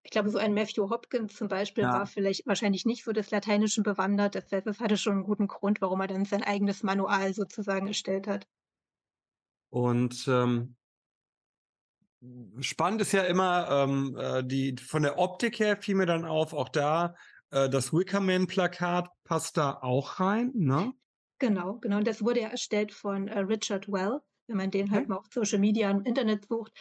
ich 0.04 0.10
glaube, 0.10 0.30
so 0.30 0.38
ein 0.38 0.54
Matthew 0.54 0.90
Hopkins 0.90 1.34
zum 1.36 1.48
Beispiel 1.48 1.90
Ja. 1.90 1.92
war 1.92 2.06
vielleicht 2.06 2.46
wahrscheinlich 2.46 2.84
nicht 2.86 3.04
so 3.04 3.12
des 3.12 3.30
Lateinischen 3.30 3.82
bewandert. 3.84 4.34
Das 4.34 4.50
heißt, 4.52 4.66
es 4.66 4.80
hatte 4.80 4.96
schon 4.96 5.14
einen 5.14 5.24
guten 5.24 5.46
Grund, 5.48 5.80
warum 5.80 6.00
er 6.00 6.06
dann 6.08 6.24
sein 6.24 6.42
eigenes 6.42 6.82
Manual 6.82 7.34
sozusagen 7.34 7.86
erstellt 7.88 8.26
hat. 8.26 8.46
Und 9.70 10.28
ähm, 10.28 10.76
spannend 12.60 13.00
ist 13.02 13.12
ja 13.12 13.22
immer, 13.24 13.68
ähm, 13.70 14.16
äh, 14.18 14.44
die 14.44 14.76
von 14.76 15.02
der 15.02 15.18
Optik 15.18 15.58
her 15.58 15.76
fiel 15.80 15.94
mir 15.96 16.06
dann 16.06 16.24
auf, 16.24 16.52
auch 16.52 16.68
da, 16.68 17.14
äh, 17.50 17.68
das 17.68 17.92
Wickerman-Plakat 17.92 19.08
passt 19.24 19.56
da 19.56 19.78
auch 19.80 20.20
rein, 20.20 20.52
ne? 20.54 20.92
Genau, 21.38 21.78
genau. 21.78 21.98
Und 21.98 22.06
das 22.06 22.22
wurde 22.22 22.40
ja 22.40 22.48
erstellt 22.48 22.92
von 22.92 23.28
äh, 23.28 23.38
Richard 23.40 23.88
Well, 23.88 24.20
wenn 24.46 24.56
man 24.56 24.70
den 24.70 24.90
halt 24.90 25.08
Okay. 25.08 25.08
mal 25.08 25.16
auf 25.16 25.26
Social 25.32 25.58
Media 25.58 25.90
im 25.90 26.02
Internet 26.04 26.46
sucht. 26.48 26.72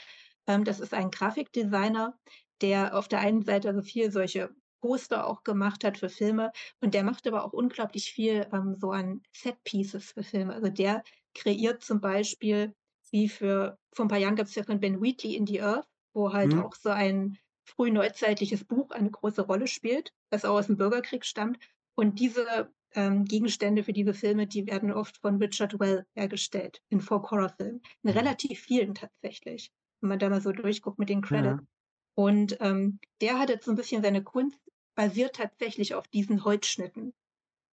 Ähm, 0.48 0.64
das 0.64 0.80
ist 0.80 0.94
ein 0.94 1.12
Grafikdesigner, 1.12 2.20
der 2.62 2.98
auf 2.98 3.08
der 3.08 3.20
einen 3.20 3.42
Seite 3.44 3.70
also 3.70 3.82
viel 3.82 4.12
solche 4.12 4.52
Poster 4.82 5.28
auch 5.28 5.44
gemacht 5.44 5.84
hat 5.84 5.98
für 6.00 6.10
Filme 6.10 6.52
und 6.82 6.94
der 6.94 7.04
macht 7.04 7.28
aber 7.28 7.44
auch 7.46 7.54
unglaublich 7.54 8.12
viel 8.12 8.48
ähm, 8.52 8.76
so 8.80 8.92
an 8.92 9.22
Set-Pieces 9.32 10.12
für 10.14 10.24
Filme. 10.24 10.54
Also 10.54 10.70
der 10.70 11.04
kreiert 11.36 11.84
zum 11.84 12.02
Beispiel, 12.02 12.74
wie 13.12 13.30
für, 13.30 13.78
vor 13.94 14.06
ein 14.06 14.08
paar 14.10 14.18
Jahren 14.18 14.36
gab 14.36 14.48
es 14.48 14.56
ja 14.56 14.64
von 14.64 14.80
Ben 14.80 15.02
Wheatley 15.02 15.36
in 15.36 15.46
the 15.46 15.62
Earth, 15.62 15.88
wo 16.14 16.34
halt 16.34 16.56
Mhm. 16.56 16.58
auch 16.58 16.74
so 16.76 16.90
ein 16.90 17.38
frühneuzeitliches 17.66 18.66
Buch 18.66 18.90
eine 18.92 19.12
große 19.12 19.44
Rolle 19.44 19.68
spielt, 19.68 20.12
das 20.30 20.46
auch 20.46 20.56
aus 20.58 20.68
dem 20.68 20.78
Bürgerkrieg 20.78 21.26
stammt. 21.26 21.60
Und 21.96 22.20
diese 22.20 22.74
ähm, 22.94 23.26
Gegenstände 23.26 23.84
für 23.84 23.94
diese 23.94 24.14
Filme, 24.14 24.48
die 24.48 24.66
werden 24.66 24.92
oft 24.92 25.18
von 25.18 25.38
Richard 25.38 25.80
Well 25.80 26.06
hergestellt 26.16 26.82
in 26.90 27.02
Folk-Horror-Filmen. 27.02 27.82
In 28.04 28.10
Mhm. 28.10 28.12
relativ 28.12 28.60
vielen 28.62 28.96
tatsächlich, 28.96 29.72
wenn 30.02 30.10
man 30.10 30.20
da 30.20 30.30
mal 30.30 30.42
so 30.42 30.52
durchguckt 30.52 31.00
mit 31.00 31.10
den 31.10 31.22
Credits. 31.22 31.60
Ja. 31.60 31.66
Und 32.16 32.58
ähm, 32.60 33.00
der 33.22 33.40
hat 33.40 33.50
jetzt 33.50 33.66
so 33.66 33.72
ein 33.72 33.78
bisschen 33.78 34.02
seine 34.02 34.24
Kunst 34.24 34.60
basiert 34.96 35.36
tatsächlich 35.36 35.96
auf 35.96 36.08
diesen 36.08 36.44
Holzschnitten, 36.44 37.14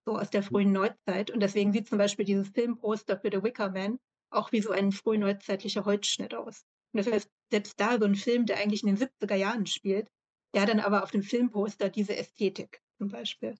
so 0.06 0.16
aus 0.16 0.30
der 0.30 0.42
frühen 0.42 0.72
Neuzeit. 0.72 1.30
Und 1.30 1.40
deswegen 1.40 1.72
sieht 1.72 1.88
zum 1.88 1.98
Beispiel 1.98 2.24
dieses 2.24 2.48
Filmposter 2.48 3.18
für 3.18 3.30
The 3.32 3.42
Wicker 3.42 3.70
Man 3.70 3.98
auch 4.30 4.52
wie 4.52 4.60
so 4.60 4.70
ein 4.70 4.92
frühneuzeitlicher 4.92 5.84
Holzschnitt 5.84 6.34
aus. 6.34 6.64
Und 6.92 7.04
das 7.04 7.12
heißt, 7.12 7.30
selbst 7.50 7.80
da 7.80 7.98
so 7.98 8.04
ein 8.04 8.14
Film, 8.14 8.46
der 8.46 8.58
eigentlich 8.58 8.82
in 8.82 8.94
den 8.94 8.98
70er 8.98 9.34
Jahren 9.34 9.66
spielt, 9.66 10.08
der 10.54 10.62
hat 10.62 10.68
dann 10.68 10.80
aber 10.80 11.02
auf 11.02 11.10
dem 11.10 11.22
Filmposter 11.22 11.88
diese 11.88 12.16
Ästhetik 12.16 12.80
zum 12.98 13.08
Beispiel. 13.08 13.54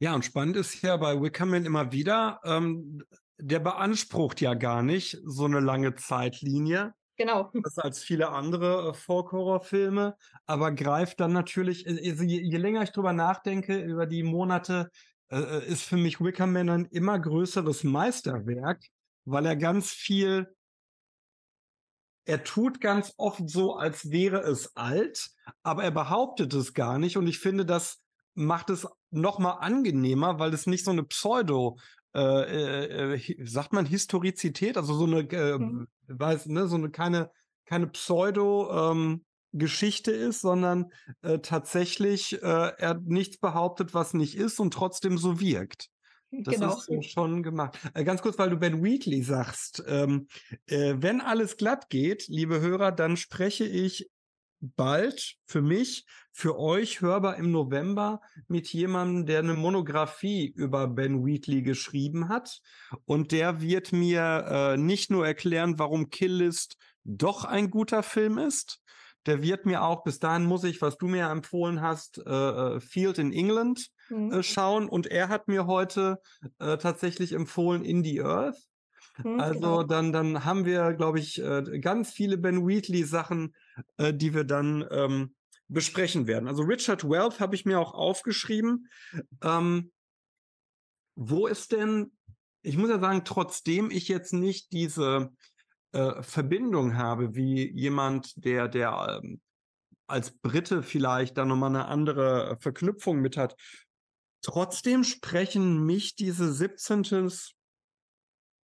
Ja, 0.00 0.14
und 0.14 0.24
spannend 0.24 0.56
ist 0.56 0.82
ja 0.82 0.96
bei 0.96 1.20
Wickerman 1.20 1.64
immer 1.64 1.92
wieder, 1.92 2.40
ähm, 2.44 3.02
der 3.38 3.60
beansprucht 3.60 4.40
ja 4.40 4.54
gar 4.54 4.82
nicht 4.82 5.18
so 5.24 5.44
eine 5.44 5.60
lange 5.60 5.94
Zeitlinie, 5.94 6.94
Genau. 7.16 7.50
das 7.62 7.78
als 7.78 8.02
viele 8.02 8.30
andere 8.30 8.90
äh, 8.90 8.94
Folk-Horror-Filme, 8.94 10.16
aber 10.46 10.72
greift 10.72 11.20
dann 11.20 11.32
natürlich, 11.32 11.86
äh, 11.86 12.10
also 12.10 12.24
je, 12.24 12.40
je 12.40 12.56
länger 12.56 12.82
ich 12.82 12.90
drüber 12.90 13.12
nachdenke, 13.12 13.78
über 13.78 14.06
die 14.06 14.22
Monate, 14.22 14.90
äh, 15.28 15.38
äh, 15.38 15.66
ist 15.66 15.82
für 15.82 15.96
mich 15.96 16.20
Wickerman 16.20 16.68
ein 16.68 16.84
immer 16.86 17.18
größeres 17.18 17.84
Meisterwerk, 17.84 18.84
weil 19.24 19.46
er 19.46 19.56
ganz 19.56 19.90
viel, 19.90 20.54
er 22.26 22.42
tut 22.42 22.80
ganz 22.80 23.12
oft 23.16 23.48
so, 23.48 23.76
als 23.76 24.10
wäre 24.10 24.40
es 24.40 24.76
alt, 24.76 25.30
aber 25.62 25.84
er 25.84 25.90
behauptet 25.90 26.52
es 26.54 26.74
gar 26.74 26.98
nicht 26.98 27.16
und 27.16 27.26
ich 27.26 27.38
finde, 27.38 27.64
das 27.66 28.00
macht 28.34 28.70
es 28.70 28.86
noch 29.10 29.38
mal 29.38 29.52
angenehmer, 29.52 30.38
weil 30.38 30.52
es 30.52 30.66
nicht 30.66 30.84
so 30.84 30.90
eine 30.90 31.04
Pseudo 31.04 31.78
äh, 32.14 33.14
äh, 33.14 33.46
sagt 33.46 33.72
man 33.72 33.86
Historizität, 33.86 34.76
also 34.76 34.94
so 34.94 35.04
eine, 35.04 35.20
äh, 35.30 35.58
mhm. 35.58 35.88
Weiß, 36.08 36.46
ne, 36.46 36.66
so 36.66 36.76
eine 36.76 36.90
keine, 36.90 37.30
keine 37.66 37.86
Pseudo, 37.88 38.90
ähm, 38.90 39.24
Geschichte 39.54 40.10
ist, 40.10 40.40
sondern 40.40 40.90
äh, 41.22 41.38
tatsächlich 41.38 42.42
äh, 42.42 42.72
er 42.76 43.00
nichts 43.04 43.38
behauptet, 43.38 43.94
was 43.94 44.12
nicht 44.12 44.36
ist 44.36 44.58
und 44.58 44.74
trotzdem 44.74 45.16
so 45.16 45.40
wirkt. 45.40 45.90
Das 46.42 46.54
genau. 46.54 46.76
ist 46.76 46.86
so 46.86 47.00
schon 47.02 47.44
gemacht. 47.44 47.78
Äh, 47.94 48.02
ganz 48.02 48.20
kurz, 48.20 48.36
weil 48.38 48.50
du 48.50 48.56
Ben 48.56 48.82
Wheatley 48.82 49.22
sagst. 49.22 49.84
Ähm, 49.86 50.26
äh, 50.66 50.94
wenn 50.98 51.20
alles 51.20 51.56
glatt 51.56 51.88
geht, 51.88 52.26
liebe 52.26 52.60
Hörer, 52.60 52.90
dann 52.90 53.16
spreche 53.16 53.64
ich 53.64 54.10
bald 54.76 55.34
für 55.46 55.62
mich, 55.62 56.06
für 56.32 56.58
euch 56.58 57.00
hörbar 57.00 57.36
im 57.36 57.50
November 57.50 58.20
mit 58.48 58.72
jemandem, 58.72 59.26
der 59.26 59.38
eine 59.40 59.54
Monographie 59.54 60.46
über 60.56 60.88
Ben 60.88 61.24
Wheatley 61.24 61.62
geschrieben 61.62 62.28
hat. 62.28 62.60
Und 63.04 63.32
der 63.32 63.60
wird 63.60 63.92
mir 63.92 64.46
äh, 64.48 64.76
nicht 64.76 65.10
nur 65.10 65.26
erklären, 65.26 65.78
warum 65.78 66.10
Kill 66.10 66.34
List 66.34 66.76
doch 67.04 67.44
ein 67.44 67.70
guter 67.70 68.02
Film 68.02 68.38
ist, 68.38 68.80
der 69.26 69.42
wird 69.42 69.64
mir 69.64 69.82
auch, 69.82 70.04
bis 70.04 70.18
dahin 70.18 70.44
muss 70.44 70.64
ich, 70.64 70.82
was 70.82 70.98
du 70.98 71.06
mir 71.06 71.28
empfohlen 71.28 71.80
hast, 71.80 72.18
äh, 72.18 72.30
äh 72.30 72.80
Field 72.80 73.18
in 73.18 73.32
England 73.32 73.88
mhm. 74.10 74.32
äh, 74.32 74.42
schauen. 74.42 74.88
Und 74.88 75.06
er 75.06 75.28
hat 75.28 75.48
mir 75.48 75.66
heute 75.66 76.20
äh, 76.58 76.76
tatsächlich 76.76 77.32
empfohlen 77.32 77.84
In 77.84 78.04
the 78.04 78.22
Earth. 78.22 78.58
Mhm, 79.22 79.40
also 79.40 79.60
genau. 79.60 79.82
dann, 79.84 80.12
dann 80.12 80.44
haben 80.44 80.64
wir, 80.64 80.92
glaube 80.94 81.20
ich, 81.20 81.40
äh, 81.42 81.62
ganz 81.80 82.12
viele 82.12 82.36
Ben 82.36 82.66
Wheatley 82.66 83.04
Sachen, 83.04 83.54
äh, 83.96 84.12
die 84.12 84.34
wir 84.34 84.44
dann 84.44 84.86
ähm, 84.90 85.34
besprechen 85.68 86.26
werden. 86.26 86.48
Also 86.48 86.62
Richard 86.62 87.04
Wealth 87.04 87.40
habe 87.40 87.54
ich 87.54 87.64
mir 87.64 87.80
auch 87.80 87.94
aufgeschrieben. 87.94 88.88
Ähm, 89.42 89.92
wo 91.16 91.46
ist 91.46 91.72
denn, 91.72 92.12
ich 92.62 92.76
muss 92.76 92.90
ja 92.90 92.98
sagen, 92.98 93.24
trotzdem 93.24 93.90
ich 93.90 94.08
jetzt 94.08 94.32
nicht 94.32 94.72
diese 94.72 95.30
äh, 95.92 96.22
Verbindung 96.22 96.96
habe, 96.96 97.34
wie 97.34 97.70
jemand, 97.72 98.32
der, 98.44 98.68
der 98.68 99.20
ähm, 99.22 99.40
als 100.06 100.32
Brite 100.38 100.82
vielleicht 100.82 101.38
da 101.38 101.44
nochmal 101.44 101.70
eine 101.70 101.86
andere 101.86 102.58
Verknüpfung 102.60 103.20
mit 103.20 103.36
hat. 103.36 103.56
Trotzdem 104.42 105.04
sprechen 105.04 105.86
mich 105.86 106.16
diese 106.16 106.52
17. 106.52 107.30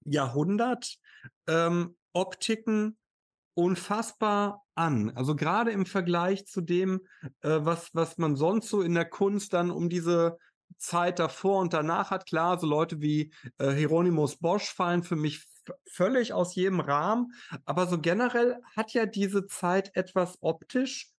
Jahrhundert 0.04 0.96
ähm, 1.46 1.96
Optiken 2.14 2.96
unfassbar 3.56 4.62
an. 4.74 5.10
Also 5.16 5.34
gerade 5.34 5.70
im 5.70 5.86
Vergleich 5.86 6.46
zu 6.46 6.60
dem, 6.60 7.00
äh, 7.40 7.58
was, 7.62 7.90
was 7.94 8.18
man 8.18 8.36
sonst 8.36 8.68
so 8.68 8.82
in 8.82 8.94
der 8.94 9.08
Kunst 9.08 9.54
dann 9.54 9.70
um 9.70 9.88
diese 9.88 10.36
Zeit 10.76 11.18
davor 11.18 11.60
und 11.60 11.72
danach 11.72 12.10
hat. 12.10 12.26
Klar, 12.26 12.58
so 12.58 12.66
Leute 12.66 13.00
wie 13.00 13.32
äh, 13.58 13.72
Hieronymus 13.72 14.36
Bosch 14.36 14.72
fallen 14.72 15.02
für 15.02 15.16
mich 15.16 15.46
völlig 15.90 16.32
aus 16.34 16.54
jedem 16.54 16.80
Rahmen. 16.80 17.32
Aber 17.64 17.86
so 17.86 17.98
generell 17.98 18.60
hat 18.76 18.92
ja 18.92 19.06
diese 19.06 19.46
Zeit 19.46 19.90
etwas 19.94 20.36
optisch, 20.42 21.10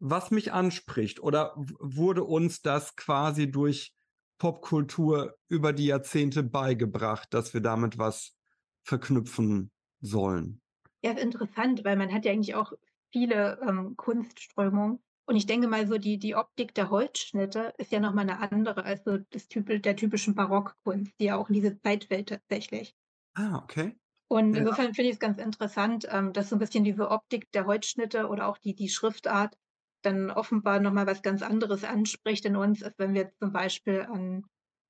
was 0.00 0.32
mich 0.32 0.52
anspricht. 0.52 1.20
Oder 1.20 1.54
wurde 1.56 2.24
uns 2.24 2.62
das 2.62 2.96
quasi 2.96 3.50
durch 3.50 3.94
Popkultur 4.38 5.36
über 5.48 5.72
die 5.72 5.86
Jahrzehnte 5.86 6.42
beigebracht, 6.42 7.32
dass 7.32 7.54
wir 7.54 7.60
damit 7.60 7.96
was 7.96 8.34
verknüpfen 8.82 9.70
sollen? 10.00 10.60
Ja, 11.06 11.12
interessant, 11.12 11.84
weil 11.84 11.96
man 11.96 12.12
hat 12.12 12.24
ja 12.24 12.32
eigentlich 12.32 12.56
auch 12.56 12.72
viele 13.12 13.60
ähm, 13.62 13.96
Kunstströmungen. 13.96 14.98
Und 15.28 15.36
ich 15.36 15.46
denke 15.46 15.68
mal, 15.68 15.86
so 15.86 15.98
die, 15.98 16.18
die 16.18 16.34
Optik 16.34 16.74
der 16.74 16.90
Holzschnitte 16.90 17.74
ist 17.78 17.92
ja 17.92 18.00
nochmal 18.00 18.28
eine 18.28 18.40
andere 18.40 18.84
als 18.84 19.04
so 19.04 19.18
das 19.30 19.46
Typ, 19.46 19.66
der 19.82 19.94
typischen 19.94 20.34
Barockkunst, 20.34 21.12
die 21.20 21.26
ja 21.26 21.36
auch 21.36 21.48
in 21.48 21.54
diese 21.54 21.80
Zeit 21.80 22.06
fällt 22.06 22.28
tatsächlich. 22.28 22.96
Ah, 23.36 23.60
okay. 23.62 23.96
Und 24.28 24.54
ja. 24.54 24.60
insofern 24.60 24.94
finde 24.94 25.10
ich 25.10 25.14
es 25.14 25.20
ganz 25.20 25.38
interessant, 25.38 26.08
ähm, 26.10 26.32
dass 26.32 26.48
so 26.48 26.56
ein 26.56 26.58
bisschen 26.58 26.82
diese 26.82 27.08
Optik 27.08 27.52
der 27.52 27.66
Holzschnitte 27.66 28.26
oder 28.26 28.48
auch 28.48 28.58
die, 28.58 28.74
die 28.74 28.88
Schriftart 28.88 29.56
dann 30.02 30.32
offenbar 30.32 30.80
nochmal 30.80 31.06
was 31.06 31.22
ganz 31.22 31.42
anderes 31.42 31.84
anspricht 31.84 32.44
in 32.44 32.56
uns, 32.56 32.82
als 32.82 32.98
wenn 32.98 33.14
wir 33.14 33.30
zum 33.38 33.52
Beispiel 33.52 34.02
an 34.10 34.44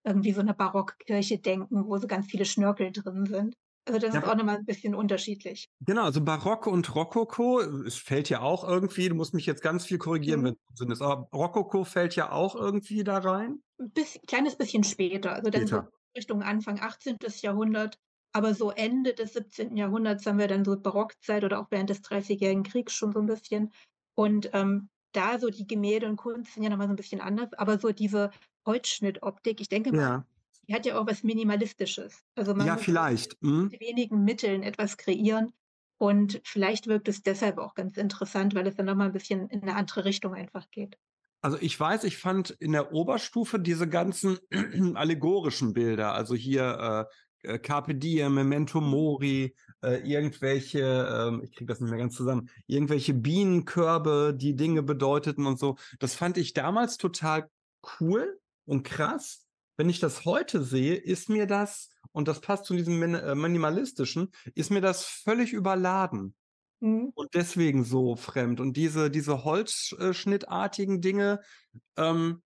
irgendwie 0.05 0.33
so 0.33 0.41
eine 0.41 0.55
Barockkirche 0.55 1.39
denken, 1.39 1.87
wo 1.87 1.99
so 1.99 2.07
ganz 2.07 2.27
viele 2.27 2.47
Schnörkel 2.47 2.93
drin 2.93 3.27
sind. 3.27 3.57
Also 3.87 4.01
das 4.01 4.15
ja, 4.15 4.21
ist 4.21 4.27
auch 4.27 4.35
nochmal 4.35 4.57
ein 4.57 4.65
bisschen 4.65 4.95
unterschiedlich. 4.95 5.71
Genau, 5.81 6.03
also 6.03 6.21
Barock 6.21 6.67
und 6.67 6.95
Rokoko, 6.95 7.61
es 7.61 7.97
fällt 7.97 8.29
ja 8.29 8.41
auch 8.41 8.69
irgendwie, 8.69 9.09
du 9.09 9.15
musst 9.15 9.33
mich 9.33 9.47
jetzt 9.47 9.63
ganz 9.63 9.87
viel 9.87 9.99
korrigieren, 9.99 10.41
mhm. 10.41 10.45
wenn 10.45 10.55
es 10.55 10.79
Sinn 10.79 10.91
ist, 10.91 11.03
aber 11.03 11.29
Rokoko 11.33 11.85
fällt 11.85 12.17
ja 12.17 12.33
auch 12.33 12.57
irgendwie 12.57 13.05
da 13.05 13.19
rein? 13.19 13.63
Ein 13.79 13.91
bisschen, 13.93 14.23
kleines 14.27 14.57
bisschen 14.57 14.83
später, 14.85 15.35
also 15.35 15.51
dann 15.51 15.69
später. 15.69 15.89
so 15.91 15.99
Richtung 16.17 16.43
Anfang 16.43 16.81
18. 16.81 17.19
Jahrhundert 17.43 17.99
aber 18.37 18.53
so 18.53 18.71
Ende 18.71 19.15
des 19.15 19.33
17. 19.33 19.79
Jahrhunderts 19.79 20.27
haben 20.27 20.39
wir 20.39 20.47
dann 20.47 20.63
so 20.63 20.79
Barockzeit 20.79 21.43
oder 21.43 21.59
auch 21.59 21.71
während 21.71 21.89
des 21.89 22.03
Dreißigjährigen 22.03 22.65
Kriegs 22.65 22.93
schon 22.93 23.13
so 23.13 23.21
ein 23.21 23.27
bisschen. 23.27 23.73
Und 24.15 24.51
ähm, 24.53 24.91
da 25.13 25.39
so 25.39 25.49
die 25.49 25.67
Gemälde 25.67 26.07
und 26.07 26.17
Kunst 26.17 26.53
sind 26.53 26.63
ja 26.63 26.69
nochmal 26.69 26.89
so 26.89 26.93
ein 26.93 26.97
bisschen 26.97 27.23
anders, 27.23 27.55
aber 27.55 27.79
so 27.79 27.93
diese 27.93 28.31
Holzschnittoptik, 28.67 29.63
ich 29.63 29.71
denke 29.71 29.91
mal, 29.91 30.03
ja. 30.03 30.27
Die 30.69 30.75
hat 30.75 30.87
ja 30.87 30.99
auch 30.99 31.07
was 31.07 31.23
Minimalistisches. 31.23 32.25
Also 32.35 32.55
man 32.55 32.67
ja, 32.67 32.77
vielleicht. 32.77 33.41
Mhm. 33.43 33.69
mit 33.71 33.81
wenigen 33.81 34.25
Mitteln 34.25 34.63
etwas 34.63 34.97
kreieren. 34.97 35.53
Und 35.99 36.41
vielleicht 36.45 36.89
wirkt 36.89 37.09
es 37.09 37.23
deshalb 37.23 37.59
auch 37.59 37.75
ganz 37.75 37.97
interessant, 37.97 38.55
weil 38.55 38.67
es 38.67 38.77
dann 38.77 38.87
nochmal 38.87 39.07
ein 39.07 39.13
bisschen 39.13 39.49
in 39.49 39.63
eine 39.63 39.77
andere 39.77 40.05
Richtung 40.05 40.35
einfach 40.35 40.71
geht. 40.71 40.99
Also 41.41 41.59
ich 41.61 41.79
weiß, 41.79 42.05
ich 42.05 42.19
fand 42.19 42.51
in 42.51 42.73
der 42.73 42.93
Oberstufe 42.93 43.59
diese 43.59 43.89
ganzen 43.89 44.39
allegorischen 44.95 45.73
Bilder, 45.73 46.13
also 46.13 46.35
hier 46.35 47.07
äh, 47.43 47.53
äh, 47.55 47.59
Carpe 47.59 47.95
Diem, 47.95 48.35
Memento 48.35 48.81
Mori, 48.81 49.55
äh, 49.83 50.01
irgendwelche, 50.09 50.81
äh, 50.81 51.45
ich 51.45 51.55
kriege 51.55 51.67
das 51.67 51.81
nicht 51.81 51.91
mehr 51.91 51.99
ganz 51.99 52.15
zusammen, 52.15 52.51
irgendwelche 52.67 53.15
Bienenkörbe, 53.15 54.35
die 54.37 54.57
Dinge 54.57 54.83
bedeuteten 54.83 55.47
und 55.47 55.59
so. 55.59 55.77
Das 55.99 56.15
fand 56.15 56.37
ich 56.37 56.53
damals 56.53 56.97
total 56.97 57.49
cool 58.01 58.41
und 58.65 58.83
krass. 58.83 59.46
Wenn 59.77 59.89
ich 59.89 60.01
das 60.01 60.25
heute 60.25 60.63
sehe, 60.65 60.95
ist 60.95 61.29
mir 61.29 61.47
das, 61.47 61.91
und 62.13 62.29
das 62.29 62.41
passt 62.41 62.65
zu 62.65 62.75
diesem 62.75 62.99
Min 62.99 63.15
äh, 63.15 63.35
minimalistischen, 63.35 64.33
ist 64.55 64.71
mir 64.71 64.81
das 64.81 65.05
völlig 65.05 65.53
überladen. 65.53 66.35
Mhm. 66.81 67.13
Und 67.15 67.35
deswegen 67.35 67.85
so 67.85 68.17
fremd. 68.17 68.61
Und 68.61 68.77
diese, 68.77 69.11
diese 69.11 69.45
Holzschnittartigen 69.45 71.01
Dinge, 71.01 71.41
ähm, 71.97 72.43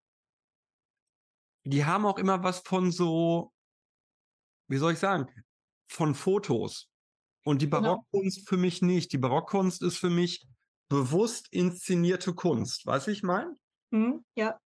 die 1.63 1.85
haben 1.85 2.05
auch 2.05 2.17
immer 2.17 2.43
was 2.43 2.59
von 2.59 2.91
so, 2.91 3.53
wie 4.67 4.77
soll 4.77 4.93
ich 4.93 4.99
sagen, 4.99 5.27
von 5.87 6.15
Fotos. 6.15 6.89
Und 7.43 7.61
die 7.61 7.69
genau. 7.69 7.81
Barockkunst 7.81 8.37
genau. 8.37 8.49
für 8.49 8.57
mich 8.57 8.81
nicht. 8.81 9.13
Die 9.13 9.17
Barockkunst 9.17 9.81
ist 9.81 9.97
für 9.97 10.09
mich 10.09 10.45
bewusst 10.89 11.47
inszenierte 11.51 12.33
Kunst. 12.33 12.85
Weißt 12.85 13.07
du, 13.07 13.11
ich 13.11 13.23
meine? 13.23 13.55
Mhm, 13.91 14.23
ja. 14.35 14.59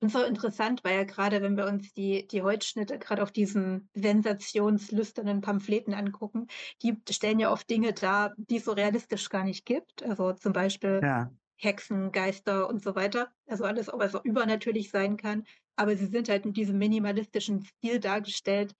Und 0.00 0.12
so 0.12 0.22
interessant, 0.22 0.84
weil 0.84 0.96
ja 0.96 1.04
gerade, 1.04 1.42
wenn 1.42 1.56
wir 1.56 1.66
uns 1.66 1.92
die, 1.92 2.26
die 2.28 2.42
Holzschnitte 2.42 2.98
gerade 2.98 3.22
auf 3.22 3.32
diesen 3.32 3.88
sensationslüsternen 3.94 5.40
Pamphleten 5.40 5.92
angucken, 5.92 6.46
die 6.82 6.96
stellen 7.10 7.40
ja 7.40 7.50
oft 7.50 7.68
Dinge 7.68 7.92
dar, 7.92 8.32
die 8.36 8.58
es 8.58 8.64
so 8.64 8.72
realistisch 8.72 9.28
gar 9.28 9.42
nicht 9.42 9.66
gibt. 9.66 10.04
Also 10.04 10.34
zum 10.34 10.52
Beispiel 10.52 11.00
ja. 11.02 11.32
Hexen, 11.56 12.12
Geister 12.12 12.68
und 12.68 12.80
so 12.82 12.94
weiter. 12.94 13.32
Also 13.46 13.64
alles, 13.64 13.88
was 13.92 14.14
auch 14.14 14.24
übernatürlich 14.24 14.90
sein 14.90 15.16
kann. 15.16 15.44
Aber 15.74 15.96
sie 15.96 16.06
sind 16.06 16.28
halt 16.28 16.46
in 16.46 16.52
diesem 16.52 16.78
minimalistischen 16.78 17.64
Stil 17.64 17.98
dargestellt, 17.98 18.76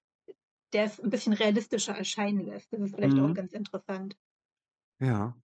der 0.72 0.84
es 0.84 1.00
ein 1.00 1.10
bisschen 1.10 1.32
realistischer 1.32 1.96
erscheinen 1.96 2.44
lässt. 2.44 2.72
Das 2.72 2.80
ist 2.80 2.94
vielleicht 2.94 3.16
mhm. 3.16 3.24
auch 3.24 3.34
ganz 3.34 3.52
interessant. 3.52 4.16
Ja. 5.00 5.34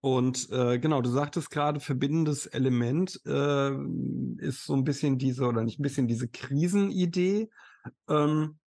Und 0.00 0.48
äh, 0.50 0.78
genau, 0.78 1.02
du 1.02 1.10
sagtest 1.10 1.50
gerade, 1.50 1.80
verbindendes 1.80 2.46
Element 2.46 3.20
äh, 3.26 3.70
ist 4.38 4.64
so 4.64 4.74
ein 4.74 4.84
bisschen 4.84 5.18
diese, 5.18 5.44
oder 5.44 5.62
nicht 5.62 5.78
ein 5.78 5.82
bisschen 5.82 6.08
diese 6.08 6.28
Krisenidee. 6.28 7.50
Ähm, 8.08 8.58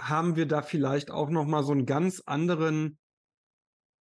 haben 0.00 0.36
wir 0.36 0.46
da 0.46 0.62
vielleicht 0.62 1.10
auch 1.10 1.28
noch 1.30 1.44
mal 1.44 1.62
so 1.62 1.72
einen 1.72 1.86
ganz 1.86 2.22
anderen, 2.24 2.98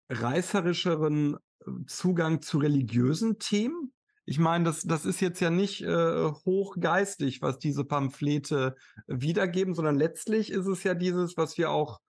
reißerischeren 0.09 1.35
äh, 1.35 1.71
Zugang 1.87 2.41
zu 2.41 2.57
religiösen 2.57 3.39
Themen? 3.39 3.93
ich 4.25 4.39
meine, 4.39 4.63
das, 4.63 4.83
das 4.83 5.05
ist 5.05 5.19
jetzt 5.19 5.41
ja 5.41 5.49
nicht 5.49 5.81
äh, 5.81 6.31
hochgeistig, 6.45 7.41
was 7.41 7.59
diese 7.59 7.83
Pamphlete 7.83 8.75
wiedergeben, 9.07 9.75
sondern 9.75 9.95
letztlich 9.95 10.51
ist 10.51 10.65
es 10.65 10.83
ja 10.83 10.93
dieses, 10.93 11.35
was 11.35 11.57
wir 11.57 11.71
auch 11.71 11.99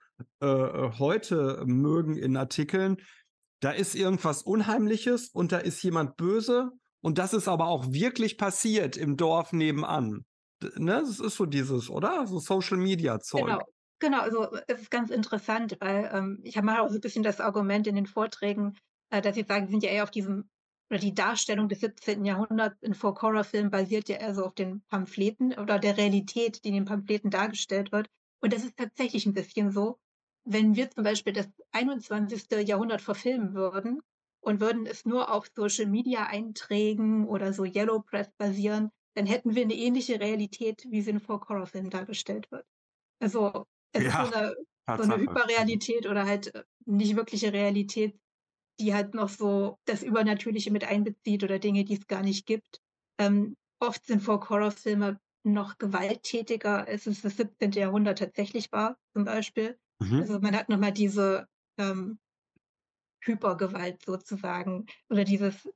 äh, 0.41 0.47
heute 0.47 1.63
mögen 1.67 2.17
in 2.17 2.37
Artikeln. 2.37 2.97
Da 3.61 3.71
ist 3.71 3.95
irgendwas 3.95 4.43
Unheimliches 4.43 5.29
und 5.29 5.53
da 5.53 5.59
ist 5.59 5.83
jemand 5.83 6.17
böse 6.17 6.71
und 7.01 7.19
das 7.19 7.33
ist 7.33 7.49
aber 7.49 7.67
auch 7.67 7.93
wirklich 7.93 8.37
passiert 8.39 8.97
im 8.97 9.17
Dorf 9.17 9.53
nebenan. 9.53 10.25
Ne? 10.77 11.01
Das 11.01 11.21
ist 11.21 11.37
so 11.37 11.47
dieses, 11.47 11.91
oder? 11.91 12.27
So 12.27 12.39
Social 12.39 12.77
Media 12.77 13.21
Zeug. 13.21 13.47
Genau. 13.47 13.61
Genau, 14.01 14.21
also 14.21 14.49
es 14.67 14.83
ist 14.83 14.91
ganz 14.91 15.11
interessant, 15.11 15.79
weil 15.81 16.11
ähm, 16.13 16.41
ich 16.43 16.57
habe 16.57 16.67
mal 16.67 16.81
auch 16.81 16.89
so 16.89 16.97
ein 16.97 17.01
bisschen 17.01 17.23
das 17.23 17.41
Argument 17.41 17.87
in 17.87 17.95
den 17.95 18.07
Vorträgen, 18.07 18.77
äh, 19.11 19.23
dass 19.23 19.37
ich 19.37 19.47
sage, 19.47 19.63
wir 19.63 19.71
sind 19.71 19.83
ja 19.83 19.91
eher 19.91 20.03
auf 20.03 20.11
diesem 20.11 20.51
oder 20.91 20.99
die 20.99 21.15
Darstellung 21.15 21.69
des 21.69 21.81
17. 21.81 22.25
Jahrhunderts 22.25 22.83
in 22.83 22.95
Folk-Horror-Filmen 22.95 23.71
basiert 23.71 24.09
ja 24.09 24.17
eher 24.17 24.35
so 24.35 24.45
auf 24.45 24.55
den 24.55 24.83
Pamphleten 24.91 25.55
oder 25.55 25.79
der 25.79 25.97
Realität, 25.97 26.65
die 26.65 26.69
in 26.69 26.75
den 26.75 26.85
Pamphleten 26.85 27.31
dargestellt 27.31 27.93
wird. 27.93 28.09
Und 28.45 28.53
das 28.53 28.63
ist 28.63 28.77
tatsächlich 28.77 29.25
ein 29.25 29.33
bisschen 29.33 29.73
so. 29.73 29.99
Wenn 30.45 30.77
wir 30.77 30.91
zum 30.91 31.03
Beispiel 31.03 31.33
das 31.33 31.49
21. 31.73 32.69
Jahrhundert 32.69 33.01
verfilmen 33.01 33.55
würden 33.55 34.03
und 34.41 34.61
würden 34.61 34.85
es 34.85 35.07
nur 35.07 35.33
auf 35.33 35.47
Social-Media-Einträgen 35.57 37.27
oder 37.27 37.55
so 37.55 37.65
Yellow 37.65 38.03
Press 38.03 38.31
basieren, 38.37 38.91
dann 39.15 39.25
hätten 39.25 39.55
wir 39.55 39.63
eine 39.63 39.73
ähnliche 39.73 40.21
Realität, 40.21 40.85
wie 40.91 41.01
sie 41.01 41.13
in 41.13 41.21
Folk-Horror-Filmen 41.21 41.89
dargestellt 41.89 42.51
wird. 42.51 42.67
Also 43.19 43.65
es 43.93 44.05
ja, 44.05 44.09
ist 44.25 44.31
so 44.31 44.37
eine, 44.37 44.57
so 44.99 45.03
eine 45.05 45.23
Hyperrealität 45.23 46.07
oder 46.07 46.27
halt 46.27 46.55
äh, 46.55 46.65
nicht 46.85 47.17
wirkliche 47.17 47.51
Realität, 47.51 48.21
die 48.79 48.93
halt 48.93 49.15
noch 49.15 49.31
so 49.31 49.79
das 49.87 50.03
Übernatürliche 50.03 50.71
mit 50.71 50.85
einbezieht 50.85 51.45
oder 51.45 51.59
Dinge, 51.59 51.87
die 51.87 51.95
es 51.95 52.07
gar 52.09 52.23
nicht 52.23 52.45
gibt. 52.45 52.83
Ähm, 53.19 53.57
oft 53.81 54.05
sind 54.05 54.21
Folk-Horror-Filme 54.21 55.19
noch 55.45 55.79
gewalttätiger, 55.79 56.87
als 56.87 57.07
es 57.07 57.23
das 57.23 57.37
17. 57.37 57.73
Jahrhundert 57.73 58.19
tatsächlich 58.19 58.73
war, 58.73 58.99
zum 59.13 59.25
Beispiel. 59.25 59.79
Mhm. 60.01 60.21
Also 60.21 60.41
man 60.41 60.57
hat 60.57 60.69
nochmal 60.69 60.93
diese 60.93 61.47
ähm, 61.79 62.19
Hypergewalt 63.21 64.05
sozusagen 64.05 64.87
oder 65.09 65.25
dieses 65.25 65.69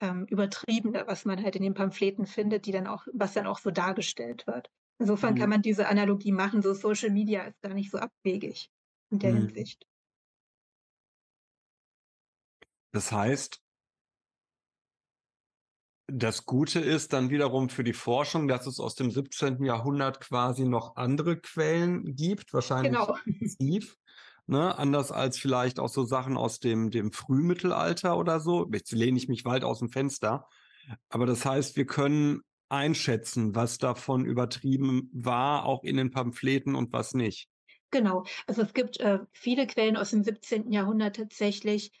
ähm, 0.00 0.26
Übertriebene, 0.26 1.04
was 1.06 1.24
man 1.24 1.42
halt 1.42 1.56
in 1.56 1.62
den 1.62 1.74
Pamphleten 1.74 2.26
findet, 2.26 2.66
die 2.66 2.72
dann 2.72 2.86
auch, 2.86 3.06
was 3.12 3.34
dann 3.34 3.46
auch 3.46 3.58
so 3.58 3.70
dargestellt 3.70 4.46
wird. 4.46 4.70
Insofern 4.98 5.34
mhm. 5.34 5.38
kann 5.38 5.50
man 5.50 5.62
diese 5.62 5.88
Analogie 5.88 6.32
machen, 6.32 6.62
so 6.62 6.74
Social 6.74 7.10
Media 7.10 7.42
ist 7.42 7.60
gar 7.62 7.74
nicht 7.74 7.90
so 7.90 7.98
abwegig 7.98 8.70
in 9.10 9.18
der 9.20 9.32
mhm. 9.32 9.38
Hinsicht. 9.38 9.86
Das 12.92 13.10
heißt, 13.10 13.62
das 16.14 16.44
Gute 16.44 16.80
ist 16.80 17.12
dann 17.12 17.30
wiederum 17.30 17.68
für 17.68 17.84
die 17.84 17.92
Forschung, 17.92 18.46
dass 18.46 18.66
es 18.66 18.78
aus 18.78 18.94
dem 18.94 19.10
17. 19.10 19.64
Jahrhundert 19.64 20.20
quasi 20.20 20.64
noch 20.64 20.96
andere 20.96 21.38
Quellen 21.38 22.14
gibt, 22.14 22.52
wahrscheinlich 22.52 22.92
genau. 22.92 23.16
Intensiv, 23.24 23.96
ne? 24.46 24.76
anders 24.76 25.10
als 25.10 25.38
vielleicht 25.38 25.80
auch 25.80 25.88
so 25.88 26.04
Sachen 26.04 26.36
aus 26.36 26.60
dem, 26.60 26.90
dem 26.90 27.12
Frühmittelalter 27.12 28.18
oder 28.18 28.40
so. 28.40 28.68
Jetzt 28.72 28.92
lehne 28.92 29.16
ich 29.16 29.28
mich 29.28 29.44
weit 29.44 29.64
aus 29.64 29.78
dem 29.78 29.88
Fenster. 29.88 30.48
Aber 31.08 31.26
das 31.26 31.46
heißt, 31.46 31.76
wir 31.76 31.86
können 31.86 32.42
einschätzen, 32.68 33.54
was 33.54 33.78
davon 33.78 34.24
übertrieben 34.24 35.10
war, 35.12 35.64
auch 35.64 35.84
in 35.84 35.96
den 35.96 36.10
Pamphleten 36.10 36.74
und 36.74 36.92
was 36.92 37.14
nicht. 37.14 37.48
Genau. 37.90 38.24
Also 38.46 38.62
es 38.62 38.72
gibt 38.72 38.98
äh, 39.00 39.20
viele 39.32 39.66
Quellen 39.66 39.96
aus 39.96 40.10
dem 40.10 40.24
17. 40.24 40.72
Jahrhundert 40.72 41.16
tatsächlich, 41.16 41.92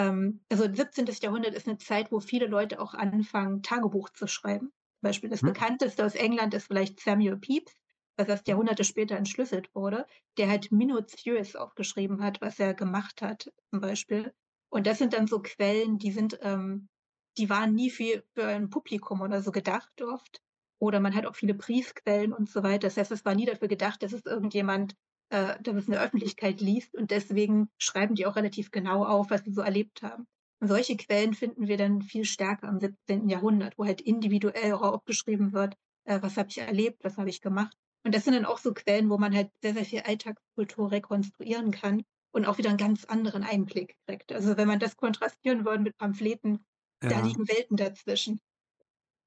ähm, 0.00 0.40
also 0.48 0.64
17. 0.72 1.06
Jahrhundert 1.20 1.54
ist 1.54 1.68
eine 1.68 1.76
Zeit, 1.76 2.10
wo 2.10 2.20
viele 2.20 2.46
Leute 2.46 2.80
auch 2.80 2.94
anfangen, 2.94 3.62
Tagebuch 3.62 4.08
zu 4.10 4.26
schreiben. 4.26 4.68
Zum 4.68 5.02
Beispiel 5.02 5.30
das 5.30 5.42
hm. 5.42 5.52
bekannteste 5.52 6.04
aus 6.04 6.14
England 6.14 6.54
ist 6.54 6.68
vielleicht 6.68 7.00
Samuel 7.00 7.36
Pepys, 7.36 7.74
was 8.16 8.28
erst 8.28 8.48
Jahrhunderte 8.48 8.84
später 8.84 9.16
entschlüsselt 9.16 9.74
wurde, 9.74 10.06
der 10.38 10.48
halt 10.48 10.72
minutiös 10.72 11.54
aufgeschrieben 11.54 12.22
hat, 12.22 12.40
was 12.40 12.58
er 12.58 12.74
gemacht 12.74 13.20
hat, 13.20 13.52
zum 13.70 13.80
Beispiel. 13.80 14.32
Und 14.70 14.86
das 14.86 14.98
sind 14.98 15.12
dann 15.12 15.26
so 15.26 15.40
Quellen, 15.40 15.98
die 15.98 16.12
sind, 16.12 16.38
ähm, 16.42 16.88
die 17.36 17.50
waren 17.50 17.74
nie 17.74 17.90
für, 17.90 18.22
für 18.34 18.46
ein 18.46 18.70
Publikum 18.70 19.20
oder 19.20 19.42
so 19.42 19.52
gedacht 19.52 20.00
oft. 20.02 20.40
Oder 20.78 21.00
man 21.00 21.14
hat 21.14 21.26
auch 21.26 21.36
viele 21.36 21.54
Briefquellen 21.54 22.32
und 22.32 22.48
so 22.48 22.62
weiter. 22.62 22.88
Das 22.88 22.96
heißt, 22.96 23.12
es 23.12 23.26
war 23.26 23.34
nie 23.34 23.44
dafür 23.44 23.68
gedacht, 23.68 24.02
dass 24.02 24.14
es 24.14 24.24
irgendjemand 24.24 24.94
äh, 25.30 25.60
dass 25.62 25.76
es 25.76 25.86
in 25.86 25.92
der 25.92 26.02
Öffentlichkeit 26.02 26.60
liest 26.60 26.94
und 26.94 27.10
deswegen 27.10 27.70
schreiben 27.78 28.14
die 28.14 28.26
auch 28.26 28.36
relativ 28.36 28.70
genau 28.70 29.04
auf, 29.04 29.30
was 29.30 29.42
sie 29.44 29.52
so 29.52 29.62
erlebt 29.62 30.02
haben. 30.02 30.26
Und 30.60 30.68
solche 30.68 30.96
Quellen 30.96 31.34
finden 31.34 31.68
wir 31.68 31.78
dann 31.78 32.02
viel 32.02 32.24
stärker 32.24 32.68
im 32.68 32.80
17. 32.80 33.28
Jahrhundert, 33.28 33.78
wo 33.78 33.86
halt 33.86 34.00
individuell 34.00 34.74
auch 34.74 34.82
aufgeschrieben 34.82 35.52
wird, 35.52 35.74
äh, 36.04 36.20
was 36.20 36.36
habe 36.36 36.48
ich 36.50 36.58
erlebt, 36.58 37.02
was 37.02 37.16
habe 37.16 37.30
ich 37.30 37.40
gemacht. 37.40 37.74
Und 38.04 38.14
das 38.14 38.24
sind 38.24 38.34
dann 38.34 38.44
auch 38.44 38.58
so 38.58 38.72
Quellen, 38.72 39.10
wo 39.10 39.18
man 39.18 39.34
halt 39.34 39.50
sehr, 39.62 39.74
sehr 39.74 39.84
viel 39.84 40.00
Alltagskultur 40.00 40.90
rekonstruieren 40.90 41.70
kann 41.70 42.02
und 42.32 42.46
auch 42.46 42.58
wieder 42.58 42.70
einen 42.70 42.78
ganz 42.78 43.04
anderen 43.04 43.42
Einblick 43.42 43.96
kriegt. 44.06 44.32
Also 44.32 44.56
wenn 44.56 44.68
man 44.68 44.78
das 44.78 44.96
kontrastieren 44.96 45.64
würde 45.64 45.82
mit 45.82 45.96
Pamphleten, 45.96 46.64
ja. 47.02 47.10
da 47.10 47.20
liegen 47.20 47.48
Welten 47.48 47.76
dazwischen. 47.76 48.40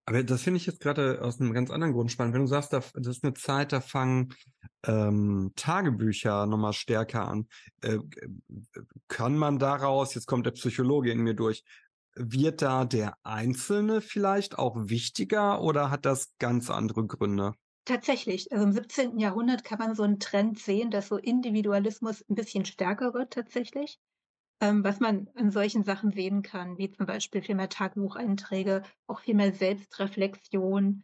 Aber 0.05 0.23
das 0.23 0.41
finde 0.41 0.57
ich 0.57 0.65
jetzt 0.65 0.81
gerade 0.81 1.21
aus 1.21 1.39
einem 1.39 1.53
ganz 1.53 1.71
anderen 1.71 1.93
Grund 1.93 2.11
spannend. 2.11 2.33
Wenn 2.33 2.41
du 2.41 2.47
sagst, 2.47 2.73
das 2.73 2.91
ist 2.93 3.23
eine 3.23 3.33
Zeit, 3.33 3.71
da 3.71 3.79
fangen 3.79 4.33
ähm, 4.85 5.53
Tagebücher 5.55 6.45
nochmal 6.45 6.73
stärker 6.73 7.27
an. 7.27 7.47
Äh, 7.81 7.99
kann 9.07 9.37
man 9.37 9.59
daraus, 9.59 10.13
jetzt 10.13 10.27
kommt 10.27 10.45
der 10.45 10.51
Psychologe 10.51 11.11
in 11.11 11.19
mir 11.19 11.35
durch, 11.35 11.63
wird 12.15 12.61
da 12.61 12.85
der 12.85 13.15
Einzelne 13.23 14.01
vielleicht 14.01 14.57
auch 14.59 14.75
wichtiger 14.77 15.61
oder 15.61 15.89
hat 15.89 16.05
das 16.05 16.33
ganz 16.37 16.69
andere 16.69 17.07
Gründe? 17.07 17.53
Tatsächlich. 17.85 18.51
Also 18.51 18.65
im 18.65 18.71
17. 18.71 19.19
Jahrhundert 19.19 19.63
kann 19.63 19.79
man 19.79 19.95
so 19.95 20.03
einen 20.03 20.19
Trend 20.19 20.59
sehen, 20.59 20.91
dass 20.91 21.07
so 21.07 21.17
Individualismus 21.17 22.23
ein 22.29 22.35
bisschen 22.35 22.65
stärker 22.65 23.13
wird 23.13 23.33
tatsächlich 23.33 23.99
was 24.71 24.99
man 24.99 25.29
an 25.35 25.51
solchen 25.51 25.83
Sachen 25.83 26.11
sehen 26.11 26.41
kann, 26.41 26.77
wie 26.77 26.91
zum 26.91 27.05
Beispiel 27.05 27.41
viel 27.41 27.55
mehr 27.55 27.69
Tagebucheinträge, 27.69 28.83
auch 29.07 29.19
viel 29.21 29.35
mehr 29.35 29.53
Selbstreflexion. 29.53 31.03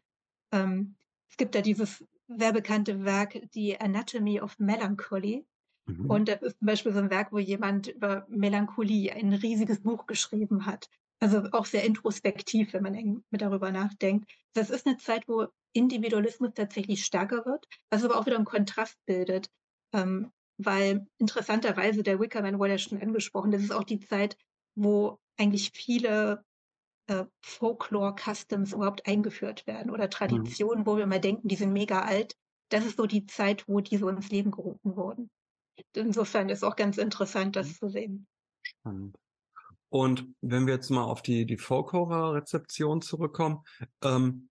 Ähm, 0.52 0.96
es 1.30 1.38
gibt 1.38 1.56
da 1.56 1.62
dieses 1.62 2.06
sehr 2.28 2.54
bekannte 2.54 3.04
Werk, 3.04 3.40
die 3.54 3.80
Anatomy 3.80 4.40
of 4.42 4.58
Melancholy. 4.60 5.46
Mhm. 5.88 6.10
Und 6.10 6.30
das 6.30 6.42
ist 6.42 6.60
zum 6.60 6.68
Beispiel 6.68 6.94
so 6.94 7.00
ein 7.00 7.10
Werk, 7.10 7.32
wo 7.32 7.40
jemand 7.40 7.88
über 7.88 8.26
Melancholie 8.30 9.12
ein 9.14 9.34
riesiges 9.34 9.82
Buch 9.82 10.06
geschrieben 10.06 10.66
hat. 10.66 10.90
Also 11.20 11.44
auch 11.52 11.66
sehr 11.66 11.84
introspektiv, 11.84 12.74
wenn 12.74 12.84
man 12.84 13.24
mit 13.30 13.42
darüber 13.42 13.72
nachdenkt. 13.72 14.32
Das 14.54 14.70
ist 14.70 14.88
eine 14.88 14.98
Zeit, 14.98 15.28
wo 15.28 15.48
Individualismus 15.74 16.52
tatsächlich 16.54 17.04
stärker 17.04 17.46
wird, 17.46 17.68
was 17.90 18.04
aber 18.06 18.18
auch 18.18 18.26
wieder 18.26 18.38
einen 18.38 18.46
Kontrast 18.46 18.98
bildet. 19.06 19.50
Ähm, 19.94 20.32
weil 20.60 21.08
interessanterweise 21.18 22.04
der 22.04 22.20
Wickerman 22.20 22.60
wurde 22.60 22.74
ja 22.74 22.78
schon 22.78 23.02
angesprochen, 23.02 23.52
das 23.52 23.64
ist 23.64 23.72
auch 23.72 23.86
die 23.86 24.00
Zeit, 24.00 24.38
wo 24.76 25.20
eigentlich 25.38 25.72
viele 25.74 26.44
äh, 27.08 27.26
Folklore-Customs 27.42 28.74
überhaupt 28.74 29.08
eingeführt 29.08 29.66
werden 29.66 29.90
oder 29.90 30.06
mhm. 30.06 30.12
Traditionen, 30.12 30.82
mhm. 30.82 30.86
wo 30.86 30.98
wir 30.98 31.08
mal 31.08 31.22
denken, 31.22 31.48
die 31.48 31.56
sind 31.56 31.72
mega 31.72 32.02
alt. 32.02 32.36
Das 32.70 32.86
ist 32.86 32.98
so 32.98 33.06
die 33.06 33.26
Zeit, 33.26 33.68
wo 33.68 33.80
die 33.80 33.98
so 33.98 34.10
ins 34.10 34.30
Leben 34.30 34.52
gerufen 34.52 34.96
wurden. 34.96 35.30
Insofern 35.94 36.50
ist 36.50 36.64
auch 36.64 36.76
ganz 36.76 36.98
interessant, 36.98 37.56
das 37.56 37.68
mhm. 37.68 37.74
zu 37.74 37.90
sehen. 37.90 38.28
Spannend. 38.62 39.18
Und 39.88 40.28
wenn 40.42 40.68
wir 40.68 40.76
jetzt 40.76 40.92
mal 40.92 41.06
auf 41.06 41.22
die, 41.22 41.46
die 41.46 41.58
Folk-Horror-Rezeption 41.58 43.02
zurückkommen, 43.02 43.64
ähm, 44.04 44.50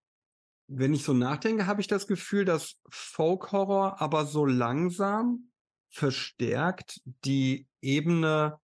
wenn 0.66 0.92
ich 0.92 1.04
so 1.04 1.12
nachdenke, 1.12 1.66
habe 1.66 1.80
ich 1.80 1.86
das 1.86 2.06
Gefühl, 2.06 2.44
dass 2.44 2.76
Folk-Horror 2.88 4.00
aber 4.00 4.26
so 4.26 4.44
langsam 4.44 5.50
verstärkt 5.88 7.00
die 7.24 7.66
Ebene 7.80 8.58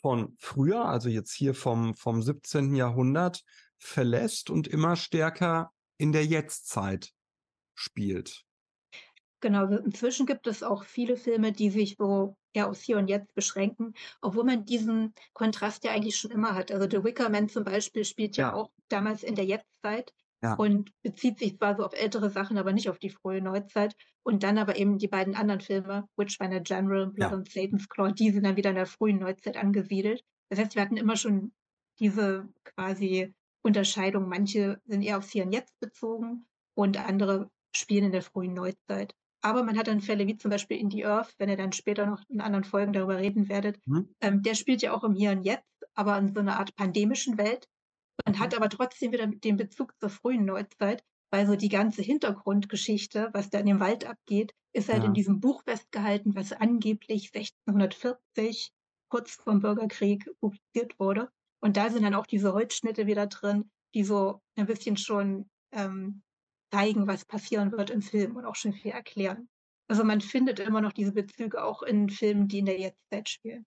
von 0.00 0.36
früher, 0.38 0.84
also 0.84 1.08
jetzt 1.08 1.32
hier 1.32 1.54
vom, 1.54 1.94
vom 1.94 2.22
17. 2.22 2.74
Jahrhundert, 2.74 3.44
verlässt 3.78 4.50
und 4.50 4.68
immer 4.68 4.96
stärker 4.96 5.72
in 5.96 6.12
der 6.12 6.24
Jetztzeit 6.24 7.12
spielt. 7.74 8.44
Genau, 9.40 9.66
inzwischen 9.66 10.26
gibt 10.26 10.48
es 10.48 10.64
auch 10.64 10.84
viele 10.84 11.16
Filme, 11.16 11.52
die 11.52 11.70
sich 11.70 11.94
so 11.96 12.36
eher 12.52 12.68
aufs 12.68 12.82
Hier 12.82 12.98
und 12.98 13.08
Jetzt 13.08 13.34
beschränken, 13.34 13.94
obwohl 14.20 14.44
man 14.44 14.64
diesen 14.64 15.14
Kontrast 15.32 15.84
ja 15.84 15.92
eigentlich 15.92 16.16
schon 16.16 16.32
immer 16.32 16.54
hat. 16.54 16.72
Also 16.72 16.88
The 16.90 17.04
Wicker 17.04 17.28
Man 17.28 17.48
zum 17.48 17.62
Beispiel 17.62 18.04
spielt 18.04 18.36
ja, 18.36 18.48
ja 18.48 18.54
auch 18.54 18.72
damals 18.88 19.22
in 19.22 19.36
der 19.36 19.44
Jetztzeit 19.44 20.12
ja. 20.42 20.54
und 20.54 20.90
bezieht 21.02 21.38
sich 21.38 21.56
zwar 21.56 21.76
so 21.76 21.84
auf 21.84 21.94
ältere 21.94 22.30
Sachen, 22.30 22.58
aber 22.58 22.72
nicht 22.72 22.88
auf 22.88 22.98
die 22.98 23.10
frühe 23.10 23.40
Neuzeit. 23.40 23.94
Und 24.22 24.42
dann 24.42 24.58
aber 24.58 24.76
eben 24.76 24.98
die 24.98 25.08
beiden 25.08 25.34
anderen 25.34 25.60
Filme, 25.60 26.06
Witchfinder 26.16 26.60
General, 26.60 27.06
Blood 27.06 27.30
ja. 27.30 27.36
und 27.36 27.50
Satan's 27.50 27.88
Claw, 27.88 28.12
die 28.12 28.30
sind 28.30 28.44
dann 28.44 28.56
wieder 28.56 28.70
in 28.70 28.76
der 28.76 28.86
frühen 28.86 29.18
Neuzeit 29.18 29.56
angesiedelt. 29.56 30.22
Das 30.50 30.58
heißt, 30.58 30.74
wir 30.74 30.82
hatten 30.82 30.96
immer 30.96 31.16
schon 31.16 31.52
diese 31.98 32.48
quasi 32.64 33.34
Unterscheidung. 33.62 34.28
Manche 34.28 34.80
sind 34.86 35.02
eher 35.02 35.18
aufs 35.18 35.30
Hier 35.30 35.44
und 35.44 35.52
Jetzt 35.52 35.78
bezogen 35.80 36.46
und 36.74 36.98
andere 36.98 37.50
spielen 37.74 38.06
in 38.06 38.12
der 38.12 38.22
frühen 38.22 38.54
Neuzeit. 38.54 39.14
Aber 39.40 39.62
man 39.62 39.78
hat 39.78 39.86
dann 39.86 40.00
Fälle 40.00 40.26
wie 40.26 40.36
zum 40.36 40.50
Beispiel 40.50 40.78
In 40.78 40.90
the 40.90 41.06
Earth, 41.06 41.34
wenn 41.38 41.48
ihr 41.48 41.56
dann 41.56 41.72
später 41.72 42.06
noch 42.06 42.22
in 42.28 42.40
anderen 42.40 42.64
Folgen 42.64 42.92
darüber 42.92 43.18
reden 43.18 43.48
werdet. 43.48 43.78
Mhm. 43.86 44.14
Ähm, 44.20 44.42
der 44.42 44.54
spielt 44.54 44.82
ja 44.82 44.92
auch 44.92 45.04
im 45.04 45.14
Hier 45.14 45.30
und 45.30 45.44
Jetzt, 45.44 45.64
aber 45.94 46.18
in 46.18 46.34
so 46.34 46.40
einer 46.40 46.58
Art 46.58 46.74
pandemischen 46.74 47.38
Welt 47.38 47.68
und 48.26 48.38
hat 48.38 48.54
aber 48.54 48.68
trotzdem 48.68 49.12
wieder 49.12 49.26
den 49.26 49.56
Bezug 49.56 49.94
zur 50.00 50.10
frühen 50.10 50.44
Neuzeit, 50.44 51.02
weil 51.30 51.46
so 51.46 51.56
die 51.56 51.68
ganze 51.68 52.02
Hintergrundgeschichte, 52.02 53.30
was 53.32 53.50
da 53.50 53.58
in 53.58 53.66
dem 53.66 53.80
Wald 53.80 54.06
abgeht, 54.06 54.52
ist 54.72 54.88
halt 54.88 55.02
ja. 55.02 55.08
in 55.08 55.14
diesem 55.14 55.40
Buch 55.40 55.62
festgehalten, 55.64 56.34
was 56.34 56.52
angeblich 56.52 57.30
1640 57.34 58.72
kurz 59.10 59.32
vor 59.32 59.54
Bürgerkrieg 59.58 60.30
publiziert 60.40 60.98
wurde. 60.98 61.30
Und 61.60 61.76
da 61.76 61.90
sind 61.90 62.02
dann 62.02 62.14
auch 62.14 62.26
diese 62.26 62.52
Holzschnitte 62.52 63.06
wieder 63.06 63.26
drin, 63.26 63.70
die 63.94 64.04
so 64.04 64.40
ein 64.56 64.66
bisschen 64.66 64.96
schon 64.96 65.48
ähm, 65.72 66.22
zeigen, 66.72 67.06
was 67.06 67.24
passieren 67.24 67.72
wird 67.72 67.90
im 67.90 68.02
Film 68.02 68.36
und 68.36 68.44
auch 68.44 68.54
schon 68.54 68.72
viel 68.72 68.92
erklären. 68.92 69.48
Also 69.88 70.04
man 70.04 70.20
findet 70.20 70.60
immer 70.60 70.82
noch 70.82 70.92
diese 70.92 71.12
Bezüge 71.12 71.64
auch 71.64 71.82
in 71.82 72.10
Filmen, 72.10 72.48
die 72.48 72.58
in 72.58 72.66
der 72.66 72.78
Jetztzeit 72.78 73.28
spielen. 73.28 73.66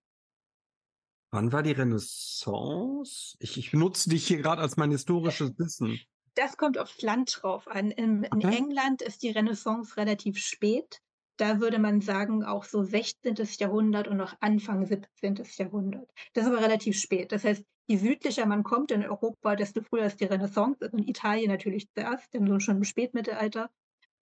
Wann 1.32 1.50
war 1.50 1.62
die 1.62 1.72
Renaissance? 1.72 3.36
Ich, 3.40 3.56
ich 3.56 3.70
benutze 3.70 4.10
dich 4.10 4.26
hier 4.26 4.36
gerade 4.36 4.60
als 4.60 4.76
mein 4.76 4.90
historisches 4.90 5.58
Wissen. 5.58 5.98
Das 6.34 6.58
kommt 6.58 6.76
aufs 6.78 7.00
Land 7.00 7.40
drauf 7.40 7.66
an. 7.68 7.90
In, 7.90 8.24
in 8.24 8.32
Okay. 8.44 8.56
England 8.56 9.00
ist 9.00 9.22
die 9.22 9.30
Renaissance 9.30 9.96
relativ 9.96 10.38
spät. 10.38 11.00
Da 11.38 11.60
würde 11.60 11.78
man 11.78 12.02
sagen, 12.02 12.44
auch 12.44 12.64
so 12.64 12.82
16. 12.82 13.34
Jahrhundert 13.58 14.08
und 14.08 14.18
noch 14.18 14.34
Anfang 14.40 14.84
17. 14.84 15.42
Jahrhundert. 15.56 16.10
Das 16.34 16.44
ist 16.44 16.52
aber 16.52 16.60
relativ 16.62 16.98
spät. 17.00 17.32
Das 17.32 17.44
heißt, 17.44 17.64
je 17.86 17.96
südlicher 17.96 18.44
man 18.44 18.62
kommt 18.62 18.90
in 18.90 19.02
Europa, 19.02 19.56
desto 19.56 19.80
früher 19.80 20.04
ist 20.04 20.20
die 20.20 20.26
Renaissance. 20.26 20.78
Also 20.82 20.98
in 20.98 21.08
Italien 21.08 21.50
natürlich 21.50 21.90
zuerst, 21.92 22.34
dann 22.34 22.46
so 22.46 22.60
schon 22.60 22.76
im 22.76 22.84
Spätmittelalter. 22.84 23.70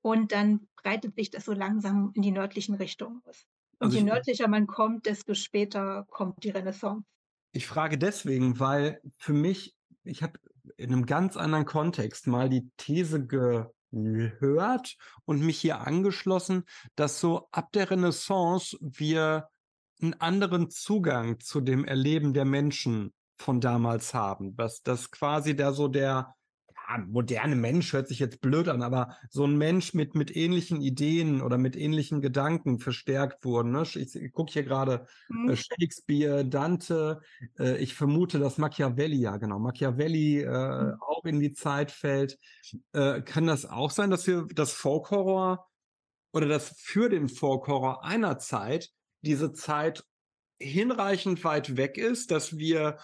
Und 0.03 0.31
dann 0.31 0.69
breitet 0.77 1.17
sich 1.17 1.31
das 1.31 1.45
so 1.45 1.53
langsam 1.53 2.13
in 2.15 2.23
die 2.23 2.31
nördlichen 2.31 2.77
Richtungen 2.77 3.21
aus. 3.27 3.47
Und 3.81 3.87
Also 3.87 3.97
je 3.97 4.03
ich- 4.05 4.09
nördlicher 4.13 4.47
man 4.49 4.67
kommt, 4.67 5.07
desto 5.07 5.35
später 5.35 6.07
kommt 6.11 6.45
die 6.45 6.51
Renaissance. 6.51 7.05
Ich 7.53 7.67
frage 7.67 7.99
deswegen, 7.99 8.61
weil 8.61 9.01
für 9.17 9.33
mich, 9.33 9.75
ich 10.05 10.23
habe 10.23 10.39
in 10.77 10.93
einem 10.93 11.07
ganz 11.07 11.37
anderen 11.37 11.65
Kontext 11.65 12.27
mal 12.29 12.49
die 12.49 12.71
These 12.77 13.27
gehört 13.27 14.97
und 15.25 15.41
mich 15.41 15.59
hier 15.61 15.81
angeschlossen, 15.81 16.65
dass 16.95 17.19
so 17.21 17.49
ab 17.51 17.73
der 17.73 17.91
Renaissance 17.91 18.77
wir 18.81 19.49
einen 20.01 20.15
anderen 20.15 20.71
Zugang 20.71 21.41
zu 21.41 21.61
dem 21.61 21.85
Erleben 21.85 22.33
der 22.35 22.45
Menschen 22.45 23.13
von 23.37 23.61
damals 23.61 24.15
haben. 24.15 24.57
Was 24.57 24.83
das 24.83 25.11
quasi 25.11 25.57
da 25.57 25.73
so 25.73 25.89
der 25.89 26.35
ja, 26.91 26.99
moderne 27.07 27.57
Mensch 27.57 27.93
hört 27.93 28.09
sich 28.09 28.19
jetzt 28.19 28.41
blöd 28.41 28.69
an, 28.69 28.83
aber 28.83 29.17
so 29.31 29.45
ein 29.45 29.57
Mensch 29.57 29.95
mit, 29.95 30.15
mit 30.15 30.35
ähnlichen 30.37 30.81
Ideen 30.81 31.41
oder 31.43 31.59
mit 31.59 31.77
ähnlichen 31.77 32.21
Gedanken 32.21 32.79
verstärkt 32.79 33.45
wurden. 33.45 33.73
Ne? 33.73 33.83
Ich, 33.83 34.15
ich 34.17 34.33
gucke 34.33 34.53
hier 34.53 34.65
gerade 34.65 35.07
Hm? 35.29 35.51
äh, 35.51 35.57
Shakespeare, 35.57 36.45
Dante, 36.45 37.21
äh, 37.59 37.77
ich 37.79 37.95
vermute, 37.95 38.39
dass 38.39 38.59
Machiavelli, 38.59 39.17
ja 39.19 39.37
genau, 39.37 39.59
Machiavelli 39.59 40.41
äh, 40.43 40.47
Mhm. 40.81 40.95
auch 41.01 41.25
in 41.25 41.41
die 41.41 41.53
Zeit 41.53 41.91
fällt. 41.91 42.39
Äh, 42.93 43.23
kann 43.23 43.47
das 43.47 43.67
auch 43.67 43.91
sein, 43.91 44.11
dass 44.11 44.27
wir 44.27 44.47
das 44.55 44.73
Folk-Horror 44.73 45.67
oder 46.33 46.47
das 46.47 46.75
für 46.79 47.09
den 47.09 47.29
Folk-Horror 47.29 48.05
einer 48.05 48.39
Zeit 48.39 48.91
diese 49.23 49.53
Zeit 49.53 50.05
hinreichend 50.59 51.43
weit 51.45 51.77
weg 51.77 51.97
ist, 51.99 52.31
dass 52.31 52.59
wir 52.59 52.99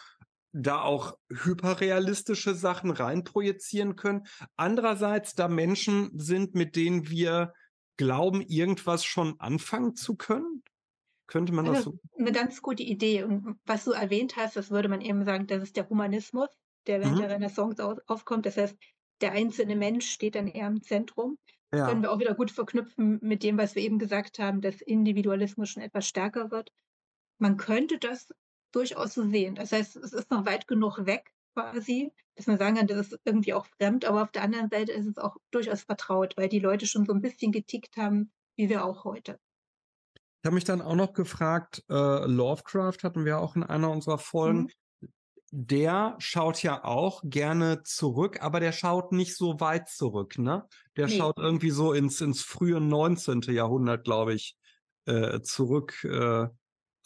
da 0.56 0.82
auch 0.82 1.14
hyperrealistische 1.30 2.54
Sachen 2.54 2.90
reinprojizieren 2.90 3.96
können. 3.96 4.24
Andererseits, 4.56 5.34
da 5.34 5.48
Menschen 5.48 6.10
sind, 6.18 6.54
mit 6.54 6.76
denen 6.76 7.08
wir 7.10 7.52
glauben, 7.96 8.42
irgendwas 8.42 9.04
schon 9.04 9.38
anfangen 9.40 9.94
zu 9.96 10.16
können. 10.16 10.62
Könnte 11.26 11.52
man 11.52 11.64
das 11.64 11.78
Also, 11.78 11.90
so? 11.92 11.98
eine 12.18 12.32
ganz 12.32 12.62
gute 12.62 12.82
Idee. 12.82 13.24
Und 13.24 13.58
was 13.64 13.84
du 13.84 13.92
erwähnt 13.92 14.36
hast, 14.36 14.56
das 14.56 14.70
würde 14.70 14.88
man 14.88 15.00
eben 15.00 15.24
sagen, 15.24 15.46
das 15.46 15.62
ist 15.62 15.76
der 15.76 15.88
Humanismus, 15.88 16.48
der 16.86 17.00
während 17.00 17.16
Mhm. 17.16 17.20
der 17.20 17.30
Renaissance 17.30 17.84
au 17.84 17.96
aufkommt. 18.06 18.46
Das 18.46 18.56
heißt, 18.56 18.76
der 19.20 19.32
einzelne 19.32 19.76
Mensch 19.76 20.08
steht 20.08 20.34
dann 20.36 20.46
eher 20.46 20.68
im 20.68 20.82
Zentrum. 20.82 21.38
Das 21.70 21.80
Ja. 21.80 21.88
können 21.88 22.02
wir 22.02 22.12
auch 22.12 22.20
wieder 22.20 22.34
gut 22.34 22.50
verknüpfen 22.52 23.18
mit 23.22 23.42
dem, 23.42 23.58
was 23.58 23.74
wir 23.74 23.82
eben 23.82 23.98
gesagt 23.98 24.38
haben, 24.38 24.60
dass 24.60 24.80
Individualismus 24.80 25.68
schon 25.70 25.82
etwas 25.82 26.06
stärker 26.06 26.50
wird. 26.50 26.70
Man 27.38 27.56
könnte 27.56 27.98
das 27.98 28.28
durchaus 28.76 29.14
so 29.14 29.28
sehen. 29.28 29.54
Das 29.54 29.72
heißt, 29.72 29.96
es 29.96 30.12
ist 30.12 30.30
noch 30.30 30.44
weit 30.46 30.68
genug 30.68 31.06
weg 31.06 31.32
quasi, 31.54 32.12
dass 32.34 32.46
man 32.46 32.58
sagen 32.58 32.76
kann, 32.76 32.86
das 32.86 33.12
ist 33.12 33.20
irgendwie 33.24 33.54
auch 33.54 33.66
fremd, 33.66 34.04
aber 34.04 34.22
auf 34.22 34.30
der 34.30 34.42
anderen 34.42 34.68
Seite 34.68 34.92
ist 34.92 35.06
es 35.06 35.16
auch 35.16 35.36
durchaus 35.50 35.82
vertraut, 35.82 36.36
weil 36.36 36.48
die 36.48 36.58
Leute 36.58 36.86
schon 36.86 37.06
so 37.06 37.14
ein 37.14 37.22
bisschen 37.22 37.50
getickt 37.52 37.96
haben, 37.96 38.30
wie 38.56 38.68
wir 38.68 38.84
auch 38.84 39.04
heute. 39.04 39.38
Ich 40.14 40.46
habe 40.46 40.54
mich 40.54 40.64
dann 40.64 40.82
auch 40.82 40.94
noch 40.94 41.14
gefragt, 41.14 41.82
äh, 41.88 42.26
Lovecraft 42.26 42.98
hatten 43.02 43.24
wir 43.24 43.38
auch 43.38 43.56
in 43.56 43.62
einer 43.62 43.90
unserer 43.90 44.18
Folgen. 44.18 44.68
Mhm. 45.00 45.08
Der 45.50 46.16
schaut 46.18 46.62
ja 46.62 46.84
auch 46.84 47.22
gerne 47.24 47.82
zurück, 47.84 48.42
aber 48.42 48.60
der 48.60 48.72
schaut 48.72 49.12
nicht 49.12 49.36
so 49.36 49.58
weit 49.60 49.88
zurück, 49.88 50.38
ne? 50.38 50.66
Der 50.96 51.06
Ne. 51.06 51.12
schaut 51.12 51.38
irgendwie 51.38 51.70
so 51.70 51.92
ins, 51.94 52.20
ins 52.20 52.42
frühe 52.42 52.80
19. 52.80 53.52
Jahrhundert, 53.54 54.04
glaube 54.04 54.34
ich, 54.34 54.56
äh, 55.06 55.40
zurück. 55.40 56.04
Äh, 56.04 56.48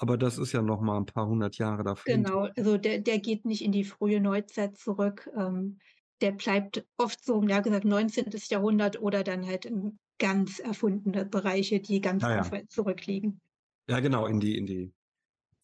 aber 0.01 0.17
das 0.17 0.39
ist 0.39 0.53
ja 0.53 0.63
noch 0.63 0.81
mal 0.81 0.97
ein 0.97 1.07
paar 1.07 1.27
hundert 1.27 1.59
Jahre 1.59 1.85
davor. 1.85 2.05
Genau, 2.07 2.49
also 2.57 2.79
der, 2.79 3.01
der 3.01 3.19
geht 3.19 3.45
nicht 3.45 3.63
in 3.63 3.73
die 3.73 3.85
frühe 3.85 4.21
Neuzeit 4.21 4.77
zurück. 4.77 5.29
Ähm, 5.37 5.79
der 6.21 6.33
bleibt 6.33 6.87
oft 6.97 7.25
so, 7.25 7.43
ja 7.43 7.61
gesagt, 7.61 7.85
19. 7.85 8.31
Jahrhundert 8.49 9.01
oder 9.01 9.25
dann 9.25 9.47
halt 9.47 9.65
in 9.65 9.99
ganz 10.19 10.59
erfundene 10.59 11.25
Bereiche, 11.25 11.81
die 11.81 12.01
ganz, 12.01 12.23
ja. 12.23 12.37
ganz 12.37 12.51
weit 12.53 12.71
zurückliegen. 12.71 13.41
Ja, 13.89 14.01
genau, 14.01 14.27
in 14.27 14.41
die, 14.41 14.57
in 14.57 14.67
die, 14.67 14.93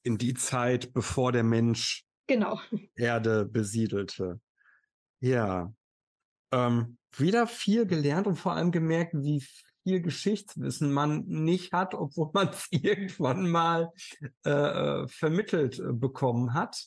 in 0.03 0.19
die 0.19 0.35
Zeit, 0.35 0.93
bevor 0.93 1.33
der 1.33 1.43
Mensch 1.43 2.07
Genau. 2.27 2.61
Erde 2.97 3.45
besiedelte. 3.45 4.41
Ja. 5.21 5.73
Ähm, 6.53 6.99
wieder 7.17 7.47
viel 7.47 7.87
gelernt 7.87 8.27
und 8.27 8.37
vor 8.37 8.53
allem 8.53 8.73
gemerkt, 8.73 9.15
wie 9.15 9.45
viel 9.87 10.01
Geschichtswissen 10.01 10.93
man 10.93 11.25
nicht 11.27 11.73
hat, 11.73 11.95
obwohl 11.95 12.31
man 12.33 12.49
es 12.49 12.67
irgendwann 12.73 13.49
mal 13.49 13.93
äh, 14.45 14.51
äh, 14.51 15.07
vermittelt 15.07 15.79
äh, 15.79 15.93
bekommen 15.93 16.55
hat. 16.55 16.87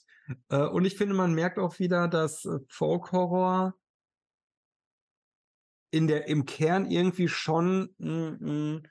Äh, 0.50 0.66
und 0.66 0.84
ich 0.84 0.98
finde, 0.98 1.16
man 1.16 1.34
merkt 1.34 1.60
auch 1.60 1.80
wieder, 1.80 2.10
dass 2.10 2.44
äh, 2.44 2.60
Folk 2.68 3.14
Horror 3.14 3.74
in 5.92 6.08
der, 6.08 6.28
im 6.28 6.46
Kern 6.46 6.92
irgendwie 6.92 7.30
schon 7.30 7.90
mm, 8.00 8.76
mm, 8.76 8.84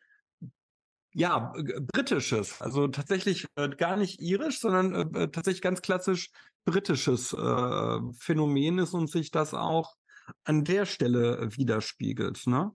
ja, 1.12 1.52
britisches, 1.92 2.62
also 2.62 2.88
tatsächlich 2.88 3.46
äh, 3.56 3.68
gar 3.68 3.96
nicht 3.96 4.22
irisch, 4.22 4.60
sondern 4.60 4.94
äh, 4.94 5.24
äh, 5.24 5.28
tatsächlich 5.28 5.62
ganz 5.62 5.82
klassisch 5.82 6.30
britisches 6.64 7.34
äh, 7.34 7.98
Phänomen 8.18 8.78
ist 8.78 8.94
und 8.94 9.10
sich 9.10 9.30
das 9.30 9.52
auch 9.52 9.96
an 10.44 10.64
der 10.64 10.86
Stelle 10.86 11.38
äh, 11.38 11.56
widerspiegelt, 11.56 12.46
ne? 12.46 12.72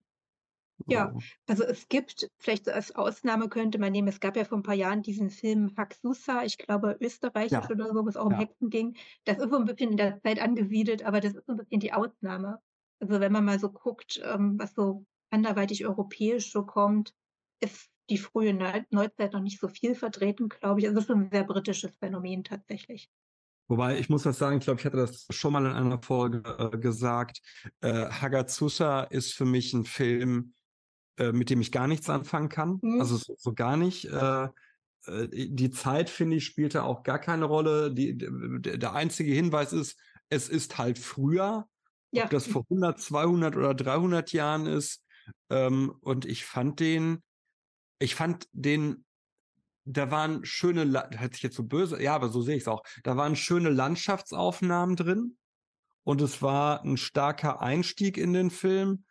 Ja. 0.88 1.12
So. 1.14 1.20
Also 1.48 1.64
es 1.64 1.88
gibt, 1.88 2.28
vielleicht 2.40 2.70
als 2.70 2.96
Ausnahme 2.96 3.50
könnte 3.50 3.80
man 3.80 3.92
nehmen, 3.92 4.08
es 4.08 4.20
gab 4.20 4.36
ja 4.36 4.46
vor 4.46 4.58
ein 4.58 4.64
paar 4.64 4.76
Jahren 4.76 5.02
diesen 5.02 5.30
Film 5.30 5.74
Haxusa, 5.78 6.44
ich 6.44 6.58
glaube 6.58 6.98
österreichisch 7.00 7.52
Ja. 7.52 7.70
oder 7.70 7.94
so, 7.94 8.04
wo 8.04 8.08
es 8.10 8.18
auch 8.18 8.26
um 8.26 8.32
Ja. 8.32 8.40
Hexen 8.40 8.70
ging. 8.70 8.96
Das 9.26 9.38
ist 9.38 9.50
so 9.50 9.58
ein 9.58 9.66
bisschen 9.66 9.92
in 9.92 9.98
der 9.98 10.22
Zeit 10.22 10.40
angesiedelt, 10.42 11.04
aber 11.04 11.20
das 11.20 11.34
ist 11.34 11.46
so 11.46 11.54
ein 11.54 11.58
bisschen 11.58 11.80
die 11.80 11.94
Ausnahme. 11.94 12.60
Also 13.00 13.20
wenn 13.20 13.32
man 13.32 13.46
mal 13.46 13.60
so 13.60 13.70
guckt, 13.70 14.22
ähm, 14.24 14.58
was 14.58 14.74
so 14.74 15.06
anderweitig 15.30 15.86
europäisch 15.86 16.52
so 16.52 16.66
kommt, 16.66 17.14
ist 17.60 17.90
die 18.10 18.18
frühe 18.18 18.54
Neu 18.54 18.84
Neuzeit 18.92 19.34
noch 19.34 19.42
nicht 19.42 19.60
so 19.60 19.68
viel 19.68 19.96
vertreten, 19.96 20.50
glaube 20.50 20.80
ich. 20.80 20.88
Also 20.88 21.00
es 21.00 21.06
ist 21.06 21.12
ein 21.12 21.30
sehr 21.32 21.44
britisches 21.44 21.96
Phänomen 21.98 22.44
tatsächlich. 22.44 23.10
Wobei, 23.70 23.98
ich 23.98 24.10
muss 24.10 24.26
was 24.26 24.38
sagen, 24.38 24.58
ich 24.58 24.66
glaube, 24.66 24.82
ich 24.82 24.86
hatte 24.86 24.98
das 24.98 25.26
schon 25.30 25.54
mal 25.54 25.66
in 25.66 25.72
einer 25.72 26.02
Folge 26.02 26.44
äh, 26.60 26.78
gesagt. 26.78 27.42
Äh, 27.80 28.10
Hagazusa 28.10 29.04
ist 29.04 29.34
für 29.34 29.46
mich 29.46 29.74
ein 29.74 29.86
Film, 29.86 30.54
äh, 31.18 31.32
mit 31.32 31.50
dem 31.50 31.62
ich 31.62 31.72
gar 31.72 31.88
nichts 31.88 32.10
anfangen 32.10 32.50
kann. 32.50 32.80
Mhm. 32.82 33.00
Also 33.00 33.18
so, 33.18 33.36
so 33.38 33.54
gar 33.54 33.78
nicht. 33.78 34.06
Äh, 34.06 34.48
äh, 35.06 35.28
die 35.32 35.72
Zeit, 35.72 36.10
finde 36.10 36.38
ich, 36.38 36.46
spielte 36.46 36.84
auch 36.84 37.04
gar 37.04 37.20
keine 37.20 37.46
Rolle. 37.46 37.94
Die, 37.94 38.18
der, 38.18 38.94
einzige 38.94 39.34
Hinweis 39.34 39.74
ist, 39.74 39.98
es 40.30 40.50
ist 40.50 40.78
halt 40.78 41.00
früher. 41.00 41.68
Ja. 42.12 42.26
Ob 42.26 42.30
das 42.30 42.48
vor 42.48 42.64
100, 42.70 43.00
200 43.00 43.56
oder 43.56 43.74
300 43.74 44.32
Jahren 44.34 44.68
ist. 44.68 45.04
Ähm, 45.50 45.94
und 46.02 46.26
ich 46.26 46.46
fand 46.46 46.80
den, 46.80 47.24
ich 48.00 48.16
fand 48.16 48.48
den, 48.52 49.06
da 49.86 50.12
waren 50.12 50.46
schöne, 50.46 51.10
hört 51.18 51.34
sich 51.34 51.44
jetzt 51.44 51.56
so 51.56 51.64
böse, 51.64 52.02
ja, 52.02 52.16
aber 52.16 52.30
so 52.30 52.42
sehe 52.42 52.56
ich 52.56 52.64
es 52.64 52.68
auch. 52.68 52.84
Da 53.04 53.18
waren 53.18 53.36
schöne 53.36 53.70
Landschaftsaufnahmen 53.70 54.96
drin. 54.96 55.38
Und 56.04 56.22
es 56.22 56.42
war 56.42 56.84
ein 56.84 56.98
starker 56.98 57.62
Einstieg 57.62 58.18
in 58.18 58.34
den 58.34 58.50
Film. 58.50 59.06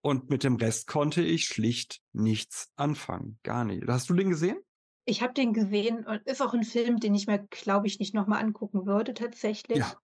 Und 0.00 0.30
mit 0.30 0.44
dem 0.44 0.56
Rest 0.56 0.86
konnte 0.86 1.22
ich 1.22 1.46
schlicht 1.46 2.00
nichts 2.12 2.72
anfangen. 2.76 3.38
Gar 3.42 3.64
nicht. 3.64 3.84
Hast 3.88 4.08
du 4.10 4.14
den 4.14 4.30
gesehen? 4.30 4.58
Ich 5.04 5.22
habe 5.22 5.34
den 5.34 5.52
gesehen 5.52 6.04
und 6.06 6.22
ist 6.26 6.42
auch 6.42 6.52
ein 6.54 6.64
Film, 6.64 6.98
den 6.98 7.14
ich 7.14 7.26
mir, 7.26 7.38
glaube 7.50 7.86
ich, 7.86 7.98
nicht 8.00 8.14
nochmal 8.14 8.42
angucken 8.42 8.86
würde 8.86 9.14
tatsächlich. 9.14 9.96
Ja. 9.96 10.00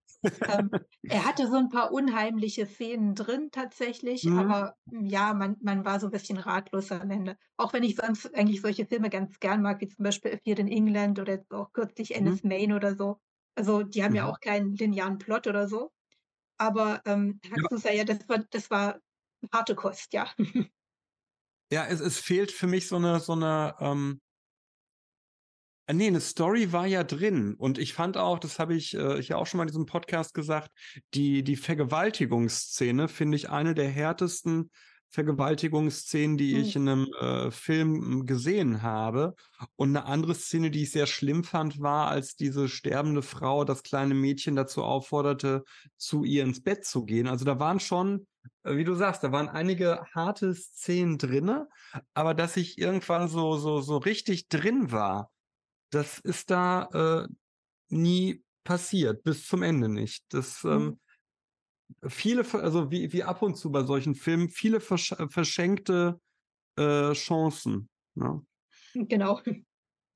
ähm, 0.47 0.77
er 1.09 1.25
hatte 1.27 1.49
so 1.49 1.57
ein 1.57 1.69
paar 1.69 1.93
unheimliche 1.93 2.67
Szenen 2.67 3.15
drin 3.15 3.51
tatsächlich, 3.53 4.31
Mhm. 4.31 4.33
aber 4.35 4.77
mm, 4.87 5.07
ja, 5.07 5.35
man, 5.35 5.57
man 5.63 5.85
war 5.85 6.01
so 6.01 6.07
ein 6.09 6.13
bisschen 6.13 6.39
ratlos 6.39 6.93
am 6.93 7.11
Ende. 7.11 7.37
Auch 7.57 7.73
wenn 7.73 7.83
ich 7.85 7.97
sonst 7.97 8.35
eigentlich 8.35 8.61
solche 8.63 8.87
Filme 8.87 9.11
ganz 9.11 9.41
gern 9.41 9.63
mag, 9.63 9.81
wie 9.81 9.89
zum 9.89 10.05
Beispiel 10.05 10.41
Fear 10.45 10.59
in 10.61 10.69
England 10.69 11.19
oder 11.21 11.35
jetzt 11.35 11.53
auch 11.53 11.73
kürzlich 11.73 12.15
Mhm. 12.19 12.37
Ennis 12.37 12.45
Main 12.45 12.73
oder 12.73 12.97
so. 12.97 13.19
Also 13.57 13.83
die 13.83 14.05
haben 14.05 14.15
ja 14.15 14.27
Mhm. 14.27 14.31
auch 14.31 14.41
keinen 14.41 14.75
linearen 14.77 15.19
Plot 15.19 15.47
oder 15.49 15.69
so. 15.69 15.93
Aber 16.59 17.03
ähm, 17.07 17.41
Ja. 17.55 17.69
Ja, 17.93 18.05
das 18.05 18.29
war, 18.29 18.39
das 18.51 18.71
war 18.71 19.01
harte 19.51 19.75
Kost, 19.75 20.13
ja. 20.13 20.29
Ja, 21.73 21.87
es, 21.87 22.01
es 22.01 22.19
fehlt 22.19 22.53
für 22.53 22.67
mich 22.67 22.87
so 22.87 22.97
eine, 22.97 23.19
so 23.19 23.33
eine, 23.33 23.75
ähm, 23.81 24.21
äh, 25.87 25.95
nee, 25.95 26.07
eine 26.07 26.21
Story 26.21 26.71
war 26.71 26.87
ja 26.87 27.03
drin. 27.03 27.55
Und 27.55 27.79
ich 27.79 27.95
fand 27.95 28.19
auch, 28.19 28.39
das 28.39 28.59
habe 28.59 28.75
ich 28.75 28.95
äh, 28.95 29.21
ja 29.23 29.37
auch 29.37 29.47
schon 29.47 29.57
mal 29.57 29.65
in 29.65 29.69
diesem 29.69 29.87
Podcast 29.87 30.35
gesagt, 30.35 30.71
die, 31.15 31.43
die 31.43 31.57
Vergewaltigungsszene 31.57 33.09
finde 33.09 33.37
ich 33.37 33.49
eine 33.49 33.75
der 33.75 33.89
härtesten 33.89 34.71
Vergewaltigungsszenen, 35.09 36.39
die 36.39 36.59
ich 36.59 36.75
Mhm. 36.75 36.83
in 36.83 36.89
einem 36.89 37.07
äh, 37.21 37.51
Film 37.51 38.27
gesehen 38.27 38.83
habe. 38.83 39.35
Und 39.77 39.97
eine 39.97 40.07
andere 40.07 40.35
Szene, 40.35 40.71
die 40.71 40.83
ich 40.83 40.91
sehr 40.91 41.07
schlimm 41.07 41.43
fand, 41.45 41.81
war, 41.81 42.09
als 42.09 42.37
diese 42.37 42.69
sterbende 42.69 43.23
Frau 43.23 43.65
das 43.65 43.83
kleine 43.83 44.15
Mädchen 44.15 44.57
dazu 44.57 44.83
aufforderte, 44.83 45.65
zu 45.97 46.25
ihr 46.25 46.43
ins 46.45 46.63
Bett 46.63 46.85
zu 46.85 47.05
gehen. 47.05 47.29
Also 47.29 47.45
da 47.45 47.59
waren 47.59 47.81
schon, 47.81 48.27
wie 48.65 48.85
du 48.85 48.95
sagst, 48.95 49.23
da 49.25 49.33
waren 49.33 49.49
einige 49.49 50.05
harte 50.15 50.55
Szenen 50.55 51.19
drinne, 51.19 51.69
aber 52.15 52.35
dass 52.35 52.57
ich 52.57 52.79
irgendwann 52.79 53.29
so 53.29 53.57
so 53.57 53.81
so 53.81 53.99
richtig 53.99 54.49
drin 54.49 54.93
war, 54.93 55.31
das 55.91 56.19
ist 56.21 56.51
da 56.51 57.25
äh, 57.27 57.29
nie 57.91 58.45
passiert, 58.65 59.25
bis 59.25 59.47
zum 59.49 59.63
Ende 59.63 59.89
nicht. 59.89 60.25
Das 60.31 60.65
ähm, 60.65 60.95
Mhm. 60.95 61.01
viele, 62.09 62.45
also 62.63 62.91
wie, 62.91 63.13
wie 63.13 63.25
ab 63.25 63.43
und 63.43 63.57
zu 63.57 63.71
bei 63.71 63.83
solchen 63.85 64.15
Filmen, 64.15 64.49
viele 64.49 64.81
versch 64.81 65.15
verschenkte 65.29 66.21
äh, 66.79 67.13
Chancen. 67.15 67.89
Ne? 68.15 68.43
Genau. 68.95 69.41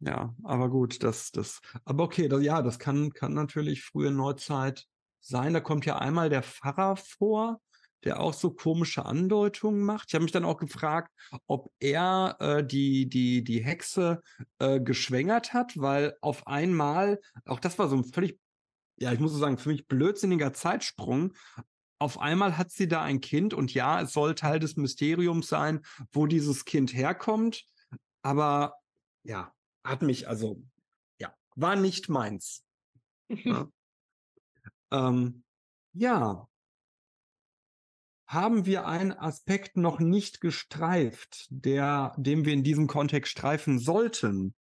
Ja, 0.01 0.35
aber 0.45 0.69
gut, 0.69 1.03
das, 1.03 1.31
das, 1.33 1.61
aber 1.85 2.05
okay, 2.05 2.29
das, 2.29 2.43
ja, 2.43 2.61
das 2.63 2.79
kann, 2.79 3.13
kann 3.13 3.33
natürlich 3.33 3.83
frühe 3.83 4.11
Neuzeit 4.11 4.87
sein. 5.21 5.55
Da 5.55 5.61
kommt 5.61 5.87
ja 5.87 5.99
einmal 5.99 6.29
der 6.29 6.43
Pfarrer 6.43 6.97
vor, 6.97 7.61
der 8.05 8.21
auch 8.21 8.35
so 8.35 8.51
komische 8.51 9.05
Andeutungen 9.05 9.83
macht. 9.83 10.09
Ich 10.09 10.15
habe 10.15 10.23
mich 10.23 10.33
dann 10.33 10.45
auch 10.45 10.59
gefragt, 10.59 11.13
ob 11.47 11.73
er 11.81 12.37
äh, 12.41 12.67
die, 12.67 13.09
die, 13.09 13.43
die 13.43 13.65
Hexe 13.65 14.23
äh, 14.59 14.81
geschwängert 14.81 15.53
hat, 15.53 15.73
weil 15.77 16.17
auf 16.21 16.47
einmal, 16.47 17.21
auch 17.45 17.61
das 17.61 17.79
war 17.79 17.89
so 17.89 17.97
ein 17.97 18.05
völlig, 18.05 18.39
ja, 18.97 19.13
ich 19.13 19.21
muss 19.21 19.33
so 19.33 19.39
sagen, 19.39 19.59
für 19.59 19.71
mich 19.71 19.87
blödsinniger 19.87 20.53
Zeitsprung. 20.53 21.35
Auf 21.99 22.19
einmal 22.21 22.59
hat 22.59 22.71
sie 22.71 22.89
da 22.89 23.03
ein 23.03 23.21
Kind 23.21 23.55
und 23.55 23.73
ja, 23.75 24.03
es 24.03 24.13
soll 24.13 24.35
Teil 24.35 24.59
des 24.59 24.77
Mysteriums 24.77 25.49
sein, 25.49 25.81
wo 26.13 26.27
dieses 26.27 26.65
Kind 26.65 26.95
herkommt. 26.95 27.65
Aber 28.23 28.75
ja, 29.23 29.53
hat 29.83 30.03
mich 30.03 30.29
also, 30.29 30.63
ja, 31.19 31.35
war 31.55 31.77
nicht 31.77 32.09
meins. 32.09 32.65
Ja. 33.29 33.69
Ähm, 34.93 35.43
ja. 35.95 36.47
Haben 38.29 38.67
wir 38.67 38.87
einen 38.87 39.11
Aspekt 39.13 39.77
noch 39.77 39.99
nicht 40.01 40.41
gestreift, 40.41 41.47
der, 41.51 42.15
den 42.19 42.45
wir 42.45 42.53
in 42.53 42.63
diesem 42.65 42.87
Kontext 42.87 43.33
streifen 43.33 43.79
sollten? 43.81 44.55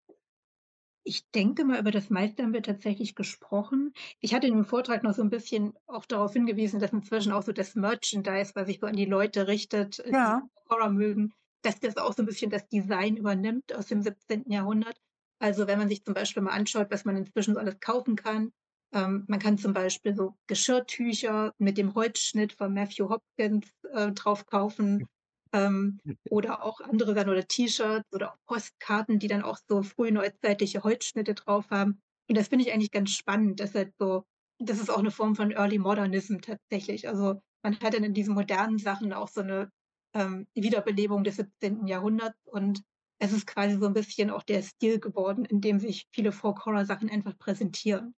Ich 1.05 1.29
denke 1.31 1.65
mal, 1.65 1.79
über 1.79 1.91
das 1.91 2.09
meiste 2.09 2.43
haben 2.43 2.53
wir 2.53 2.63
tatsächlich 2.63 3.15
gesprochen. 3.15 3.93
Ich 4.21 4.33
hatte 4.33 4.47
in 4.47 4.53
dem 4.55 4.63
Vortrag 4.65 5.03
noch 5.03 5.13
so 5.13 5.21
ein 5.21 5.29
bisschen 5.29 5.73
auch 5.85 6.05
darauf 6.05 6.31
hingewiesen, 6.33 6.79
dass 6.79 6.93
inzwischen 6.93 7.33
auch 7.33 7.43
so 7.43 7.51
das 7.51 7.75
Merchandise, 7.75 8.53
was 8.55 8.67
sich 8.67 8.79
so 8.79 8.87
an 8.87 8.95
die 8.95 9.05
Leute 9.05 9.47
richtet, 9.47 9.99
äh, 9.99 10.13
die 10.13 10.17
Ja. 10.17 10.47
Horror 10.69 10.91
mögen, 10.91 11.33
dass 11.61 11.79
das 11.81 11.97
auch 11.97 12.13
so 12.13 12.23
ein 12.23 12.25
bisschen 12.25 12.51
das 12.51 12.67
Design 12.69 13.17
übernimmt 13.17 13.73
aus 13.75 13.87
dem 13.87 14.01
17. 14.01 14.51
Jahrhundert. 14.51 14.97
Also, 15.39 15.67
wenn 15.67 15.77
man 15.79 15.89
sich 15.89 16.03
zum 16.05 16.13
Beispiel 16.13 16.41
mal 16.43 16.51
anschaut, 16.51 16.87
was 16.89 17.03
man 17.05 17.17
inzwischen 17.17 17.53
so 17.53 17.59
alles 17.59 17.79
kaufen 17.81 18.15
kann. 18.15 18.51
Ähm, 18.93 19.25
man 19.27 19.39
kann 19.39 19.57
zum 19.57 19.73
Beispiel 19.73 20.15
so 20.15 20.35
Geschirrtücher 20.47 21.53
mit 21.57 21.77
dem 21.77 21.95
Holzschnitt 21.95 22.53
von 22.53 22.73
Matthew 22.73 23.09
Hopkins, 23.09 23.67
äh, 23.91 24.11
drauf 24.11 24.45
kaufen, 24.45 25.07
ähm, 25.51 25.99
oder 26.29 26.63
auch 26.63 26.79
andere 26.81 27.13
Sachen 27.13 27.29
oder 27.29 27.47
T-Shirts 27.47 28.11
oder 28.13 28.35
Postkarten, 28.47 29.19
die 29.19 29.27
dann 29.27 29.43
auch 29.43 29.57
so 29.67 29.83
frühneuzeitliche 29.83 30.83
Holzschnitte 30.83 31.33
drauf 31.33 31.69
haben. 31.69 32.01
Und 32.29 32.37
das 32.37 32.47
finde 32.47 32.65
ich 32.65 32.73
eigentlich 32.73 32.91
ganz 32.91 33.11
spannend, 33.11 33.59
dass 33.59 33.75
halt 33.75 33.93
so 33.99 34.23
das 34.59 34.79
ist 34.79 34.89
auch 34.89 34.99
eine 34.99 35.11
Form 35.11 35.35
von 35.35 35.51
Early 35.51 35.79
Modernism 35.79 36.37
tatsächlich. 36.37 37.07
Also, 37.07 37.41
man 37.63 37.79
hat 37.79 37.93
dann 37.93 38.03
in 38.03 38.13
diesen 38.13 38.33
modernen 38.33 38.77
Sachen 38.77 39.13
auch 39.13 39.27
so 39.27 39.41
eine 39.41 39.69
ähm, 40.13 40.47
Wiederbelebung 40.53 41.23
des 41.23 41.37
17. 41.37 41.87
Jahrhunderts 41.87 42.37
und 42.45 42.81
es 43.19 43.31
ist 43.31 43.47
quasi 43.47 43.77
so 43.77 43.85
ein 43.85 43.93
bisschen 43.93 44.29
auch 44.29 44.43
der 44.43 44.61
Stil 44.61 44.99
geworden, 44.99 45.45
in 45.45 45.61
dem 45.61 45.79
sich 45.79 46.07
viele 46.11 46.31
Folk-Horror-Sachen 46.31 47.09
einfach 47.09 47.37
präsentieren. 47.37 48.13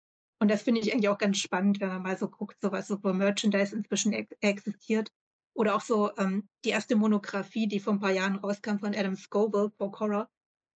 Und 0.46 0.50
das 0.52 0.62
finde 0.62 0.80
ich 0.80 0.94
eigentlich 0.94 1.10
auch 1.10 1.18
ganz 1.18 1.40
spannend, 1.40 1.80
wenn 1.80 1.88
man 1.90 2.04
mal 2.04 2.18
so 2.20 2.30
guckt, 2.30 2.62
so 2.62 2.72
was 2.72 2.86
so 2.88 3.00
für 3.00 3.16
Merchandise 3.16 3.76
inzwischen 3.76 4.14
ex 4.14 4.32
existiert. 4.42 5.10
Oder 5.56 5.76
auch 5.76 5.82
so 5.82 6.16
ähm, 6.18 6.48
die 6.64 6.70
erste 6.70 6.96
Monographie, 6.96 7.68
die 7.68 7.80
vor 7.80 7.94
ein 7.94 8.00
paar 8.00 8.12
Jahren 8.12 8.36
rauskam 8.36 8.78
von 8.78 8.94
Adam 8.94 9.16
Scoville, 9.16 9.72
Folk 9.76 10.00
Horror. 10.00 10.30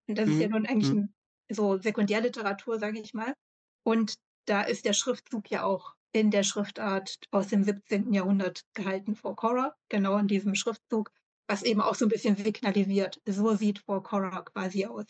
Und 0.08 0.18
das 0.18 0.28
ist 0.28 0.40
ja 0.40 0.48
Mhm. 0.48 0.54
nun 0.54 0.66
eigentlich 0.66 0.92
Mhm. 0.92 0.98
ein, 0.98 1.16
so 1.52 1.78
Sekundärliteratur, 1.78 2.80
sage 2.80 3.00
ich 3.00 3.14
mal. 3.14 3.36
Und 3.84 4.16
da 4.46 4.64
ist 4.64 4.86
der 4.86 4.94
Schriftzug 4.94 5.52
ja 5.52 5.64
auch 5.66 5.94
in 6.14 6.32
der 6.32 6.42
Schriftart 6.42 7.20
aus 7.30 7.50
dem 7.50 7.64
17. 7.64 8.12
Jahrhundert 8.16 8.66
gehalten, 8.74 9.16
Folk 9.16 9.44
Horror, 9.44 9.76
genau 9.90 10.18
in 10.18 10.28
diesem 10.28 10.56
Schriftzug, 10.56 11.12
was 11.48 11.62
eben 11.62 11.82
auch 11.82 11.94
so 11.94 12.06
ein 12.06 12.10
bisschen 12.10 12.36
signalisiert. 12.38 13.22
So 13.28 13.54
sieht 13.54 13.78
Folk 13.78 14.12
Horror 14.12 14.46
quasi 14.46 14.88
aus. 14.88 15.06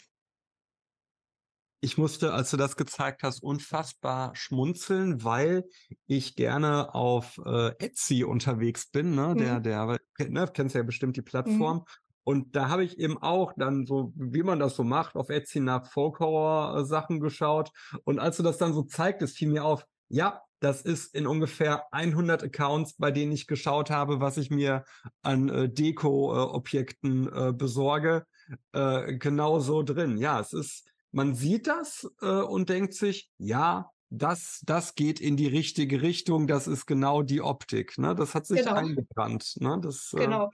Ich 1.81 1.97
musste, 1.97 2.33
als 2.33 2.51
du 2.51 2.57
das 2.57 2.75
gezeigt 2.75 3.23
hast, 3.23 3.41
unfassbar 3.41 4.35
schmunzeln, 4.35 5.23
weil 5.23 5.63
ich 6.07 6.35
gerne 6.35 6.93
auf 6.93 7.39
äh, 7.45 7.69
Etsy 7.79 8.23
unterwegs 8.25 8.89
bin. 8.91 9.15
Ne? 9.15 9.35
Der, 9.37 9.59
Mhm. 9.59 9.63
der, 9.63 9.99
ne, 10.27 10.49
kennst 10.53 10.75
ja 10.75 10.83
bestimmt 10.83 11.15
die 11.15 11.21
Mhm. 11.21 11.25
Plattform. 11.25 11.85
Und 12.25 12.55
da 12.55 12.69
habe 12.69 12.83
ich 12.83 12.99
eben 12.99 13.17
auch 13.17 13.53
dann 13.55 13.85
so, 13.85 14.11
wie 14.15 14.43
man 14.43 14.59
das 14.59 14.75
so 14.75 14.83
macht, 14.83 15.15
auf 15.15 15.29
Etsy 15.29 15.61
nach 15.61 15.89
Folk-Horror-Sachen 15.89 17.19
geschaut. 17.21 17.71
Und 18.03 18.19
als 18.19 18.37
du 18.37 18.43
das 18.43 18.57
dann 18.57 18.73
so 18.73 18.83
zeigtest, 18.83 19.37
fiel 19.37 19.47
mir 19.49 19.63
auf, 19.63 19.85
ja, 20.09 20.41
das 20.59 20.81
ist 20.81 21.15
in 21.15 21.25
ungefähr 21.25 21.85
100 21.91 22.43
Accounts, 22.43 22.97
bei 22.97 23.11
denen 23.11 23.31
ich 23.31 23.47
geschaut 23.47 23.89
habe, 23.89 24.19
was 24.19 24.35
ich 24.37 24.49
mir 24.51 24.83
an 25.21 25.47
äh, 25.47 25.69
Deko-Objekten 25.69 27.27
äh, 27.31 27.53
besorge, 27.53 28.25
äh, 28.73 29.15
genau 29.15 29.59
so 29.59 29.81
drin. 29.83 30.17
Ja, 30.17 30.39
es 30.39 30.53
ist, 30.53 30.88
man 31.11 31.35
sieht 31.35 31.67
das 31.67 32.09
äh, 32.21 32.27
und 32.41 32.69
denkt 32.69 32.93
sich, 32.93 33.29
ja, 33.37 33.91
das, 34.09 34.61
das 34.65 34.95
geht 34.95 35.19
in 35.19 35.37
die 35.37 35.47
richtige 35.47 36.01
Richtung, 36.01 36.47
das 36.47 36.67
ist 36.67 36.85
genau 36.85 37.21
die 37.21 37.41
Optik. 37.41 37.97
Ne? 37.97 38.15
Das 38.15 38.33
hat 38.35 38.45
sich 38.45 38.61
Genau. 38.61 38.73
eingebrannt. 38.73 39.55
Ne? 39.59 39.79
Das 39.81 40.13
äh, 40.13 40.21
Genau. 40.21 40.49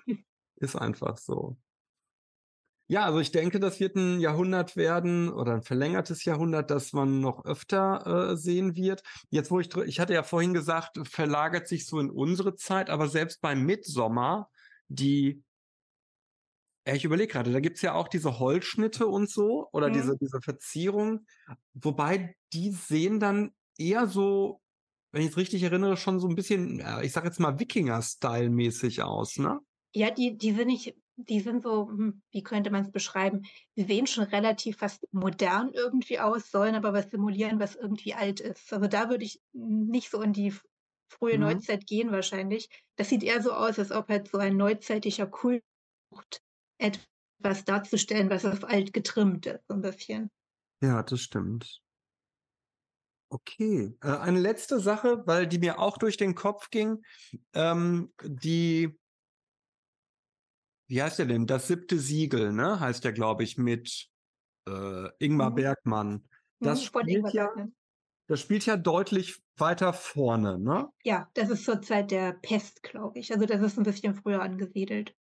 ist 0.58 0.76
einfach 0.76 1.18
so. 1.18 1.58
Ja, 2.88 3.06
also 3.06 3.20
ich 3.20 3.32
denke, 3.32 3.60
das 3.60 3.80
wird 3.80 3.96
ein 3.96 4.20
Jahrhundert 4.20 4.76
werden 4.76 5.30
oder 5.30 5.54
ein 5.56 5.64
verlängertes 5.64 6.24
Jahrhundert, 6.24 6.70
das 6.70 6.94
man 6.94 7.20
noch 7.20 7.44
öfter 7.44 8.32
äh, 8.32 8.38
sehen 8.38 8.76
wird. 8.76 9.02
Jetzt, 9.32 9.50
wo 9.50 9.60
ich, 9.60 9.76
ich 9.76 10.00
hatte 10.00 10.14
ja 10.14 10.22
vorhin 10.22 10.54
gesagt, 10.54 11.00
verlagert 11.08 11.68
sich 11.68 11.88
so 11.88 12.00
in 12.00 12.12
unsere 12.12 12.56
Zeit, 12.56 12.92
aber 12.92 13.08
selbst 13.08 13.42
beim 13.42 13.64
Midsommer, 13.64 14.50
die, 14.88 15.42
ich 16.94 17.04
überlege 17.06 17.32
gerade, 17.34 17.52
da 17.52 17.60
gibt's 17.60 17.82
ja 17.82 17.94
auch 17.94 18.08
diese 18.08 18.40
Holzschnitte 18.40 19.08
und 19.08 19.30
so 19.30 19.68
oder 19.74 19.90
Mhm. 19.90 19.90
diese, 19.90 20.16
diese 20.20 20.40
Verzierung, 20.42 21.26
wobei 21.74 22.36
die 22.54 22.72
sehen 22.72 23.20
dann 23.20 23.52
eher 23.78 24.08
so, 24.08 24.62
wenn 25.12 25.24
ich 25.24 25.30
es 25.30 25.38
richtig 25.38 25.64
erinnere, 25.64 25.98
schon 25.98 26.20
so 26.20 26.28
ein 26.28 26.36
bisschen, 26.36 26.84
ich 27.04 27.12
sag 27.14 27.26
jetzt 27.26 27.40
mal 27.40 27.60
Wikinger-Style-mäßig 27.60 29.02
aus, 29.04 29.38
ne? 29.38 29.60
Ja, 29.94 30.12
die, 30.12 30.38
die 30.38 30.52
sind 30.52 30.68
nicht, 30.68 30.96
die 31.16 31.40
sind 31.40 31.62
so, 31.64 31.88
hm, 31.88 32.22
wie 32.32 32.44
könnte 32.44 32.70
man 32.70 32.84
es 32.84 32.92
beschreiben? 32.92 33.44
Die 33.78 33.84
sehen 33.84 34.08
schon 34.08 34.26
relativ 34.26 34.78
fast 34.78 35.06
modern 35.12 35.72
irgendwie 35.74 36.20
aus, 36.20 36.52
sollen 36.52 36.76
aber 36.76 36.92
was 36.94 37.10
simulieren, 37.12 37.60
was 37.60 37.76
irgendwie 37.76 38.14
alt 38.14 38.40
ist. 38.42 38.72
Also 38.74 38.88
da 38.88 39.10
würde 39.10 39.24
ich 39.24 39.40
nicht 39.54 40.10
so 40.10 40.22
in 40.22 40.34
die 40.34 40.54
frühe 41.10 41.38
Mhm. 41.38 41.40
Neuzeit 41.40 41.88
gehen 41.88 42.12
wahrscheinlich. 42.12 42.68
Das 42.98 43.10
sieht 43.10 43.24
eher 43.24 43.42
so 43.42 43.54
aus, 43.54 43.80
als 43.80 43.92
ob 43.92 44.10
halt 44.10 44.28
so 44.30 44.38
ein 44.38 44.58
neuzeitlicher 44.58 45.28
Kult 45.28 45.64
etwas 46.78 47.66
darzustellen, 47.66 48.30
was 48.30 48.46
auf 48.46 48.64
alt 48.64 48.94
getrimmt 48.94 49.46
ist, 49.46 49.68
so 49.68 49.76
ein 49.76 49.82
bisschen. 49.82 50.30
Ja, 50.82 51.04
das 51.04 51.20
stimmt. 51.22 51.84
Okay. 53.30 53.98
Äh, 54.04 54.08
eine 54.18 54.40
letzte 54.40 54.80
Sache, 54.80 55.24
weil 55.26 55.48
die 55.48 55.58
mir 55.60 55.80
auch 55.80 55.98
durch 55.98 56.18
den 56.18 56.36
Kopf 56.36 56.70
ging. 56.70 57.04
Ähm, 57.54 58.14
die, 58.24 58.98
wie 60.88 61.02
heißt 61.02 61.20
der 61.20 61.26
denn? 61.26 61.48
Das 61.48 61.68
siebte 61.68 62.00
Siegel, 62.00 62.52
ne? 62.54 62.80
Heißt 62.80 63.04
der, 63.04 63.14
glaube 63.14 63.44
ich, 63.44 63.58
mit 63.58 64.08
äh, 64.68 65.10
Ingmar 65.20 65.52
Mhm. 65.52 65.56
Bergmann. 65.56 66.30
Das 66.62 66.84
Hm, 66.84 66.90
von 66.92 67.08
spielt 67.08 67.32
ja, 67.34 67.50
das 68.28 68.42
spielt 68.42 68.66
ja 68.66 68.78
deutlich 68.78 69.44
weiter 69.58 69.94
vorne, 69.94 70.60
ne? 70.60 70.90
Ja, 71.06 71.30
das 71.36 71.50
ist 71.52 71.64
zur 71.64 71.82
Zeit 71.82 72.12
der 72.12 72.34
Pest, 72.34 72.84
glaube 72.84 73.20
ich. 73.20 73.32
Also 73.32 73.46
das 73.46 73.62
ist 73.62 73.78
ein 73.78 73.84
bisschen 73.84 74.14
früher 74.16 74.42
angesiedelt. 74.42 75.16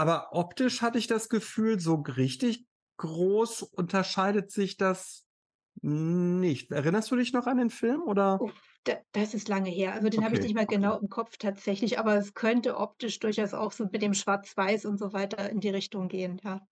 Aber 0.00 0.30
optisch 0.32 0.80
hatte 0.80 0.98
ich 0.98 1.08
das 1.08 1.28
Gefühl, 1.28 1.78
so 1.78 1.96
richtig 1.96 2.64
groß 2.96 3.62
unterscheidet 3.62 4.50
sich 4.50 4.78
das 4.78 5.26
nicht. 5.82 6.72
Erinnerst 6.72 7.10
du 7.10 7.16
dich 7.16 7.34
noch 7.34 7.46
an 7.46 7.58
den 7.58 7.68
Film 7.68 8.00
oder? 8.04 8.46
Da 8.84 8.96
das 9.12 9.34
ist 9.34 9.48
lange 9.48 9.68
her. 9.68 9.92
Also, 9.92 10.08
den 10.08 10.24
habe 10.24 10.34
ich 10.34 10.40
Okay, 10.40 10.42
nicht 10.42 10.54
mehr 10.54 10.64
okay. 10.64 10.76
genau 10.76 10.98
im 10.98 11.10
Kopf 11.10 11.36
tatsächlich, 11.36 11.98
aber 11.98 12.16
es 12.16 12.32
könnte 12.32 12.78
optisch 12.78 13.18
durchaus 13.18 13.52
auch 13.52 13.72
so 13.72 13.88
mit 13.92 14.00
dem 14.00 14.14
Schwarz-Weiß 14.14 14.86
und 14.86 14.96
so 14.98 15.12
weiter 15.12 15.50
in 15.50 15.60
die 15.60 15.68
Richtung 15.68 16.08
gehen, 16.08 16.40
ja. 16.42 16.66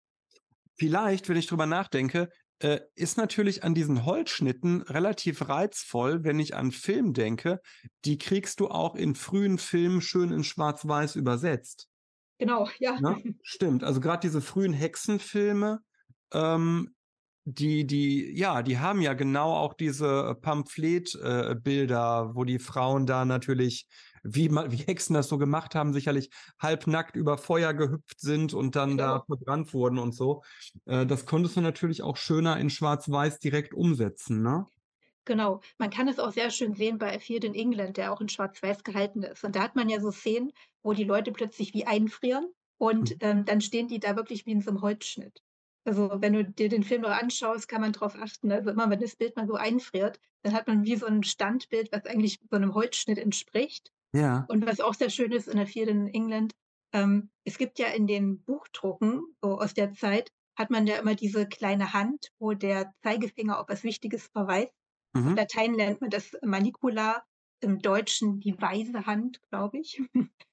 Vielleicht, 0.78 1.28
wenn 1.28 1.36
ich 1.36 1.46
drüber 1.46 1.66
nachdenke, 1.66 2.28
äh, 2.60 2.80
ist 2.94 3.16
natürlich 3.16 3.64
an 3.64 3.74
diesen 3.74 4.04
Holzschnitten 4.04 4.82
relativ 4.82 5.48
reizvoll, 5.48 6.24
wenn 6.24 6.38
ich 6.38 6.54
an 6.54 6.72
Film 6.72 7.12
denke. 7.12 7.60
Die 8.04 8.18
kriegst 8.18 8.60
du 8.60 8.68
auch 8.68 8.94
in 8.94 9.14
frühen 9.14 9.58
Filmen 9.58 10.00
schön 10.00 10.32
in 10.32 10.44
Schwarz-Weiß 10.44 11.16
übersetzt. 11.16 11.88
Genau, 12.38 12.68
ja. 12.78 13.00
Ne? 13.00 13.34
Stimmt. 13.42 13.84
Also 13.84 14.00
gerade 14.00 14.20
diese 14.20 14.40
frühen 14.40 14.72
Hexenfilme, 14.72 15.80
ähm, 16.32 16.94
die, 17.44 17.86
die, 17.86 18.36
ja, 18.36 18.62
die 18.62 18.78
haben 18.78 19.00
ja 19.00 19.14
genau 19.14 19.54
auch 19.54 19.74
diese 19.74 20.36
Pamphletbilder, 20.40 22.30
äh, 22.30 22.34
wo 22.34 22.44
die 22.44 22.58
Frauen 22.58 23.06
da 23.06 23.24
natürlich, 23.24 23.88
wie, 24.22 24.50
wie 24.50 24.76
Hexen 24.76 25.14
das 25.14 25.28
so 25.28 25.38
gemacht 25.38 25.74
haben, 25.74 25.92
sicherlich 25.92 26.30
halbnackt 26.60 27.16
über 27.16 27.38
Feuer 27.38 27.72
gehüpft 27.72 28.20
sind 28.20 28.52
und 28.52 28.76
dann 28.76 28.90
genau. 28.90 29.18
da 29.18 29.24
verbrannt 29.24 29.72
wurden 29.72 29.98
und 29.98 30.14
so. 30.14 30.42
Äh, 30.84 31.06
das 31.06 31.24
konntest 31.24 31.56
du 31.56 31.62
natürlich 31.62 32.02
auch 32.02 32.18
schöner 32.18 32.58
in 32.58 32.70
Schwarz-Weiß 32.70 33.38
direkt 33.38 33.72
umsetzen, 33.72 34.42
ne? 34.42 34.66
Genau. 35.28 35.60
Man 35.76 35.90
kann 35.90 36.08
es 36.08 36.18
auch 36.18 36.32
sehr 36.32 36.50
schön 36.50 36.74
sehen 36.74 36.96
bei 36.96 37.14
A 37.14 37.18
Field 37.18 37.44
in 37.44 37.54
England, 37.54 37.98
der 37.98 38.14
auch 38.14 38.20
in 38.22 38.30
Schwarz-Weiß 38.30 38.82
gehalten 38.82 39.22
ist. 39.22 39.44
Und 39.44 39.56
da 39.56 39.62
hat 39.62 39.76
man 39.76 39.90
ja 39.90 40.00
so 40.00 40.10
Szenen, 40.10 40.52
wo 40.82 40.94
die 40.94 41.04
Leute 41.04 41.32
plötzlich 41.32 41.74
wie 41.74 41.86
einfrieren 41.86 42.48
und 42.78 43.10
mhm. 43.10 43.16
ähm, 43.20 43.44
dann 43.44 43.60
stehen 43.60 43.88
die 43.88 44.00
da 44.00 44.16
wirklich 44.16 44.46
wie 44.46 44.52
in 44.52 44.62
so 44.62 44.70
einem 44.70 44.80
Holzschnitt. 44.80 45.42
Also 45.84 46.10
wenn 46.14 46.32
du 46.32 46.44
dir 46.44 46.70
den 46.70 46.82
Film 46.82 47.02
noch 47.02 47.10
anschaust, 47.10 47.68
kann 47.68 47.82
man 47.82 47.92
darauf 47.92 48.16
achten. 48.16 48.50
Also 48.50 48.70
immer 48.70 48.88
wenn 48.88 49.00
das 49.00 49.16
Bild 49.16 49.36
mal 49.36 49.46
so 49.46 49.54
einfriert, 49.54 50.18
dann 50.42 50.54
hat 50.54 50.66
man 50.66 50.84
wie 50.84 50.96
so 50.96 51.04
ein 51.04 51.22
Standbild, 51.22 51.92
was 51.92 52.06
eigentlich 52.06 52.40
so 52.50 52.56
einem 52.56 52.72
Holzschnitt 52.72 53.18
entspricht. 53.18 53.92
Ja. 54.14 54.46
Und 54.48 54.64
was 54.64 54.80
auch 54.80 54.94
sehr 54.94 55.10
schön 55.10 55.32
ist 55.32 55.46
in 55.46 55.58
der 55.58 55.66
Field 55.66 55.90
in 55.90 56.08
England, 56.08 56.54
ähm, 56.94 57.28
es 57.44 57.58
gibt 57.58 57.78
ja 57.78 57.88
in 57.88 58.06
den 58.06 58.42
Buchdrucken 58.44 59.22
so 59.42 59.58
aus 59.58 59.74
der 59.74 59.92
Zeit, 59.92 60.32
hat 60.56 60.70
man 60.70 60.86
ja 60.86 60.96
immer 60.96 61.14
diese 61.14 61.46
kleine 61.46 61.92
Hand, 61.92 62.30
wo 62.38 62.54
der 62.54 62.94
Zeigefinger 63.02 63.60
auf 63.60 63.68
was 63.68 63.84
Wichtiges 63.84 64.26
verweist. 64.28 64.72
Mhm. 65.14 65.34
Latein 65.34 65.72
nennt 65.72 66.00
man 66.00 66.10
das 66.10 66.30
Manicula, 66.42 67.22
im 67.60 67.80
Deutschen 67.80 68.40
die 68.40 68.60
weise 68.60 69.06
Hand, 69.06 69.40
glaube 69.50 69.78
ich. 69.78 70.00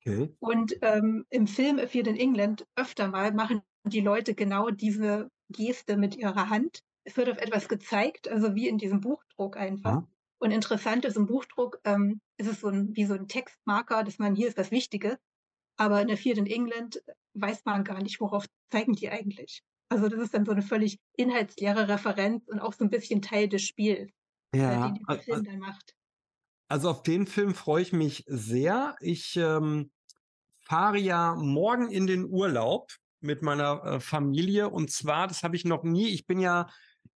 Okay. 0.02 0.36
Und 0.40 0.76
ähm, 0.82 1.26
im 1.30 1.48
Film 1.48 1.80
A 1.80 1.88
Field 1.88 2.08
in 2.08 2.18
England 2.18 2.66
öfter 2.76 3.08
mal 3.08 3.34
machen 3.34 3.62
die 3.84 4.02
Leute 4.02 4.36
genau 4.36 4.70
diese 4.70 5.30
Geste 5.50 5.98
mit 5.98 6.16
ihrer 6.16 6.50
Hand. 6.50 6.80
Es 7.04 7.18
wird 7.18 7.30
auf 7.30 7.38
etwas 7.38 7.68
gezeigt, 7.68 8.28
also 8.28 8.56
wie 8.56 8.68
in 8.68 8.78
diesem 8.78 9.02
Buchdruck 9.02 9.58
einfach. 9.58 9.92
Ja. 9.92 10.08
Und 10.40 10.52
interessant 10.52 11.06
ist, 11.06 11.18
im 11.18 11.28
Buchdruck 11.28 11.80
ähm, 11.86 12.20
ist 12.38 12.48
es 12.48 12.60
so 12.60 12.68
ein, 12.68 12.96
wie 12.96 13.06
so 13.06 13.14
ein 13.14 13.28
Textmarker, 13.28 14.04
dass 14.04 14.20
man 14.20 14.36
hier 14.36 14.48
ist 14.48 14.58
was 14.58 14.72
Wichtiges. 14.72 15.18
Aber 15.78 16.02
in 16.02 16.08
der 16.08 16.18
Field 16.18 16.38
in 16.38 16.46
England 16.46 17.02
weiß 17.34 17.66
man 17.66 17.84
gar 17.84 18.02
nicht, 18.02 18.20
worauf 18.20 18.46
zeigen 18.72 18.94
die 18.94 19.10
eigentlich. 19.10 19.62
Also 19.90 20.10
das 20.10 20.20
ist 20.20 20.34
dann 20.34 20.46
so 20.46 20.52
eine 20.52 20.62
völlig 20.62 21.00
inhaltsleere 21.16 21.88
Referenz 21.88 22.48
und 22.48 22.60
auch 22.60 22.74
so 22.74 22.84
ein 22.84 22.90
bisschen 22.90 23.22
Teil 23.22 23.48
des 23.48 23.64
Spiels 23.64 24.12
ja, 24.58 24.90
den 24.90 25.06
der 25.08 25.20
Film 25.20 25.44
dann 25.44 25.60
macht. 25.60 25.96
Also 26.68 26.90
auf 26.90 27.04
den 27.04 27.28
Film 27.28 27.54
freue 27.54 27.82
ich 27.82 27.94
mich 27.94 28.24
sehr. 28.28 28.96
Ich 29.00 29.36
ähm, 29.38 29.92
fahre 30.62 30.98
ja 30.98 31.36
morgen 31.36 31.90
in 31.92 32.08
den 32.08 32.26
Urlaub 32.26 32.92
mit 33.20 33.42
meiner 33.42 33.84
äh, 33.84 34.00
Familie 34.00 34.70
und 34.70 34.92
zwar, 34.92 35.28
das 35.28 35.44
habe 35.44 35.56
ich 35.56 35.66
noch 35.66 35.84
nie. 35.84 36.10
Ich 36.10 36.26
bin 36.26 36.40
ja, 36.40 36.68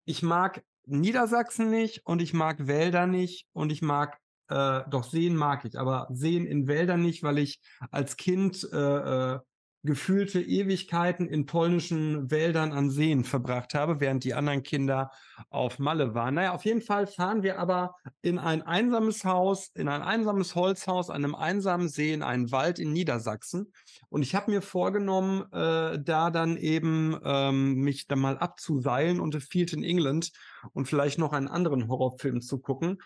ich 0.06 0.22
mag 0.22 0.64
Niedersachsen 0.86 1.70
nicht 1.70 2.06
und 2.06 2.22
ich 2.22 2.34
mag 2.34 2.68
Wälder 2.68 3.08
nicht 3.08 3.48
und 3.54 3.72
ich 3.72 3.82
mag 3.82 4.20
äh, 4.50 4.82
doch 4.90 5.04
Seen 5.04 5.36
mag 5.36 5.66
ich, 5.66 5.78
aber 5.80 6.08
Seen 6.12 6.46
in 6.46 6.68
Wäldern 6.68 7.02
nicht, 7.02 7.24
weil 7.24 7.38
ich 7.38 7.60
als 7.92 8.18
Kind 8.18 8.68
äh, 8.72 8.78
äh, 8.78 9.40
gefühlte 9.84 10.42
Ewigkeiten 10.42 11.28
in 11.28 11.46
polnischen 11.46 12.30
Wäldern 12.30 12.74
an 12.74 12.90
Seen 12.90 13.24
verbracht 13.24 13.74
habe, 13.74 14.00
während 14.00 14.24
die 14.24 14.34
anderen 14.34 14.64
Kinder 14.64 15.12
auf 15.50 15.80
Malle 15.80 16.14
waren. 16.14 16.36
Naja, 16.36 16.54
auf 16.54 16.66
jeden 16.66 16.82
Fall 16.82 17.08
fahren 17.08 17.44
wir 17.44 17.60
aber 17.60 17.96
in 18.22 18.40
ein 18.40 18.62
einsames 18.62 19.24
Haus, 19.24 19.72
in 19.76 19.88
ein 19.88 20.02
einsames 20.02 20.56
Holzhaus 20.56 21.10
an 21.10 21.24
einem 21.24 21.36
einsamen 21.36 21.88
See 21.88 22.12
in 22.12 22.24
einen 22.24 22.52
Wald 22.52 22.80
in 22.80 22.92
Niedersachsen. 22.92 23.72
Und 24.10 24.24
ich 24.24 24.36
habe 24.36 24.52
mir 24.52 24.62
vorgenommen, 24.62 25.46
äh, 25.54 26.00
da 26.04 26.30
dann 26.30 26.58
eben 26.58 27.18
ähm, 27.24 27.76
mich 27.76 28.08
da 28.08 28.16
mal 28.16 28.38
abzuseilen 28.38 29.20
und 29.20 29.34
The 29.34 29.40
Field 29.40 29.74
in 29.74 29.84
England 29.84 30.32
und 30.74 30.88
vielleicht 30.88 31.20
noch 31.20 31.34
einen 31.34 31.48
anderen 31.48 31.88
Horrorfilm 31.88 32.42
zu 32.42 32.60
gucken, 32.60 33.02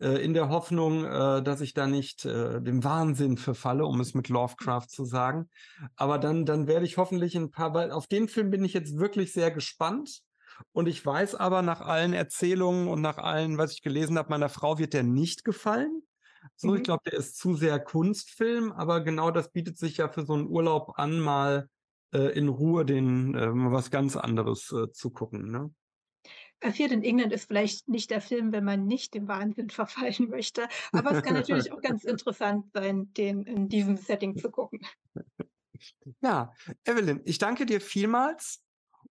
äh, 0.00 0.24
in 0.24 0.34
der 0.34 0.48
Hoffnung, 0.48 1.04
äh, 1.04 1.42
dass 1.42 1.60
ich 1.60 1.74
da 1.74 1.86
nicht 1.86 2.24
äh, 2.24 2.60
dem 2.60 2.84
Wahnsinn 2.84 3.36
verfalle, 3.36 3.86
um 3.86 4.00
es 4.00 4.14
mit 4.14 4.28
Lovecraft 4.28 4.88
zu 4.88 5.04
sagen. 5.04 5.48
Aber 5.96 6.18
dann, 6.18 6.44
dann 6.46 6.66
werde 6.66 6.86
ich 6.86 6.96
hoffentlich 6.96 7.36
ein 7.36 7.50
paar, 7.50 7.74
weil 7.74 7.90
auf 7.90 8.06
den 8.06 8.28
Film 8.28 8.50
bin 8.50 8.64
ich 8.64 8.72
jetzt 8.72 8.98
wirklich 8.98 9.32
sehr 9.32 9.50
gespannt. 9.50 10.20
Und 10.72 10.86
ich 10.86 11.04
weiß 11.04 11.34
aber 11.34 11.62
nach 11.62 11.80
allen 11.80 12.12
Erzählungen 12.12 12.86
und 12.86 13.00
nach 13.00 13.18
allen, 13.18 13.58
was 13.58 13.72
ich 13.72 13.82
gelesen 13.82 14.16
habe, 14.18 14.30
meiner 14.30 14.48
Frau 14.48 14.78
wird 14.78 14.92
der 14.92 15.02
nicht 15.02 15.44
gefallen. 15.44 16.02
So, 16.56 16.68
mhm. 16.68 16.76
ich 16.76 16.82
glaube, 16.84 17.02
der 17.10 17.18
ist 17.18 17.36
zu 17.36 17.54
sehr 17.54 17.80
Kunstfilm, 17.80 18.72
aber 18.72 19.00
genau 19.00 19.30
das 19.30 19.50
bietet 19.50 19.78
sich 19.78 19.96
ja 19.96 20.08
für 20.08 20.24
so 20.24 20.34
einen 20.34 20.46
Urlaub 20.46 20.92
an, 20.96 21.18
mal 21.18 21.68
äh, 22.12 22.38
in 22.38 22.48
Ruhe 22.48 22.84
den 22.84 23.34
äh, 23.34 23.48
was 23.52 23.90
ganz 23.90 24.16
anderes 24.16 24.72
äh, 24.72 24.90
zu 24.92 25.10
gucken. 25.10 25.50
Ne? 25.50 25.74
Passiert 26.64 26.92
in 26.92 27.02
England 27.02 27.30
ist 27.30 27.46
vielleicht 27.46 27.90
nicht 27.90 28.10
der 28.10 28.22
Film, 28.22 28.50
wenn 28.50 28.64
man 28.64 28.86
nicht 28.86 29.12
dem 29.12 29.28
Wahnsinn 29.28 29.68
verfallen 29.70 30.30
möchte. 30.30 30.66
Aber 30.92 31.10
es 31.10 31.22
kann 31.22 31.34
natürlich 31.34 31.70
auch 31.70 31.82
ganz 31.82 32.04
interessant 32.04 32.72
sein, 32.72 33.12
den 33.12 33.42
in 33.42 33.68
diesem 33.68 33.98
Setting 33.98 34.34
zu 34.38 34.50
gucken. 34.50 34.80
Ja, 36.22 36.54
Evelyn, 36.86 37.20
ich 37.26 37.36
danke 37.36 37.66
dir 37.66 37.82
vielmals. 37.82 38.62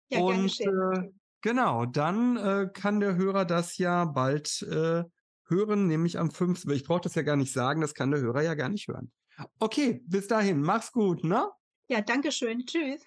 Ja, 0.09 0.21
und 0.21 0.59
äh, 0.63 1.11
genau, 1.43 1.85
dann 1.85 2.39
äh, 2.39 2.71
kann 2.73 3.01
der 3.01 3.17
Hörer 3.17 3.45
das 3.45 3.77
ja 3.77 4.07
bald 4.07 4.63
äh, 4.63 5.05
hören, 5.45 5.87
nämlich 5.89 6.19
am 6.19 6.31
5. 6.31 6.65
Ich 6.71 6.85
brauche 6.85 7.03
das 7.03 7.15
ja 7.17 7.21
gar 7.21 7.37
nicht 7.37 7.53
sagen, 7.53 7.83
das 7.83 7.93
kann 7.93 8.11
der 8.11 8.21
Hörer 8.21 8.41
ja 8.41 8.55
gar 8.55 8.71
nicht 8.71 8.89
hören. 8.89 9.13
Okay, 9.59 10.01
bis 10.07 10.27
dahin, 10.27 10.63
mach's 10.63 10.91
gut, 10.91 11.23
ne? 11.23 11.51
Ja, 11.89 12.01
danke 12.01 12.33
schön. 12.33 12.65
Tschüss. 12.65 13.03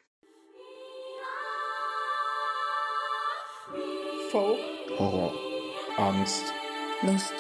Folk, 4.32 4.60
Horror, 4.98 5.32
Angst, 5.98 6.52
Lust. 7.04 7.34